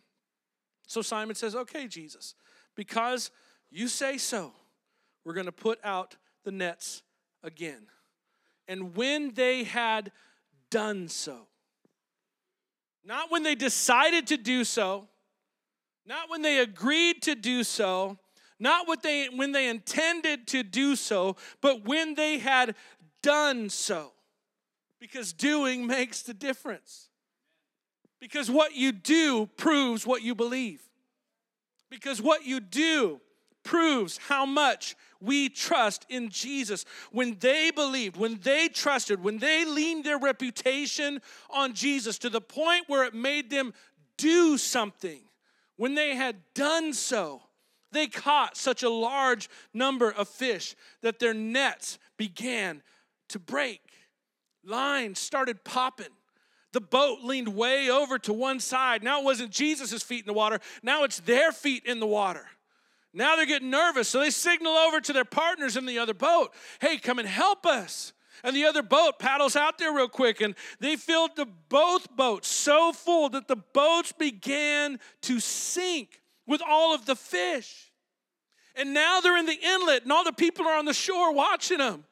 So 0.87 1.03
Simon 1.03 1.37
says, 1.37 1.55
Okay, 1.55 1.87
Jesus, 1.87 2.35
because 2.75 3.31
you 3.71 3.89
say 3.89 4.19
so, 4.19 4.53
we're 5.25 5.35
going 5.35 5.47
to 5.47 5.53
put 5.53 5.79
out 5.85 6.17
the 6.45 6.53
nets 6.53 7.03
again. 7.43 7.87
And 8.69 8.95
when 8.97 9.35
they 9.35 9.65
had 9.65 10.13
done 10.71 11.09
so, 11.09 11.47
not 13.05 13.31
when 13.31 13.43
they 13.43 13.55
decided 13.55 14.27
to 14.29 14.37
do 14.37 14.65
so, 14.65 15.09
not 16.07 16.31
when 16.31 16.43
they 16.43 16.59
agreed 16.59 17.23
to 17.23 17.35
do 17.35 17.65
so, 17.65 18.19
not 18.59 18.87
what 18.87 19.03
they 19.03 19.27
when 19.27 19.53
they 19.53 19.69
intended 19.69 20.47
to 20.49 20.63
do 20.63 20.97
so, 20.97 21.37
but 21.61 21.85
when 21.85 22.15
they 22.15 22.39
had 22.39 22.75
done 23.23 23.69
so. 23.69 24.13
Because 25.01 25.33
doing 25.33 25.87
makes 25.87 26.23
the 26.23 26.35
difference. 26.35 27.09
Because 28.21 28.51
what 28.51 28.75
you 28.75 28.93
do 28.93 29.47
proves 29.57 30.07
what 30.07 30.23
you 30.23 30.35
believe. 30.35 30.81
Because 31.95 32.21
what 32.21 32.45
you 32.45 32.59
do 32.59 33.21
proves 33.63 34.19
how 34.19 34.45
much 34.45 34.97
we 35.21 35.49
trust 35.49 36.05
in 36.09 36.29
Jesus. 36.29 36.85
When 37.13 37.37
they 37.39 37.71
believed, 37.71 38.17
when 38.17 38.41
they 38.43 38.69
trusted, 38.69 39.23
when 39.23 39.39
they 39.39 39.65
leaned 39.65 40.05
their 40.05 40.19
reputation 40.19 41.21
on 41.51 41.73
Jesus 41.73 42.19
to 42.19 42.29
the 42.29 42.41
point 42.41 42.85
where 42.89 43.05
it 43.05 43.15
made 43.15 43.49
them 43.49 43.73
do 44.19 44.59
something, 44.59 45.21
when 45.77 45.95
they 45.95 46.17
had 46.17 46.37
done 46.55 46.93
so, 46.93 47.43
they 47.93 48.09
caught 48.09 48.57
such 48.57 48.83
a 48.83 48.91
large 48.91 49.49
number 49.73 50.11
of 50.11 50.29
fish 50.29 50.75
that 51.01 51.21
their 51.21 51.33
nets 51.33 51.99
began 52.17 52.83
to 53.29 53.39
break. 53.39 53.81
Lines 54.65 55.21
started 55.21 55.63
popping. 55.63 56.07
The 56.75 56.81
boat 56.81 57.21
leaned 57.23 57.47
way 57.47 57.89
over 57.89 58.19
to 58.19 58.33
one 58.33 58.59
side. 58.59 59.05
Now 59.05 59.21
it 59.21 59.25
wasn't 59.25 59.53
Jesus' 59.53 60.03
feet 60.03 60.25
in 60.25 60.27
the 60.27 60.33
water, 60.33 60.59
now 60.83 61.05
it's 61.05 61.21
their 61.21 61.53
feet 61.53 61.85
in 61.87 62.01
the 62.01 62.07
water. 62.07 62.45
Now 63.13 63.37
they're 63.37 63.47
getting 63.47 63.71
nervous, 63.71 64.09
so 64.09 64.19
they 64.19 64.31
signal 64.31 64.73
over 64.73 65.01
to 65.01 65.13
their 65.13 65.25
partners 65.25 65.77
in 65.77 65.87
the 65.87 66.01
other 66.01 66.15
boat 66.15 66.53
hey, 66.81 66.99
come 66.99 67.21
and 67.21 67.29
help 67.29 67.65
us. 67.65 68.13
And 68.43 68.57
the 68.57 68.65
other 68.65 68.83
boat 68.83 69.21
paddles 69.21 69.55
out 69.55 69.79
there 69.79 69.93
real 69.93 70.09
quick, 70.09 70.41
and 70.41 70.57
they 70.81 70.97
filled 70.97 71.37
the 71.37 71.47
both 71.69 72.15
boats 72.17 72.49
so 72.49 72.93
full 72.93 73.29
that 73.29 73.47
the 73.47 73.57
boats 73.57 74.11
began 74.11 74.99
to 75.23 75.39
sink 75.39 76.21
with 76.45 76.61
all 76.61 76.93
of 76.93 77.07
the 77.07 77.15
fish. 77.15 77.93
And 78.75 78.93
now 78.93 79.21
they're 79.21 79.39
in 79.39 79.47
the 79.47 79.61
inlet, 79.63 80.03
and 80.03 80.11
all 80.11 80.25
the 80.25 80.33
people 80.33 80.67
are 80.67 80.77
on 80.77 80.87
the 80.87 80.93
shore 80.93 81.33
watching 81.33 81.79
them. 81.79 82.05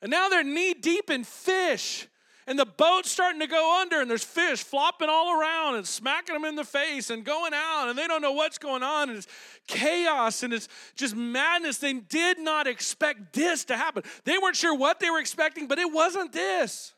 And 0.00 0.10
now 0.10 0.30
they're 0.30 0.42
knee 0.42 0.72
deep 0.72 1.10
in 1.10 1.22
fish 1.22 2.08
and 2.46 2.58
the 2.58 2.66
boat's 2.66 3.10
starting 3.10 3.40
to 3.40 3.46
go 3.46 3.80
under, 3.80 4.00
and 4.00 4.08
there's 4.08 4.22
fish 4.24 4.62
flopping 4.62 5.08
all 5.08 5.40
around 5.40 5.76
and 5.76 5.86
smacking 5.86 6.34
them 6.34 6.44
in 6.44 6.54
the 6.54 6.64
face 6.64 7.10
and 7.10 7.24
going 7.24 7.52
out, 7.54 7.88
and 7.88 7.98
they 7.98 8.06
don't 8.06 8.22
know 8.22 8.32
what's 8.32 8.58
going 8.58 8.82
on. 8.82 9.08
And 9.08 9.18
it's 9.18 9.26
chaos 9.66 10.42
and 10.42 10.52
it's 10.52 10.68
just 10.94 11.16
madness. 11.16 11.78
They 11.78 11.94
did 11.94 12.38
not 12.38 12.66
expect 12.66 13.32
this 13.32 13.64
to 13.66 13.76
happen. 13.76 14.04
They 14.24 14.38
weren't 14.38 14.56
sure 14.56 14.76
what 14.76 15.00
they 15.00 15.10
were 15.10 15.18
expecting, 15.18 15.66
but 15.66 15.78
it 15.78 15.92
wasn't 15.92 16.32
this. 16.32 16.92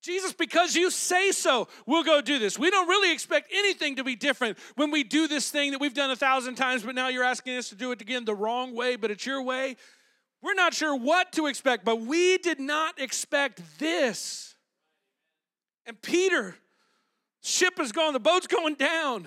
Jesus, 0.00 0.32
because 0.32 0.76
you 0.76 0.90
say 0.92 1.32
so, 1.32 1.66
we'll 1.84 2.04
go 2.04 2.20
do 2.20 2.38
this. 2.38 2.56
We 2.56 2.70
don't 2.70 2.88
really 2.88 3.12
expect 3.12 3.50
anything 3.52 3.96
to 3.96 4.04
be 4.04 4.14
different 4.14 4.56
when 4.76 4.92
we 4.92 5.02
do 5.02 5.26
this 5.26 5.50
thing 5.50 5.72
that 5.72 5.80
we've 5.80 5.92
done 5.92 6.12
a 6.12 6.16
thousand 6.16 6.54
times, 6.54 6.84
but 6.84 6.94
now 6.94 7.08
you're 7.08 7.24
asking 7.24 7.56
us 7.56 7.68
to 7.70 7.74
do 7.74 7.90
it 7.90 8.00
again 8.00 8.24
the 8.24 8.34
wrong 8.34 8.74
way, 8.74 8.94
but 8.94 9.10
it's 9.10 9.26
your 9.26 9.42
way. 9.42 9.76
We're 10.42 10.54
not 10.54 10.74
sure 10.74 10.94
what 10.94 11.32
to 11.32 11.46
expect, 11.46 11.84
but 11.84 12.00
we 12.00 12.38
did 12.38 12.60
not 12.60 13.00
expect 13.00 13.60
this. 13.78 14.54
And 15.86 16.00
Peter, 16.00 16.54
ship 17.42 17.80
is 17.80 17.92
going, 17.92 18.12
the 18.12 18.20
boat's 18.20 18.46
going 18.46 18.74
down, 18.74 19.26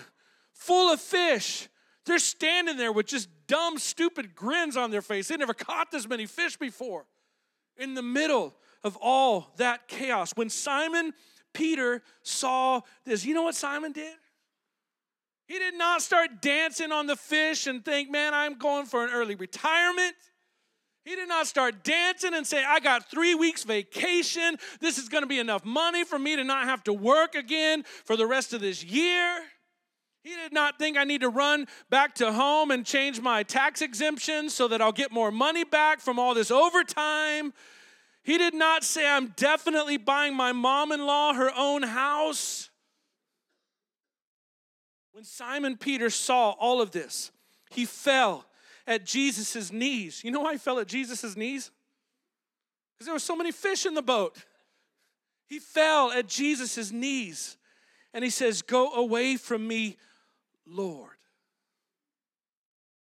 full 0.54 0.94
of 0.94 1.02
fish. 1.02 1.68
They're 2.06 2.20
standing 2.20 2.78
there 2.78 2.92
with 2.92 3.08
just 3.08 3.30
dumb, 3.48 3.78
stupid 3.78 4.36
grins 4.36 4.78
on 4.78 4.92
their 4.92 5.02
face. 5.02 5.28
They 5.28 5.38
never 5.38 5.54
caught 5.54 5.92
this 5.92 6.08
many 6.08 6.26
fish 6.26 6.58
before. 6.58 7.06
In 7.78 7.94
the 7.94 8.02
middle 8.02 8.54
of 8.84 8.98
all 9.02 9.54
that 9.58 9.88
chaos, 9.88 10.32
when 10.36 10.50
Simon 10.50 11.14
Peter 11.54 12.02
saw 12.24 12.82
this, 13.06 13.26
you 13.26 13.34
know 13.34 13.44
what 13.44 13.56
Simon 13.56 13.92
did? 13.92 14.16
He 15.48 15.60
did 15.60 15.74
not 15.74 16.02
start 16.02 16.42
dancing 16.42 16.92
on 16.92 17.08
the 17.08 17.18
fish 17.18 17.68
and 17.68 17.84
think, 17.84 18.10
man, 18.10 18.34
I'm 18.34 18.58
going 18.58 18.86
for 18.86 19.04
an 19.04 19.12
early 19.12 19.36
retirement. 19.36 20.16
He 21.04 21.16
did 21.16 21.28
not 21.28 21.48
start 21.48 21.84
dancing 21.84 22.34
and 22.34 22.46
say, 22.46 22.64
I 22.64 22.80
got 22.80 23.10
three 23.10 23.34
weeks 23.34 23.64
vacation. 23.64 24.58
This 24.80 24.98
is 24.98 25.10
going 25.10 25.24
to 25.24 25.28
be 25.28 25.40
enough 25.40 25.66
money 25.66 26.04
for 26.04 26.20
me 26.20 26.36
to 26.36 26.44
not 26.44 26.66
have 26.66 26.84
to 26.84 26.94
work 26.94 27.34
again 27.34 27.84
for 28.06 28.16
the 28.16 28.28
rest 28.28 28.54
of 28.54 28.62
this 28.62 28.84
year. 28.84 29.40
He 30.24 30.36
did 30.36 30.54
not 30.54 30.78
think 30.78 30.98
I 30.98 31.04
need 31.04 31.22
to 31.22 31.30
run 31.30 31.66
back 31.90 32.14
to 32.16 32.32
home 32.32 32.70
and 32.70 32.86
change 32.86 33.20
my 33.20 33.42
tax 33.42 33.82
exemption 33.82 34.52
so 34.52 34.68
that 34.68 34.80
I'll 34.80 34.92
get 34.92 35.12
more 35.12 35.32
money 35.32 35.64
back 35.64 36.00
from 36.00 36.20
all 36.20 36.36
this 36.36 36.52
overtime. 36.52 37.54
He 38.24 38.38
did 38.38 38.54
not 38.54 38.84
say, 38.84 39.10
I'm 39.10 39.34
definitely 39.36 39.98
buying 39.98 40.36
my 40.36 40.52
mom 40.52 40.92
in 40.92 41.08
law 41.08 41.34
her 41.34 41.52
own 41.58 41.82
house. 41.82 42.70
When 45.14 45.24
Simon 45.24 45.76
Peter 45.76 46.12
saw 46.12 46.52
all 46.52 46.82
of 46.82 46.92
this, 46.92 47.32
he 47.72 47.86
fell 47.86 48.46
at 48.88 49.06
Jesus' 49.06 49.72
knees. 49.72 50.24
You 50.24 50.32
know 50.32 50.42
why 50.42 50.54
he 50.54 50.58
fell 50.58 50.80
at 50.80 50.88
Jesus' 50.88 51.36
knees? 51.36 51.72
Because 52.94 53.06
there 53.06 53.16
were 53.16 53.20
so 53.20 53.36
many 53.36 53.52
fish 53.52 53.86
in 53.86 53.94
the 53.94 54.02
boat. 54.02 54.38
He 55.48 55.60
fell 55.60 56.12
at 56.12 56.28
Jesus' 56.28 56.92
knees 56.92 57.58
and 58.14 58.24
he 58.24 58.30
says, 58.30 58.62
Go 58.62 58.94
away 58.94 59.38
from 59.38 59.68
me, 59.68 59.98
Lord. 60.66 61.18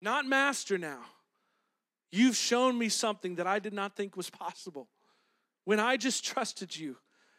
Not 0.01 0.26
master 0.26 0.78
now. 0.78 0.99
You've 2.11 2.36
shown 2.36 2.78
me 2.78 2.89
something 2.89 3.36
that 3.36 3.47
I 3.47 3.59
did 3.59 3.73
not 3.73 3.95
think 3.95 4.15
was 4.15 4.30
possible. 4.30 4.88
When 5.65 5.80
I 5.80 5.97
just 5.97 6.23
trusted 6.23 6.78
you, 6.78 6.97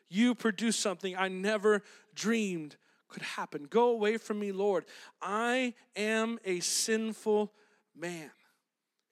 you 0.08 0.34
produced 0.34 0.80
something 0.80 1.16
I 1.16 1.28
never 1.28 1.82
dreamed 2.14 2.76
could 3.08 3.22
happen. 3.22 3.66
Go 3.70 3.90
away 3.90 4.16
from 4.16 4.38
me, 4.38 4.52
Lord. 4.52 4.84
I 5.22 5.74
am 5.94 6.38
a 6.44 6.60
sinful 6.60 7.52
man. 7.98 8.30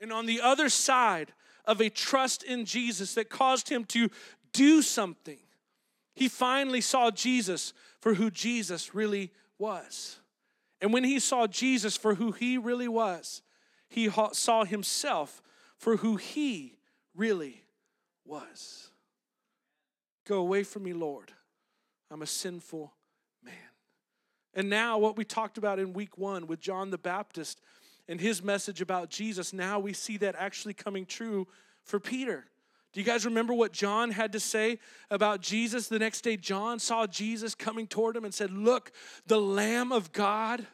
And 0.01 0.13
on 0.13 0.27
the 0.27 0.41
other 0.41 0.69
side 0.69 1.33
of 1.65 1.81
a 1.81 1.89
trust 1.89 2.43
in 2.43 2.65
Jesus 2.65 3.15
that 3.15 3.31
caused 3.31 3.69
him 3.69 3.85
to 3.87 4.11
do 4.53 4.83
something, 4.83 5.39
he 6.15 6.29
finally 6.29 6.81
saw 6.81 7.11
Jesus 7.11 7.73
for 8.01 8.15
who 8.15 8.31
Jesus 8.31 8.95
really 8.95 9.33
was. 9.59 10.19
And 10.81 10.93
when 10.93 11.05
he 11.05 11.19
saw 11.19 11.47
Jesus 11.47 11.97
for 11.97 12.17
who 12.17 12.33
he 12.33 12.59
really 12.59 12.89
was, 12.89 13.43
he 13.89 14.11
saw 14.33 14.65
himself 14.65 15.41
for 15.79 15.97
who 15.97 16.17
he 16.17 16.79
really 17.15 17.63
was. 18.25 18.91
Go 20.27 20.39
away 20.39 20.63
from 20.63 20.85
me, 20.85 20.93
Lord. 20.93 21.33
I'm 22.11 22.23
a 22.23 22.27
sinful 22.27 22.93
man. 23.43 23.55
And 24.55 24.71
now, 24.71 24.99
what 24.99 25.17
we 25.17 25.25
talked 25.25 25.59
about 25.59 25.79
in 25.79 25.93
week 25.93 26.17
one 26.17 26.47
with 26.47 26.61
John 26.61 26.91
the 26.91 26.99
Baptist 26.99 27.61
and 28.09 28.21
his 28.21 28.43
message 28.43 28.81
about 28.81 29.11
Jesus, 29.11 29.53
now 29.53 29.79
we 29.79 29.93
see 29.93 30.17
that 30.19 30.35
actually 30.39 30.75
coming 30.75 31.07
true 31.07 31.47
for 31.83 31.99
Peter. 31.99 32.45
Do 32.93 33.01
you 33.01 33.07
guys 33.07 33.25
remember 33.25 33.53
what 33.53 33.73
John 33.73 34.11
had 34.11 34.33
to 34.33 34.41
say 34.41 34.79
about 35.11 35.41
Jesus? 35.41 35.89
The 35.89 35.99
next 35.99 36.21
day, 36.21 36.37
John 36.37 36.79
saw 36.79 37.07
Jesus 37.07 37.55
coming 37.55 37.89
toward 37.89 38.17
him 38.17 38.25
and 38.25 38.33
said, 38.33 38.53
Look, 38.53 38.93
the 39.27 39.41
Lamb 39.41 39.91
of 39.91 40.13
God 40.13 40.67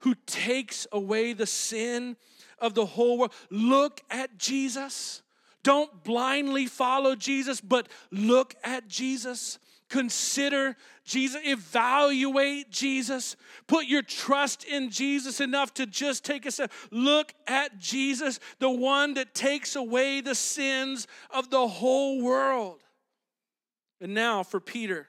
who 0.00 0.14
takes 0.26 0.86
away 0.92 1.32
the 1.32 1.46
sin 1.46 2.16
of 2.58 2.74
the 2.74 2.86
whole 2.86 3.18
world. 3.18 3.32
Look 3.50 4.00
at 4.10 4.38
Jesus. 4.38 5.22
Don't 5.62 6.04
blindly 6.04 6.66
follow 6.66 7.14
Jesus, 7.14 7.60
but 7.60 7.88
look 8.10 8.54
at 8.64 8.88
Jesus. 8.88 9.58
Consider 9.90 10.76
Jesus, 11.04 11.40
evaluate 11.44 12.70
Jesus, 12.70 13.36
put 13.66 13.86
your 13.86 14.02
trust 14.02 14.62
in 14.64 14.90
Jesus 14.90 15.40
enough 15.40 15.74
to 15.74 15.86
just 15.86 16.24
take 16.24 16.46
a 16.46 16.52
step. 16.52 16.72
Look 16.92 17.34
at 17.48 17.78
Jesus, 17.78 18.38
the 18.60 18.70
one 18.70 19.14
that 19.14 19.34
takes 19.34 19.74
away 19.74 20.20
the 20.20 20.36
sins 20.36 21.08
of 21.30 21.50
the 21.50 21.66
whole 21.66 22.22
world. 22.22 22.82
And 24.00 24.14
now 24.14 24.44
for 24.44 24.60
Peter, 24.60 25.08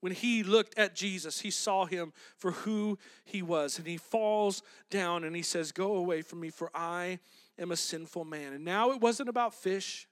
when 0.00 0.12
he 0.12 0.42
looked 0.42 0.78
at 0.78 0.94
Jesus, 0.94 1.40
he 1.40 1.50
saw 1.50 1.86
him 1.86 2.12
for 2.36 2.52
who 2.52 2.98
he 3.24 3.42
was. 3.42 3.78
And 3.78 3.86
he 3.86 3.96
falls 3.96 4.62
down 4.90 5.24
and 5.24 5.34
he 5.34 5.42
says, 5.42 5.72
Go 5.72 5.96
away 5.96 6.22
from 6.22 6.40
me, 6.40 6.50
for 6.50 6.70
I 6.74 7.18
am 7.58 7.72
a 7.72 7.76
sinful 7.76 8.24
man. 8.24 8.52
And 8.52 8.64
now 8.64 8.90
it 8.92 9.00
wasn't 9.00 9.28
about 9.28 9.54
fish. 9.54 10.07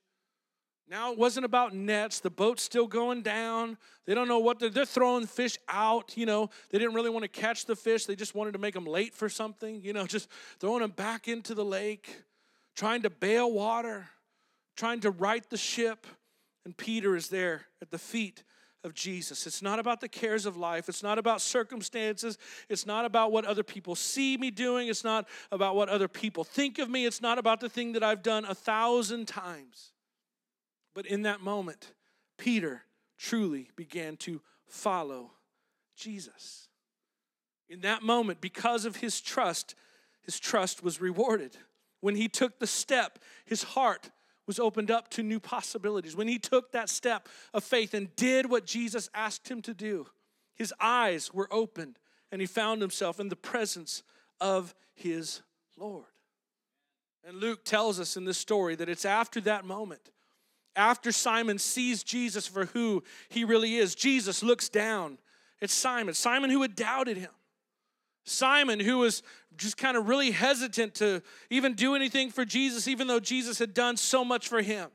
Now 0.89 1.11
it 1.13 1.19
wasn't 1.19 1.45
about 1.45 1.75
nets. 1.75 2.21
The 2.21 2.31
boat's 2.31 2.63
still 2.63 2.87
going 2.87 3.23
down. 3.23 3.77
They 4.05 4.15
don't 4.15 4.29
know 4.29 4.39
what 4.39 4.61
they're, 4.61 4.71
they're 4.71 4.85
throwing 4.85 5.27
fish 5.27 5.57
out. 5.69 6.17
You 6.17 6.27
know, 6.27 6.51
they 6.71 6.79
didn't 6.79 6.95
really 6.95 7.11
want 7.11 7.25
to 7.25 7.29
catch 7.29 7.67
the 7.67 7.75
fish. 7.75 8.07
They 8.07 8.15
just 8.15 8.35
wanted 8.35 8.53
to 8.53 8.59
make 8.59 8.75
them 8.75 8.87
late 8.87 9.13
for 9.15 9.29
something. 9.29 9.83
You 9.83 9.93
know, 9.93 10.07
just 10.07 10.29
throwing 10.61 10.83
them 10.83 10.93
back 10.93 11.27
into 11.27 11.55
the 11.55 11.65
lake, 11.65 12.23
trying 12.77 13.03
to 13.03 13.11
bail 13.11 13.51
water, 13.51 14.09
trying 14.77 15.01
to 15.01 15.11
right 15.11 15.49
the 15.51 15.57
ship. 15.57 16.07
And 16.65 16.77
Peter 16.77 17.17
is 17.17 17.29
there 17.29 17.63
at 17.83 17.91
the 17.91 17.99
feet 17.99 18.45
of 18.85 18.95
Jesus. 18.95 19.47
It's 19.47 19.63
not 19.63 19.81
about 19.81 20.01
the 20.01 20.09
cares 20.09 20.47
of 20.47 20.57
life. 20.57 20.89
It's 20.89 21.03
not 21.03 21.19
about 21.19 21.41
circumstances. 21.41 22.39
It's 22.69 22.87
not 22.87 23.05
about 23.05 23.33
what 23.33 23.45
other 23.45 23.65
people 23.65 23.97
see 23.97 24.37
me 24.37 24.53
doing. 24.53 24.89
It's 24.89 25.05
not 25.05 25.29
about 25.51 25.75
what 25.75 25.89
other 25.89 26.09
people 26.09 26.45
think 26.45 26.79
of 26.79 26.89
me. 26.89 27.07
It's 27.07 27.21
not 27.21 27.39
about 27.39 27.61
the 27.61 27.69
thing 27.69 27.93
that 27.93 28.05
I've 28.05 28.23
done 28.23 28.45
a 28.45 28.55
thousand 28.55 29.27
times. 29.27 29.93
But 30.97 31.05
in 31.05 31.23
that 31.23 31.43
moment, 31.43 31.93
Peter 32.39 32.85
truly 33.19 33.69
began 33.77 34.17
to 34.17 34.41
follow 34.67 35.33
Jesus. 35.95 36.69
In 37.69 37.83
that 37.83 38.03
moment, 38.03 38.41
because 38.41 38.87
of 38.87 38.97
his 38.97 39.21
trust, 39.21 39.75
his 40.23 40.41
trust 40.41 40.83
was 40.83 40.99
rewarded. 40.99 41.59
When 42.01 42.17
he 42.17 42.29
took 42.29 42.59
the 42.59 42.67
step, 42.67 43.19
his 43.45 43.63
heart 43.63 44.09
was 44.47 44.59
opened 44.59 44.91
up 44.91 45.11
to 45.11 45.23
new 45.23 45.39
possibilities. 45.39 46.17
When 46.17 46.29
he 46.29 46.39
took 46.39 46.73
that 46.73 46.89
step 46.89 47.29
of 47.53 47.63
faith 47.63 47.93
and 47.93 48.17
did 48.17 48.49
what 48.49 48.65
Jesus 48.65 49.11
asked 49.13 49.51
him 49.51 49.61
to 49.63 49.75
do, 49.75 50.07
his 50.55 50.73
eyes 50.81 51.31
were 51.35 51.53
opened 51.53 51.99
and 52.33 52.41
he 52.41 52.47
found 52.47 52.81
himself 52.81 53.21
in 53.21 53.29
the 53.29 53.37
presence 53.37 54.03
of 54.41 54.75
his 54.95 55.43
Lord. 55.77 56.07
And 57.23 57.37
Luke 57.37 57.67
tells 57.67 58.01
us 58.01 58.17
in 58.17 58.25
this 58.25 58.39
story 58.39 58.77
that 58.77 58.89
it's 58.89 59.05
after 59.05 59.43
that 59.43 59.67
moment 59.67 60.11
after 60.77 61.11
Simon 61.13 61.59
sees 61.59 62.05
Jesus 62.05 62.47
for 62.47 62.67
who 62.67 63.03
he 63.29 63.45
really 63.45 63.77
is, 63.77 63.95
Jesus 63.95 64.43
looks 64.43 64.69
down 64.69 65.19
at 65.63 65.71
Simon, 65.71 66.15
Simon 66.15 66.51
who 66.51 66.63
had 66.63 66.77
doubted 66.77 67.17
him. 67.17 67.31
Simon, 68.25 68.81
who 68.81 68.99
was 68.99 69.23
just 69.57 69.77
kind 69.77 69.97
of 69.97 70.09
really 70.09 70.33
hesitant 70.33 70.95
to 70.97 71.23
even 71.49 71.75
do 71.75 71.95
anything 71.95 72.31
for 72.31 72.45
Jesus, 72.45 72.89
even 72.89 73.07
though 73.07 73.21
Jesus 73.21 73.59
had 73.59 73.73
done 73.73 73.97
so 73.97 74.25
much 74.25 74.49
for 74.49 74.61
him. 74.61 74.91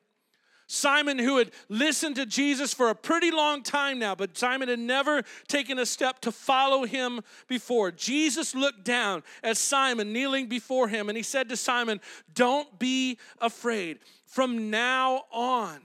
Simon, 0.71 1.19
who 1.19 1.37
had 1.37 1.51
listened 1.67 2.15
to 2.15 2.25
Jesus 2.25 2.73
for 2.73 2.89
a 2.89 2.95
pretty 2.95 3.29
long 3.29 3.61
time 3.61 3.99
now, 3.99 4.15
but 4.15 4.37
Simon 4.37 4.69
had 4.69 4.79
never 4.79 5.23
taken 5.49 5.77
a 5.77 5.85
step 5.85 6.21
to 6.21 6.31
follow 6.31 6.85
him 6.85 7.19
before. 7.49 7.91
Jesus 7.91 8.55
looked 8.55 8.85
down 8.85 9.21
at 9.43 9.57
Simon 9.57 10.13
kneeling 10.13 10.47
before 10.47 10.87
him, 10.87 11.09
and 11.09 11.17
he 11.17 11.23
said 11.23 11.49
to 11.49 11.57
Simon, 11.57 11.99
Don't 12.33 12.79
be 12.79 13.19
afraid 13.41 13.99
from 14.25 14.69
now 14.69 15.25
on. 15.31 15.81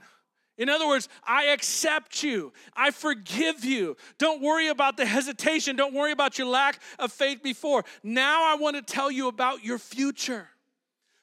In 0.57 0.69
other 0.69 0.87
words, 0.87 1.09
I 1.25 1.47
accept 1.47 2.23
you. 2.23 2.53
I 2.73 2.91
forgive 2.91 3.65
you. 3.65 3.97
Don't 4.17 4.41
worry 4.41 4.69
about 4.69 4.95
the 4.95 5.05
hesitation. 5.05 5.75
Don't 5.75 5.93
worry 5.93 6.13
about 6.13 6.37
your 6.37 6.47
lack 6.47 6.81
of 6.97 7.11
faith 7.11 7.43
before. 7.43 7.83
Now 8.03 8.45
I 8.45 8.55
want 8.55 8.77
to 8.77 8.81
tell 8.81 9.11
you 9.11 9.27
about 9.27 9.65
your 9.65 9.79
future. 9.79 10.47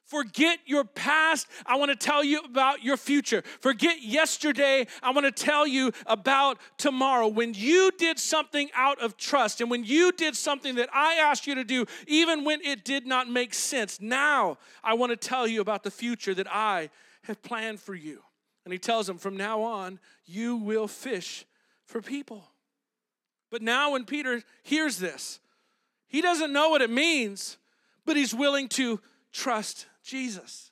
Forget 0.06 0.58
your 0.66 0.84
past. 0.84 1.46
I 1.64 1.76
want 1.76 1.90
to 1.90 1.96
tell 1.96 2.22
you 2.22 2.40
about 2.40 2.82
your 2.82 2.96
future. 2.98 3.42
Forget 3.60 4.02
yesterday. 4.02 4.86
I 5.02 5.12
want 5.12 5.24
to 5.24 5.44
tell 5.44 5.66
you 5.66 5.92
about 6.06 6.58
tomorrow. 6.76 7.26
When 7.26 7.54
you 7.54 7.90
did 7.96 8.18
something 8.18 8.68
out 8.74 9.00
of 9.00 9.16
trust 9.16 9.62
and 9.62 9.70
when 9.70 9.82
you 9.82 10.12
did 10.12 10.36
something 10.36 10.74
that 10.74 10.90
I 10.92 11.14
asked 11.14 11.46
you 11.46 11.54
to 11.54 11.64
do, 11.64 11.86
even 12.06 12.44
when 12.44 12.60
it 12.60 12.84
did 12.84 13.06
not 13.06 13.30
make 13.30 13.54
sense, 13.54 14.00
now 14.00 14.58
I 14.82 14.94
want 14.94 15.10
to 15.10 15.16
tell 15.16 15.46
you 15.46 15.62
about 15.62 15.82
the 15.82 15.90
future 15.90 16.34
that 16.34 16.52
I 16.52 16.90
have 17.22 17.42
planned 17.42 17.80
for 17.80 17.94
you. 17.94 18.20
And 18.64 18.72
he 18.72 18.78
tells 18.78 19.06
them, 19.06 19.18
from 19.18 19.36
now 19.36 19.62
on, 19.62 19.98
you 20.26 20.56
will 20.56 20.88
fish 20.88 21.46
for 21.86 22.02
people. 22.02 22.44
But 23.50 23.62
now, 23.62 23.92
when 23.92 24.04
Peter 24.04 24.42
hears 24.62 24.98
this, 24.98 25.38
he 26.06 26.20
doesn't 26.20 26.52
know 26.52 26.70
what 26.70 26.82
it 26.82 26.90
means, 26.90 27.56
but 28.04 28.16
he's 28.16 28.34
willing 28.34 28.68
to 28.70 29.00
trust 29.32 29.86
Jesus. 30.04 30.70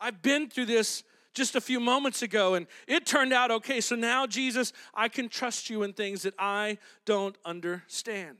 I've 0.00 0.22
been 0.22 0.48
through 0.50 0.66
this 0.66 1.02
just 1.34 1.54
a 1.54 1.60
few 1.60 1.80
moments 1.80 2.22
ago, 2.22 2.54
and 2.54 2.66
it 2.86 3.06
turned 3.06 3.32
out 3.32 3.50
okay. 3.50 3.80
So 3.80 3.94
now, 3.94 4.26
Jesus, 4.26 4.72
I 4.92 5.08
can 5.08 5.28
trust 5.28 5.70
you 5.70 5.82
in 5.84 5.92
things 5.92 6.22
that 6.22 6.34
I 6.38 6.78
don't 7.04 7.36
understand. 7.44 8.38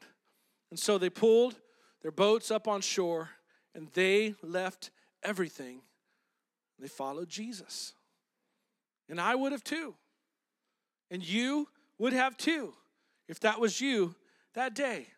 And 0.70 0.78
so 0.78 0.98
they 0.98 1.10
pulled 1.10 1.56
their 2.02 2.10
boats 2.10 2.50
up 2.50 2.68
on 2.68 2.80
shore 2.80 3.30
and 3.74 3.88
they 3.94 4.34
left 4.42 4.90
everything 5.22 5.80
they 6.78 6.88
followed 6.88 7.28
Jesus. 7.28 7.94
And 9.08 9.20
I 9.20 9.34
would 9.34 9.52
have 9.52 9.64
too. 9.64 9.94
And 11.10 11.26
you 11.26 11.68
would 11.98 12.12
have 12.12 12.36
too 12.36 12.74
if 13.28 13.40
that 13.40 13.60
was 13.60 13.80
you 13.80 14.14
that 14.54 14.74
day. 14.74 15.08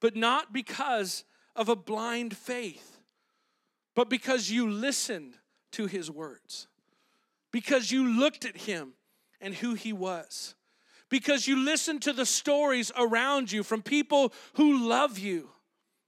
But 0.00 0.16
not 0.16 0.52
because 0.52 1.24
of 1.56 1.68
a 1.68 1.76
blind 1.76 2.36
faith, 2.36 2.99
but 3.94 4.08
because 4.08 4.50
you 4.50 4.70
listened 4.70 5.34
to 5.72 5.86
his 5.86 6.10
words, 6.10 6.68
because 7.52 7.90
you 7.90 8.06
looked 8.18 8.44
at 8.44 8.56
him 8.56 8.92
and 9.40 9.54
who 9.54 9.74
he 9.74 9.92
was, 9.92 10.54
because 11.08 11.46
you 11.48 11.56
listened 11.56 12.02
to 12.02 12.12
the 12.12 12.26
stories 12.26 12.92
around 12.96 13.50
you 13.50 13.62
from 13.62 13.82
people 13.82 14.32
who 14.54 14.88
love 14.88 15.18
you 15.18 15.48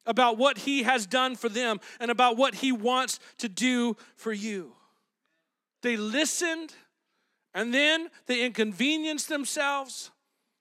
about 0.07 0.39
what 0.39 0.59
he 0.59 0.83
has 0.83 1.07
done 1.07 1.37
for 1.37 1.49
them 1.49 1.81
and 2.01 2.11
about 2.11 2.37
what 2.37 2.57
he 2.57 2.73
wants 2.73 3.19
to 3.39 3.49
do 3.49 3.97
for 4.17 4.33
you. 4.33 4.75
They 5.83 5.97
listened 5.97 6.75
And 7.55 7.73
then 7.73 8.09
they 8.27 8.45
inconvenienced 8.45 9.29
themselves. 9.29 10.11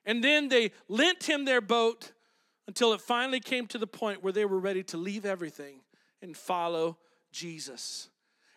And 0.06 0.24
then 0.24 0.50
they 0.50 0.72
lent 0.88 1.24
him 1.24 1.46
their 1.46 1.62
boat 1.62 2.12
until 2.68 2.94
it 2.94 3.02
finally 3.02 3.40
came 3.40 3.68
to 3.68 3.78
the 3.78 3.88
point 3.88 4.24
where 4.24 4.34
they 4.34 4.46
were 4.46 4.60
ready 4.60 4.84
to 4.84 4.98
leave 4.98 5.26
everything 5.26 5.82
and 6.22 6.36
follow 6.36 6.98
Jesus. 7.32 8.10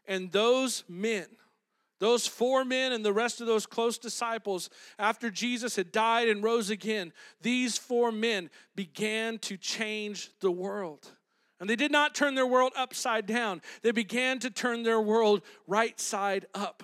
And 0.06 0.30
those 0.32 0.84
men, 0.88 1.26
those 1.98 2.26
four 2.26 2.64
men 2.64 2.92
and 2.92 3.04
the 3.04 3.12
rest 3.12 3.40
of 3.40 3.46
those 3.46 3.66
close 3.66 3.98
disciples, 3.98 4.70
after 4.98 5.30
Jesus 5.30 5.76
had 5.76 5.92
died 5.92 6.28
and 6.28 6.42
rose 6.42 6.70
again, 6.70 7.12
these 7.40 7.78
four 7.78 8.12
men 8.12 8.50
began 8.74 9.38
to 9.40 9.56
change 9.56 10.30
the 10.40 10.50
world. 10.50 11.10
And 11.60 11.70
they 11.70 11.76
did 11.76 11.92
not 11.92 12.14
turn 12.14 12.34
their 12.34 12.46
world 12.46 12.72
upside 12.76 13.26
down, 13.26 13.62
they 13.82 13.92
began 13.92 14.38
to 14.40 14.50
turn 14.50 14.82
their 14.82 15.00
world 15.00 15.42
right 15.66 15.98
side 15.98 16.46
up 16.54 16.82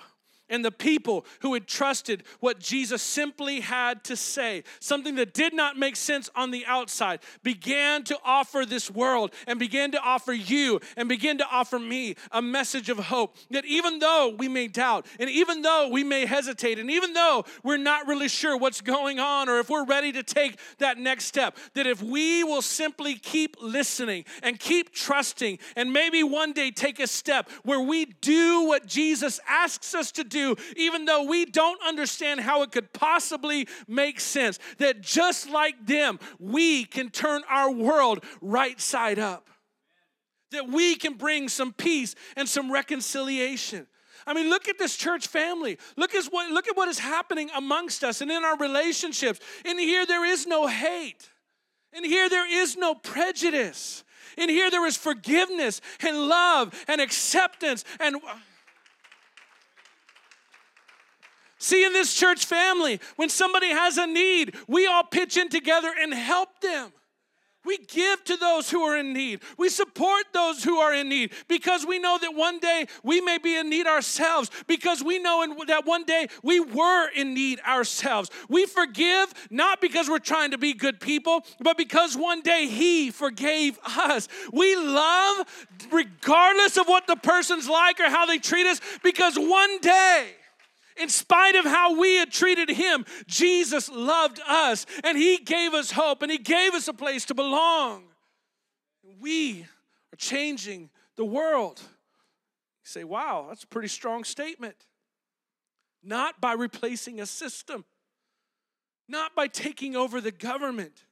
and 0.51 0.63
the 0.63 0.71
people 0.71 1.25
who 1.39 1.55
had 1.55 1.65
trusted 1.65 2.23
what 2.41 2.59
Jesus 2.59 3.01
simply 3.01 3.61
had 3.61 4.03
to 4.03 4.15
say, 4.15 4.63
something 4.79 5.15
that 5.15 5.33
did 5.33 5.53
not 5.53 5.77
make 5.77 5.95
sense 5.95 6.29
on 6.35 6.51
the 6.51 6.65
outside, 6.67 7.21
began 7.41 8.03
to 8.03 8.17
offer 8.23 8.65
this 8.67 8.91
world 8.91 9.33
and 9.47 9.57
began 9.57 9.91
to 9.91 10.01
offer 10.01 10.33
you 10.33 10.79
and 10.97 11.09
began 11.09 11.37
to 11.39 11.45
offer 11.49 11.79
me 11.79 12.15
a 12.31 12.41
message 12.41 12.89
of 12.89 12.99
hope. 12.99 13.35
That 13.49 13.65
even 13.65 13.99
though 13.99 14.35
we 14.37 14.49
may 14.49 14.67
doubt 14.67 15.07
and 15.19 15.29
even 15.29 15.61
though 15.61 15.89
we 15.91 16.03
may 16.03 16.25
hesitate 16.25 16.77
and 16.77 16.91
even 16.91 17.13
though 17.13 17.45
we're 17.63 17.77
not 17.77 18.07
really 18.07 18.27
sure 18.27 18.57
what's 18.57 18.81
going 18.81 19.19
on 19.19 19.47
or 19.47 19.59
if 19.59 19.69
we're 19.69 19.85
ready 19.85 20.11
to 20.11 20.23
take 20.23 20.59
that 20.79 20.97
next 20.97 21.25
step, 21.25 21.57
that 21.73 21.87
if 21.87 22.03
we 22.03 22.43
will 22.43 22.61
simply 22.61 23.15
keep 23.15 23.55
listening 23.61 24.25
and 24.43 24.59
keep 24.59 24.93
trusting 24.93 25.59
and 25.77 25.93
maybe 25.93 26.23
one 26.23 26.51
day 26.51 26.71
take 26.71 26.99
a 26.99 27.07
step 27.07 27.49
where 27.63 27.79
we 27.79 28.05
do 28.19 28.65
what 28.65 28.85
Jesus 28.85 29.39
asks 29.47 29.95
us 29.95 30.11
to 30.11 30.25
do 30.25 30.40
even 30.75 31.05
though 31.05 31.23
we 31.23 31.45
don't 31.45 31.81
understand 31.85 32.39
how 32.39 32.61
it 32.63 32.71
could 32.71 32.93
possibly 32.93 33.67
make 33.87 34.19
sense. 34.19 34.59
That 34.77 35.01
just 35.01 35.49
like 35.49 35.85
them, 35.85 36.19
we 36.39 36.85
can 36.85 37.09
turn 37.09 37.41
our 37.49 37.71
world 37.71 38.23
right 38.41 38.79
side 38.79 39.19
up. 39.19 39.49
That 40.51 40.67
we 40.67 40.95
can 40.95 41.13
bring 41.13 41.47
some 41.47 41.73
peace 41.73 42.15
and 42.35 42.47
some 42.47 42.71
reconciliation. 42.71 43.87
I 44.27 44.33
mean, 44.33 44.49
look 44.49 44.67
at 44.67 44.77
this 44.77 44.95
church 44.95 45.27
family. 45.27 45.77
Look 45.97 46.13
at 46.13 46.25
what, 46.25 46.51
look 46.51 46.67
at 46.67 46.77
what 46.77 46.87
is 46.87 46.99
happening 46.99 47.49
amongst 47.55 48.03
us 48.03 48.21
and 48.21 48.29
in 48.29 48.43
our 48.43 48.57
relationships. 48.57 49.39
In 49.65 49.79
here, 49.79 50.05
there 50.05 50.25
is 50.25 50.45
no 50.45 50.67
hate. 50.67 51.29
In 51.93 52.03
here, 52.03 52.29
there 52.29 52.49
is 52.49 52.77
no 52.77 52.95
prejudice. 52.95 54.03
In 54.37 54.49
here, 54.49 54.71
there 54.71 54.85
is 54.85 54.95
forgiveness 54.95 55.81
and 55.99 56.17
love 56.17 56.73
and 56.87 57.01
acceptance 57.01 57.83
and 57.99 58.17
See, 61.61 61.85
in 61.85 61.93
this 61.93 62.15
church 62.15 62.47
family, 62.47 62.99
when 63.17 63.29
somebody 63.29 63.69
has 63.69 63.99
a 63.99 64.07
need, 64.07 64.55
we 64.67 64.87
all 64.87 65.03
pitch 65.03 65.37
in 65.37 65.47
together 65.47 65.93
and 65.95 66.11
help 66.11 66.59
them. 66.59 66.91
We 67.63 67.77
give 67.77 68.23
to 68.23 68.35
those 68.35 68.71
who 68.71 68.81
are 68.81 68.97
in 68.97 69.13
need. 69.13 69.41
We 69.59 69.69
support 69.69 70.23
those 70.33 70.63
who 70.63 70.77
are 70.77 70.91
in 70.91 71.07
need 71.07 71.33
because 71.47 71.85
we 71.85 71.99
know 71.99 72.17
that 72.19 72.33
one 72.33 72.57
day 72.57 72.87
we 73.03 73.21
may 73.21 73.37
be 73.37 73.55
in 73.55 73.69
need 73.69 73.85
ourselves, 73.85 74.49
because 74.65 75.03
we 75.03 75.19
know 75.19 75.45
that 75.67 75.85
one 75.85 76.03
day 76.03 76.29
we 76.41 76.59
were 76.59 77.09
in 77.09 77.35
need 77.35 77.59
ourselves. 77.59 78.31
We 78.49 78.65
forgive 78.65 79.31
not 79.51 79.81
because 79.81 80.09
we're 80.09 80.17
trying 80.17 80.49
to 80.51 80.57
be 80.57 80.73
good 80.73 80.99
people, 80.99 81.45
but 81.59 81.77
because 81.77 82.17
one 82.17 82.41
day 82.41 82.65
He 82.65 83.11
forgave 83.11 83.77
us. 83.85 84.27
We 84.51 84.75
love 84.75 85.45
regardless 85.91 86.77
of 86.77 86.87
what 86.87 87.05
the 87.05 87.17
person's 87.17 87.69
like 87.69 87.99
or 87.99 88.09
how 88.09 88.25
they 88.25 88.39
treat 88.39 88.65
us 88.65 88.81
because 89.03 89.37
one 89.37 89.79
day 89.81 90.31
in 91.01 91.09
spite 91.09 91.55
of 91.55 91.65
how 91.65 91.99
we 91.99 92.15
had 92.17 92.31
treated 92.31 92.69
him, 92.69 93.05
Jesus 93.27 93.89
loved 93.89 94.39
us 94.47 94.85
and 95.03 95.17
he 95.17 95.37
gave 95.37 95.73
us 95.73 95.91
hope 95.91 96.21
and 96.21 96.31
he 96.31 96.37
gave 96.37 96.73
us 96.73 96.87
a 96.87 96.93
place 96.93 97.25
to 97.25 97.33
belong. 97.33 98.03
We 99.19 99.65
are 100.13 100.17
changing 100.17 100.89
the 101.15 101.25
world. 101.25 101.81
You 101.83 102.89
say, 102.89 103.03
wow, 103.03 103.47
that's 103.49 103.63
a 103.63 103.67
pretty 103.67 103.87
strong 103.87 104.23
statement. 104.23 104.75
Not 106.03 106.39
by 106.39 106.53
replacing 106.53 107.19
a 107.19 107.25
system, 107.25 107.85
not 109.07 109.35
by 109.35 109.47
taking 109.47 109.95
over 109.95 110.21
the 110.21 110.31
government, 110.31 111.05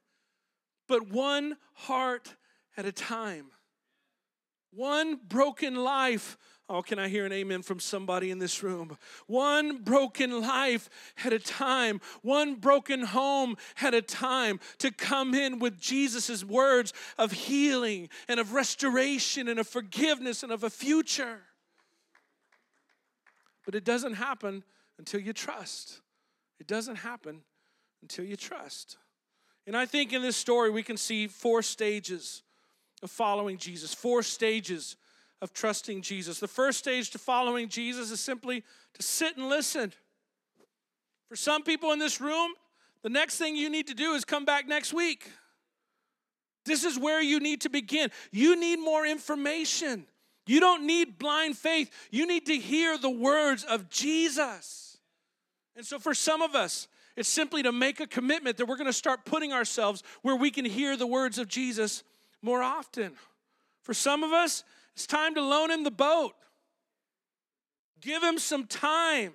but 0.88 1.08
one 1.08 1.56
heart 1.74 2.34
at 2.76 2.86
a 2.86 2.92
time. 2.92 3.46
One 4.72 5.18
broken 5.28 5.74
life 5.74 6.36
Oh, 6.72 6.82
can 6.82 7.00
I 7.00 7.08
hear 7.08 7.26
an 7.26 7.32
amen 7.32 7.62
from 7.62 7.80
somebody 7.80 8.30
in 8.30 8.38
this 8.38 8.62
room? 8.62 8.96
One 9.26 9.78
broken 9.78 10.40
life 10.40 10.88
at 11.24 11.32
a 11.32 11.40
time, 11.40 12.00
one 12.22 12.54
broken 12.54 13.02
home 13.02 13.56
at 13.82 13.92
a 13.92 14.00
time 14.00 14.60
to 14.78 14.92
come 14.92 15.34
in 15.34 15.58
with 15.58 15.80
Jesus' 15.80 16.44
words 16.44 16.92
of 17.18 17.32
healing 17.32 18.08
and 18.28 18.38
of 18.38 18.52
restoration 18.52 19.48
and 19.48 19.58
of 19.58 19.66
forgiveness 19.66 20.44
and 20.44 20.52
of 20.52 20.62
a 20.62 20.70
future. 20.70 21.40
But 23.66 23.74
it 23.74 23.84
doesn't 23.84 24.14
happen 24.14 24.62
until 24.96 25.20
you 25.20 25.32
trust. 25.32 26.00
It 26.60 26.68
doesn't 26.68 26.96
happen 26.96 27.42
until 28.00 28.24
you 28.24 28.36
trust. 28.36 28.96
And 29.66 29.76
I 29.76 29.86
think 29.86 30.12
in 30.12 30.22
this 30.22 30.36
story 30.36 30.70
we 30.70 30.84
can 30.84 30.96
see 30.96 31.26
four 31.26 31.62
stages 31.62 32.44
of 33.02 33.10
following 33.10 33.58
Jesus, 33.58 33.92
four 33.92 34.22
stages 34.22 34.96
of 35.40 35.52
trusting 35.52 36.02
Jesus. 36.02 36.38
The 36.38 36.48
first 36.48 36.78
stage 36.78 37.10
to 37.10 37.18
following 37.18 37.68
Jesus 37.68 38.10
is 38.10 38.20
simply 38.20 38.62
to 38.94 39.02
sit 39.02 39.36
and 39.36 39.48
listen. 39.48 39.92
For 41.28 41.36
some 41.36 41.62
people 41.62 41.92
in 41.92 41.98
this 41.98 42.20
room, 42.20 42.52
the 43.02 43.08
next 43.08 43.38
thing 43.38 43.56
you 43.56 43.70
need 43.70 43.86
to 43.86 43.94
do 43.94 44.12
is 44.12 44.24
come 44.24 44.44
back 44.44 44.68
next 44.68 44.92
week. 44.92 45.30
This 46.64 46.84
is 46.84 46.98
where 46.98 47.22
you 47.22 47.40
need 47.40 47.62
to 47.62 47.70
begin. 47.70 48.10
You 48.30 48.58
need 48.58 48.76
more 48.76 49.06
information. 49.06 50.06
You 50.46 50.60
don't 50.60 50.86
need 50.86 51.18
blind 51.18 51.56
faith. 51.56 51.90
You 52.10 52.26
need 52.26 52.46
to 52.46 52.56
hear 52.56 52.98
the 52.98 53.10
words 53.10 53.64
of 53.64 53.88
Jesus. 53.88 54.98
And 55.76 55.86
so, 55.86 55.98
for 55.98 56.14
some 56.14 56.42
of 56.42 56.54
us, 56.54 56.88
it's 57.16 57.28
simply 57.28 57.62
to 57.62 57.72
make 57.72 58.00
a 58.00 58.06
commitment 58.06 58.56
that 58.56 58.66
we're 58.66 58.76
going 58.76 58.86
to 58.86 58.92
start 58.92 59.24
putting 59.24 59.52
ourselves 59.52 60.02
where 60.22 60.36
we 60.36 60.50
can 60.50 60.64
hear 60.64 60.96
the 60.96 61.06
words 61.06 61.38
of 61.38 61.48
Jesus 61.48 62.02
more 62.42 62.62
often. 62.62 63.12
For 63.82 63.94
some 63.94 64.22
of 64.22 64.32
us, 64.32 64.64
it's 64.94 65.06
time 65.06 65.34
to 65.34 65.42
loan 65.42 65.70
him 65.70 65.84
the 65.84 65.90
boat. 65.90 66.34
Give 68.00 68.22
him 68.22 68.38
some 68.38 68.66
time. 68.66 69.34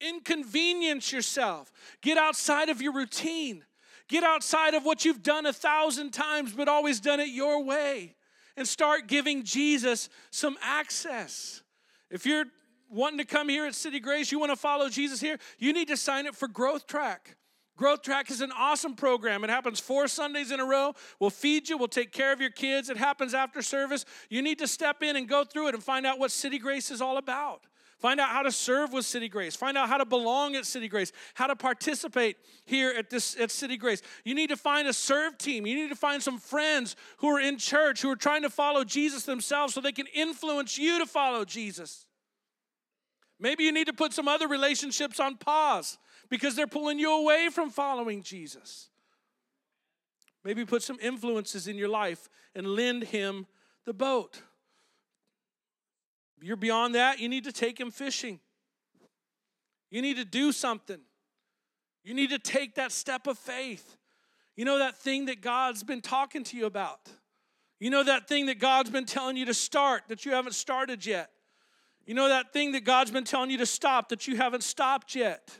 Inconvenience 0.00 1.12
yourself. 1.12 1.72
Get 2.02 2.18
outside 2.18 2.68
of 2.68 2.80
your 2.80 2.92
routine. 2.92 3.64
Get 4.08 4.24
outside 4.24 4.74
of 4.74 4.84
what 4.84 5.04
you've 5.04 5.22
done 5.22 5.46
a 5.46 5.52
thousand 5.52 6.12
times, 6.12 6.52
but 6.52 6.68
always 6.68 7.00
done 7.00 7.20
it 7.20 7.28
your 7.28 7.62
way. 7.62 8.14
And 8.56 8.66
start 8.66 9.06
giving 9.06 9.44
Jesus 9.44 10.08
some 10.30 10.56
access. 10.62 11.62
If 12.10 12.26
you're 12.26 12.46
wanting 12.90 13.18
to 13.18 13.24
come 13.24 13.48
here 13.48 13.66
at 13.66 13.74
City 13.74 14.00
Grace, 14.00 14.32
you 14.32 14.38
want 14.38 14.50
to 14.50 14.56
follow 14.56 14.88
Jesus 14.88 15.20
here, 15.20 15.38
you 15.58 15.72
need 15.72 15.88
to 15.88 15.96
sign 15.96 16.26
up 16.26 16.34
for 16.34 16.48
Growth 16.48 16.86
Track. 16.86 17.36
Growth 17.78 18.02
Track 18.02 18.28
is 18.32 18.40
an 18.40 18.50
awesome 18.50 18.94
program. 18.94 19.44
It 19.44 19.50
happens 19.50 19.78
four 19.78 20.08
Sundays 20.08 20.50
in 20.50 20.58
a 20.58 20.64
row. 20.64 20.94
We'll 21.20 21.30
feed 21.30 21.68
you, 21.68 21.78
we'll 21.78 21.86
take 21.86 22.10
care 22.10 22.32
of 22.32 22.40
your 22.40 22.50
kids. 22.50 22.90
It 22.90 22.96
happens 22.96 23.34
after 23.34 23.62
service. 23.62 24.04
You 24.28 24.42
need 24.42 24.58
to 24.58 24.66
step 24.66 25.00
in 25.02 25.14
and 25.14 25.28
go 25.28 25.44
through 25.44 25.68
it 25.68 25.74
and 25.74 25.82
find 25.82 26.04
out 26.04 26.18
what 26.18 26.32
City 26.32 26.58
Grace 26.58 26.90
is 26.90 27.00
all 27.00 27.18
about. 27.18 27.62
Find 28.00 28.18
out 28.18 28.30
how 28.30 28.42
to 28.42 28.50
serve 28.50 28.92
with 28.92 29.04
City 29.04 29.28
Grace. 29.28 29.54
Find 29.54 29.78
out 29.78 29.88
how 29.88 29.96
to 29.96 30.04
belong 30.04 30.56
at 30.56 30.66
City 30.66 30.88
Grace, 30.88 31.12
how 31.34 31.46
to 31.46 31.54
participate 31.54 32.36
here 32.64 32.92
at 32.96 33.10
this 33.10 33.38
at 33.38 33.52
City 33.52 33.76
Grace. 33.76 34.02
You 34.24 34.34
need 34.34 34.50
to 34.50 34.56
find 34.56 34.88
a 34.88 34.92
serve 34.92 35.38
team. 35.38 35.64
You 35.64 35.76
need 35.76 35.88
to 35.88 35.96
find 35.96 36.20
some 36.20 36.38
friends 36.38 36.96
who 37.18 37.28
are 37.28 37.40
in 37.40 37.58
church 37.58 38.02
who 38.02 38.10
are 38.10 38.16
trying 38.16 38.42
to 38.42 38.50
follow 38.50 38.82
Jesus 38.82 39.22
themselves 39.22 39.72
so 39.72 39.80
they 39.80 39.92
can 39.92 40.06
influence 40.12 40.78
you 40.78 40.98
to 40.98 41.06
follow 41.06 41.44
Jesus. 41.44 42.06
Maybe 43.38 43.62
you 43.62 43.72
need 43.72 43.86
to 43.86 43.92
put 43.92 44.12
some 44.12 44.26
other 44.26 44.48
relationships 44.48 45.20
on 45.20 45.36
pause 45.36 45.96
because 46.30 46.54
they're 46.56 46.66
pulling 46.66 46.98
you 46.98 47.12
away 47.12 47.48
from 47.50 47.70
following 47.70 48.22
Jesus. 48.22 48.88
Maybe 50.44 50.64
put 50.64 50.82
some 50.82 50.98
influences 51.00 51.66
in 51.66 51.76
your 51.76 51.88
life 51.88 52.28
and 52.54 52.66
lend 52.66 53.04
him 53.04 53.46
the 53.84 53.92
boat. 53.92 54.42
If 56.36 56.44
you're 56.44 56.56
beyond 56.56 56.94
that, 56.94 57.18
you 57.18 57.28
need 57.28 57.44
to 57.44 57.52
take 57.52 57.78
him 57.78 57.90
fishing. 57.90 58.38
You 59.90 60.02
need 60.02 60.16
to 60.16 60.24
do 60.24 60.52
something. 60.52 61.00
You 62.04 62.14
need 62.14 62.30
to 62.30 62.38
take 62.38 62.76
that 62.76 62.92
step 62.92 63.26
of 63.26 63.38
faith. 63.38 63.96
You 64.56 64.64
know 64.64 64.78
that 64.78 64.96
thing 64.96 65.26
that 65.26 65.40
God's 65.40 65.82
been 65.82 66.00
talking 66.00 66.44
to 66.44 66.56
you 66.56 66.66
about. 66.66 67.00
You 67.80 67.90
know 67.90 68.02
that 68.02 68.28
thing 68.28 68.46
that 68.46 68.58
God's 68.58 68.90
been 68.90 69.04
telling 69.04 69.36
you 69.36 69.46
to 69.46 69.54
start 69.54 70.04
that 70.08 70.26
you 70.26 70.32
haven't 70.32 70.54
started 70.54 71.04
yet. 71.06 71.30
You 72.06 72.14
know 72.14 72.28
that 72.28 72.52
thing 72.52 72.72
that 72.72 72.84
God's 72.84 73.10
been 73.10 73.24
telling 73.24 73.50
you 73.50 73.58
to 73.58 73.66
stop 73.66 74.08
that 74.08 74.26
you 74.26 74.36
haven't 74.36 74.62
stopped 74.62 75.14
yet. 75.14 75.58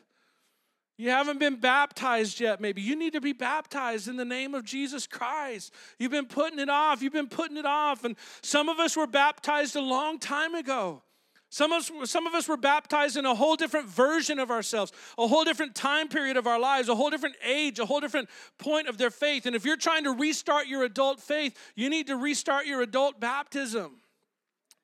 You 0.99 1.11
haven't 1.11 1.39
been 1.39 1.61
baptized 1.61 2.41
yet, 2.41 2.61
maybe. 2.61 2.83
You 2.83 2.97
need 2.97 3.13
to 3.13 3.21
be 3.21 3.33
baptized 3.33 4.09
in 4.09 4.17
the 4.17 4.25
name 4.25 4.53
of 4.53 4.65
Jesus 4.65 5.07
Christ. 5.07 5.73
You've 5.97 6.11
been 6.11 6.27
putting 6.27 6.59
it 6.59 6.69
off. 6.69 7.01
You've 7.01 7.13
been 7.13 7.29
putting 7.29 7.57
it 7.57 7.65
off. 7.65 8.03
And 8.05 8.17
some 8.43 8.69
of 8.69 8.81
us 8.81 8.97
were 8.97 9.07
baptized 9.07 9.77
a 9.77 9.81
long 9.81 10.19
time 10.19 10.57
ago. 10.57 11.03
Some 11.51 11.73
of, 11.73 11.89
us, 11.89 12.11
some 12.11 12.27
of 12.27 12.35
us 12.35 12.49
were 12.49 12.57
baptized 12.57 13.17
in 13.17 13.25
a 13.25 13.35
whole 13.35 13.55
different 13.55 13.89
version 13.89 14.41
of 14.41 14.51
ourselves, 14.51 14.93
a 15.17 15.29
whole 15.29 15.45
different 15.45 15.77
time 15.77 16.09
period 16.09 16.37
of 16.37 16.49
our 16.49 16.59
lives, 16.59 16.89
a 16.89 16.97
whole 16.97 17.11
different 17.11 17.37
age, 17.43 17.79
a 17.79 17.87
whole 17.87 18.01
different 18.01 18.29
point 18.59 18.89
of 18.89 18.99
their 18.99 19.11
faith. 19.11 19.47
And 19.47 19.55
if 19.55 19.65
you're 19.65 19.77
trying 19.77 20.03
to 20.05 20.11
restart 20.11 20.67
your 20.67 20.83
adult 20.83 21.21
faith, 21.21 21.57
you 21.77 21.89
need 21.89 22.09
to 22.09 22.17
restart 22.17 22.67
your 22.67 22.83
adult 22.83 23.21
baptism. 23.21 24.01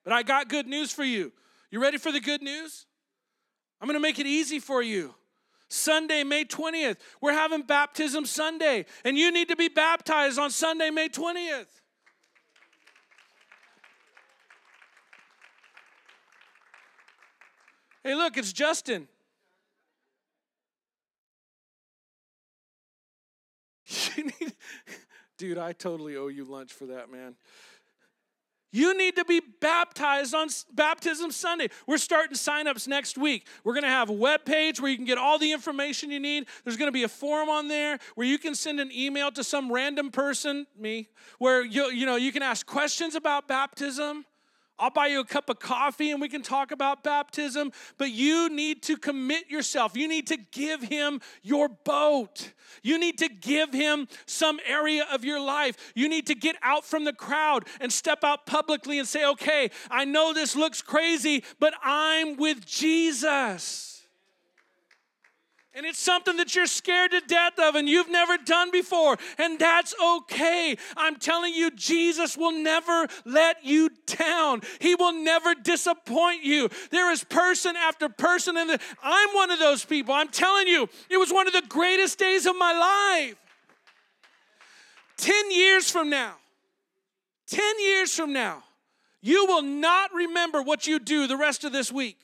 But 0.05 0.13
I 0.13 0.23
got 0.23 0.49
good 0.49 0.69
news 0.69 0.93
for 0.93 1.05
you. 1.05 1.33
You 1.73 1.83
ready 1.83 1.99
for 1.99 2.13
the 2.13 2.21
good 2.21 2.41
news? 2.41 2.87
I'm 3.81 3.89
going 3.89 3.97
to 3.97 4.01
make 4.01 4.21
it 4.21 4.27
easy 4.27 4.61
for 4.61 4.81
you. 4.81 5.15
Sunday, 5.75 6.23
May 6.23 6.45
20th, 6.45 6.97
we're 7.21 7.33
having 7.33 7.63
Baptism 7.63 8.25
Sunday, 8.27 8.87
and 9.05 9.19
you 9.19 9.33
need 9.33 9.49
to 9.49 9.57
be 9.57 9.69
baptized 9.69 10.39
on 10.39 10.51
Sunday, 10.51 10.91
May 10.91 11.09
20th. 11.09 11.67
Hey, 18.05 18.15
look, 18.15 18.37
it's 18.37 18.53
Justin. 18.53 19.09
Dude, 25.39 25.59
I 25.59 25.73
totally 25.73 26.17
owe 26.17 26.29
you 26.29 26.45
lunch 26.45 26.73
for 26.73 26.87
that, 26.87 27.11
man. 27.11 27.35
You 28.75 28.99
need 28.99 29.15
to 29.15 29.25
be 29.25 29.41
baptized 29.61 30.35
on 30.35 30.49
Baptism 30.73 31.31
Sunday. 31.31 31.69
We're 31.87 31.97
starting 31.97 32.37
signups 32.37 32.89
next 32.89 33.17
week. 33.17 33.47
We're 33.63 33.75
going 33.75 33.85
to 33.85 33.89
have 33.89 34.11
a 34.11 34.15
web 34.15 34.45
page 34.45 34.81
where 34.81 34.91
you 34.91 34.97
can 34.97 35.05
get 35.05 35.17
all 35.17 35.39
the 35.39 35.53
information 35.53 36.11
you 36.11 36.19
need. 36.19 36.47
There's 36.65 36.77
going 36.77 36.89
to 36.89 36.93
be 36.93 37.05
a 37.05 37.09
form 37.09 37.49
on 37.49 37.69
there 37.69 38.01
where 38.17 38.27
you 38.27 38.37
can 38.37 38.57
send 38.57 38.81
an 38.81 38.91
email 38.93 39.31
to 39.31 39.45
some 39.45 39.71
random 39.71 40.11
person, 40.11 40.67
me, 40.77 41.07
where 41.39 41.65
you 41.65 41.85
you 41.93 42.05
know, 42.05 42.17
you 42.17 42.33
can 42.33 42.43
ask 42.43 42.67
questions 42.67 43.15
about 43.15 43.47
baptism. 43.47 44.25
I'll 44.79 44.91
buy 44.91 45.07
you 45.07 45.21
a 45.21 45.25
cup 45.25 45.49
of 45.49 45.61
coffee 45.61 46.11
and 46.11 46.21
we 46.21 46.29
can 46.29 46.43
talk 46.43 46.73
about 46.73 47.05
baptism, 47.05 47.71
but 47.97 48.11
you 48.11 48.49
need 48.49 48.83
to 48.85 48.97
commit 48.97 49.49
yourself. 49.49 49.97
You 49.97 50.09
need 50.09 50.27
to 50.29 50.37
give 50.37 50.83
him 50.83 51.21
your 51.43 51.69
boat. 51.69 52.53
You 52.83 52.99
need 52.99 53.19
to 53.19 53.29
give 53.29 53.73
him 53.73 54.09
some 54.27 54.59
area 54.67 55.07
of 55.13 55.25
your 55.25 55.41
life. 55.41 55.93
You 55.95 56.09
need 56.09 56.27
to 56.27 56.35
get 56.35 56.57
out 56.63 56.85
from 56.85 57.05
the 57.05 57.13
crowd 57.13 57.67
and 57.81 57.93
step 57.93 58.25
out 58.25 58.47
publicly 58.47 58.99
and 58.99 59.07
say, 59.07 59.25
okay, 59.25 59.71
I 59.91 60.05
know 60.05 60.33
this 60.33 60.57
looks 60.57 60.83
crazy, 60.83 61.45
but 61.61 61.75
I'm 61.83 62.37
with 62.37 62.67
Jesus. 62.67 63.94
And 65.77 65.85
it's 65.85 65.99
something 65.99 66.37
that 66.37 66.55
you're 66.55 66.67
scared 66.67 67.11
to 67.11 67.21
death 67.21 67.59
of 67.59 67.75
and 67.75 67.89
you've 67.89 68.09
never 68.09 68.37
done 68.39 68.71
before. 68.71 69.17
And 69.39 69.59
that's 69.59 69.93
okay. 70.01 70.77
I'm 70.97 71.17
telling 71.17 71.53
you, 71.53 71.73
Jesus 71.73 72.37
will 72.37 72.53
never 72.53 73.09
let 73.25 73.65
you 73.65 73.91
down. 74.07 74.63
He 74.79 74.95
will 74.95 75.13
never 75.13 75.53
disappoint 75.55 76.45
you. 76.45 76.69
There 76.91 77.11
is 77.11 77.25
person 77.25 77.75
after 77.75 78.09
person 78.09 78.55
the 78.55 78.79
I'm 79.03 79.29
one 79.31 79.51
of 79.51 79.59
those 79.59 79.85
people. 79.85 80.15
I'm 80.15 80.29
telling 80.29 80.69
you, 80.69 80.89
it 81.11 81.17
was 81.17 81.33
one 81.33 81.49
of 81.49 81.53
the 81.53 81.65
greatest 81.69 82.21
days 82.21 82.47
of 82.47 82.57
my 82.57 83.27
life. 83.27 83.37
10 85.17 85.51
years 85.51 85.91
from 85.91 86.09
now, 86.09 86.35
10 87.49 87.81
years 87.81 88.15
from 88.15 88.33
now, 88.33 88.63
you 89.21 89.47
will 89.47 89.63
not 89.63 90.13
remember 90.15 90.63
what 90.63 90.87
you 90.87 90.99
do 91.01 91.27
the 91.27 91.37
rest 91.37 91.65
of 91.65 91.73
this 91.73 91.91
week. 91.91 92.19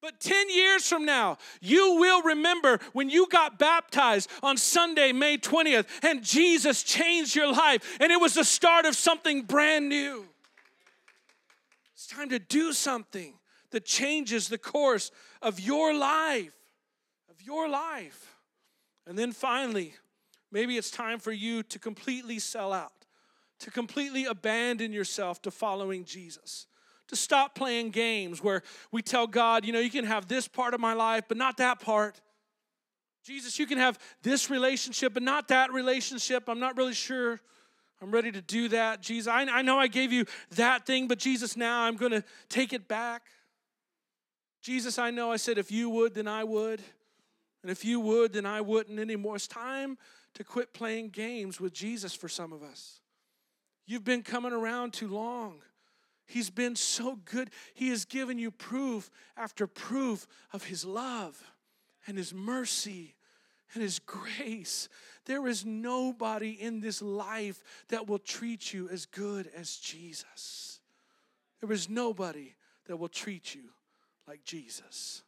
But 0.00 0.20
10 0.20 0.50
years 0.50 0.88
from 0.88 1.04
now, 1.04 1.38
you 1.60 1.96
will 1.96 2.22
remember 2.22 2.78
when 2.92 3.10
you 3.10 3.26
got 3.28 3.58
baptized 3.58 4.30
on 4.42 4.56
Sunday, 4.56 5.12
May 5.12 5.38
20th, 5.38 5.86
and 6.02 6.22
Jesus 6.22 6.84
changed 6.84 7.34
your 7.34 7.52
life, 7.52 7.98
and 8.00 8.12
it 8.12 8.20
was 8.20 8.34
the 8.34 8.44
start 8.44 8.86
of 8.86 8.94
something 8.94 9.42
brand 9.42 9.88
new. 9.88 10.24
It's 11.94 12.06
time 12.06 12.28
to 12.28 12.38
do 12.38 12.72
something 12.72 13.34
that 13.70 13.84
changes 13.84 14.48
the 14.48 14.58
course 14.58 15.10
of 15.42 15.58
your 15.58 15.92
life, 15.92 16.54
of 17.28 17.42
your 17.42 17.68
life. 17.68 18.36
And 19.04 19.18
then 19.18 19.32
finally, 19.32 19.94
maybe 20.52 20.76
it's 20.76 20.92
time 20.92 21.18
for 21.18 21.32
you 21.32 21.64
to 21.64 21.78
completely 21.80 22.38
sell 22.38 22.72
out, 22.72 22.92
to 23.58 23.72
completely 23.72 24.26
abandon 24.26 24.92
yourself 24.92 25.42
to 25.42 25.50
following 25.50 26.04
Jesus 26.04 26.68
to 27.08 27.16
stop 27.16 27.54
playing 27.54 27.90
games 27.90 28.42
where 28.42 28.62
we 28.92 29.02
tell 29.02 29.26
God, 29.26 29.64
you 29.64 29.72
know, 29.72 29.80
you 29.80 29.90
can 29.90 30.04
have 30.04 30.28
this 30.28 30.46
part 30.46 30.74
of 30.74 30.80
my 30.80 30.92
life, 30.92 31.24
but 31.28 31.36
not 31.36 31.56
that 31.56 31.80
part. 31.80 32.20
Jesus, 33.24 33.58
you 33.58 33.66
can 33.66 33.78
have 33.78 33.98
this 34.22 34.48
relationship, 34.48 35.14
but 35.14 35.22
not 35.22 35.48
that 35.48 35.72
relationship. 35.72 36.48
I'm 36.48 36.60
not 36.60 36.76
really 36.76 36.94
sure 36.94 37.40
I'm 38.00 38.10
ready 38.10 38.30
to 38.30 38.40
do 38.40 38.68
that. 38.68 39.02
Jesus, 39.02 39.26
I, 39.26 39.42
I 39.42 39.62
know 39.62 39.78
I 39.78 39.88
gave 39.88 40.12
you 40.12 40.24
that 40.52 40.86
thing, 40.86 41.08
but 41.08 41.18
Jesus, 41.18 41.56
now 41.56 41.82
I'm 41.82 41.96
going 41.96 42.12
to 42.12 42.22
take 42.48 42.72
it 42.72 42.86
back. 42.86 43.22
Jesus, 44.62 44.98
I 44.98 45.10
know 45.10 45.32
I 45.32 45.36
said, 45.36 45.58
if 45.58 45.72
you 45.72 45.90
would, 45.90 46.14
then 46.14 46.28
I 46.28 46.44
would. 46.44 46.80
And 47.62 47.72
if 47.72 47.84
you 47.84 47.98
would, 48.00 48.32
then 48.32 48.46
I 48.46 48.60
wouldn't 48.60 49.00
anymore. 49.00 49.36
It's 49.36 49.48
time 49.48 49.98
to 50.34 50.44
quit 50.44 50.72
playing 50.72 51.08
games 51.08 51.60
with 51.60 51.72
Jesus 51.72 52.14
for 52.14 52.28
some 52.28 52.52
of 52.52 52.62
us. 52.62 53.00
You've 53.86 54.04
been 54.04 54.22
coming 54.22 54.52
around 54.52 54.92
too 54.92 55.08
long. 55.08 55.60
He's 56.28 56.50
been 56.50 56.76
so 56.76 57.18
good. 57.24 57.50
He 57.72 57.88
has 57.88 58.04
given 58.04 58.38
you 58.38 58.50
proof 58.50 59.10
after 59.36 59.66
proof 59.66 60.26
of 60.52 60.64
His 60.64 60.84
love 60.84 61.42
and 62.06 62.18
His 62.18 62.34
mercy 62.34 63.14
and 63.72 63.82
His 63.82 63.98
grace. 63.98 64.90
There 65.24 65.48
is 65.48 65.64
nobody 65.64 66.50
in 66.50 66.80
this 66.80 67.00
life 67.00 67.64
that 67.88 68.06
will 68.06 68.18
treat 68.18 68.74
you 68.74 68.90
as 68.90 69.06
good 69.06 69.50
as 69.56 69.76
Jesus. 69.76 70.80
There 71.60 71.72
is 71.72 71.88
nobody 71.88 72.54
that 72.86 72.98
will 72.98 73.08
treat 73.08 73.54
you 73.54 73.70
like 74.26 74.44
Jesus. 74.44 75.22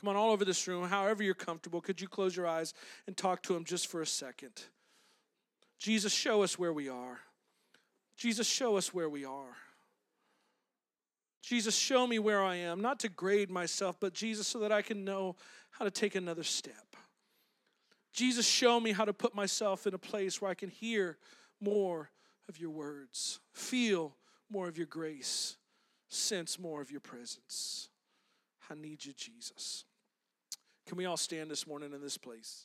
Come 0.00 0.10
on, 0.10 0.16
all 0.16 0.30
over 0.30 0.44
this 0.44 0.68
room, 0.68 0.86
however 0.88 1.24
you're 1.24 1.34
comfortable, 1.34 1.80
could 1.80 2.00
you 2.00 2.06
close 2.06 2.36
your 2.36 2.46
eyes 2.46 2.74
and 3.08 3.16
talk 3.16 3.42
to 3.42 3.56
Him 3.56 3.64
just 3.64 3.88
for 3.88 4.02
a 4.02 4.06
second? 4.06 4.52
Jesus, 5.78 6.12
show 6.12 6.42
us 6.42 6.58
where 6.58 6.72
we 6.72 6.88
are. 6.88 7.18
Jesus, 8.16 8.46
show 8.46 8.76
us 8.76 8.94
where 8.94 9.08
we 9.08 9.24
are. 9.24 9.56
Jesus, 11.46 11.76
show 11.76 12.08
me 12.08 12.18
where 12.18 12.42
I 12.42 12.56
am, 12.56 12.80
not 12.80 12.98
to 13.00 13.08
grade 13.08 13.50
myself, 13.50 14.00
but 14.00 14.12
Jesus, 14.12 14.48
so 14.48 14.58
that 14.58 14.72
I 14.72 14.82
can 14.82 15.04
know 15.04 15.36
how 15.70 15.84
to 15.84 15.92
take 15.92 16.16
another 16.16 16.42
step. 16.42 16.96
Jesus, 18.12 18.44
show 18.44 18.80
me 18.80 18.90
how 18.90 19.04
to 19.04 19.12
put 19.12 19.32
myself 19.32 19.86
in 19.86 19.94
a 19.94 19.98
place 19.98 20.42
where 20.42 20.50
I 20.50 20.54
can 20.54 20.70
hear 20.70 21.18
more 21.60 22.10
of 22.48 22.58
your 22.58 22.70
words, 22.70 23.38
feel 23.52 24.16
more 24.50 24.66
of 24.66 24.76
your 24.76 24.88
grace, 24.88 25.56
sense 26.08 26.58
more 26.58 26.80
of 26.80 26.90
your 26.90 26.98
presence. 26.98 27.90
I 28.68 28.74
need 28.74 29.04
you, 29.04 29.12
Jesus. 29.12 29.84
Can 30.88 30.98
we 30.98 31.04
all 31.04 31.16
stand 31.16 31.48
this 31.48 31.64
morning 31.64 31.92
in 31.92 32.00
this 32.00 32.18
place? 32.18 32.64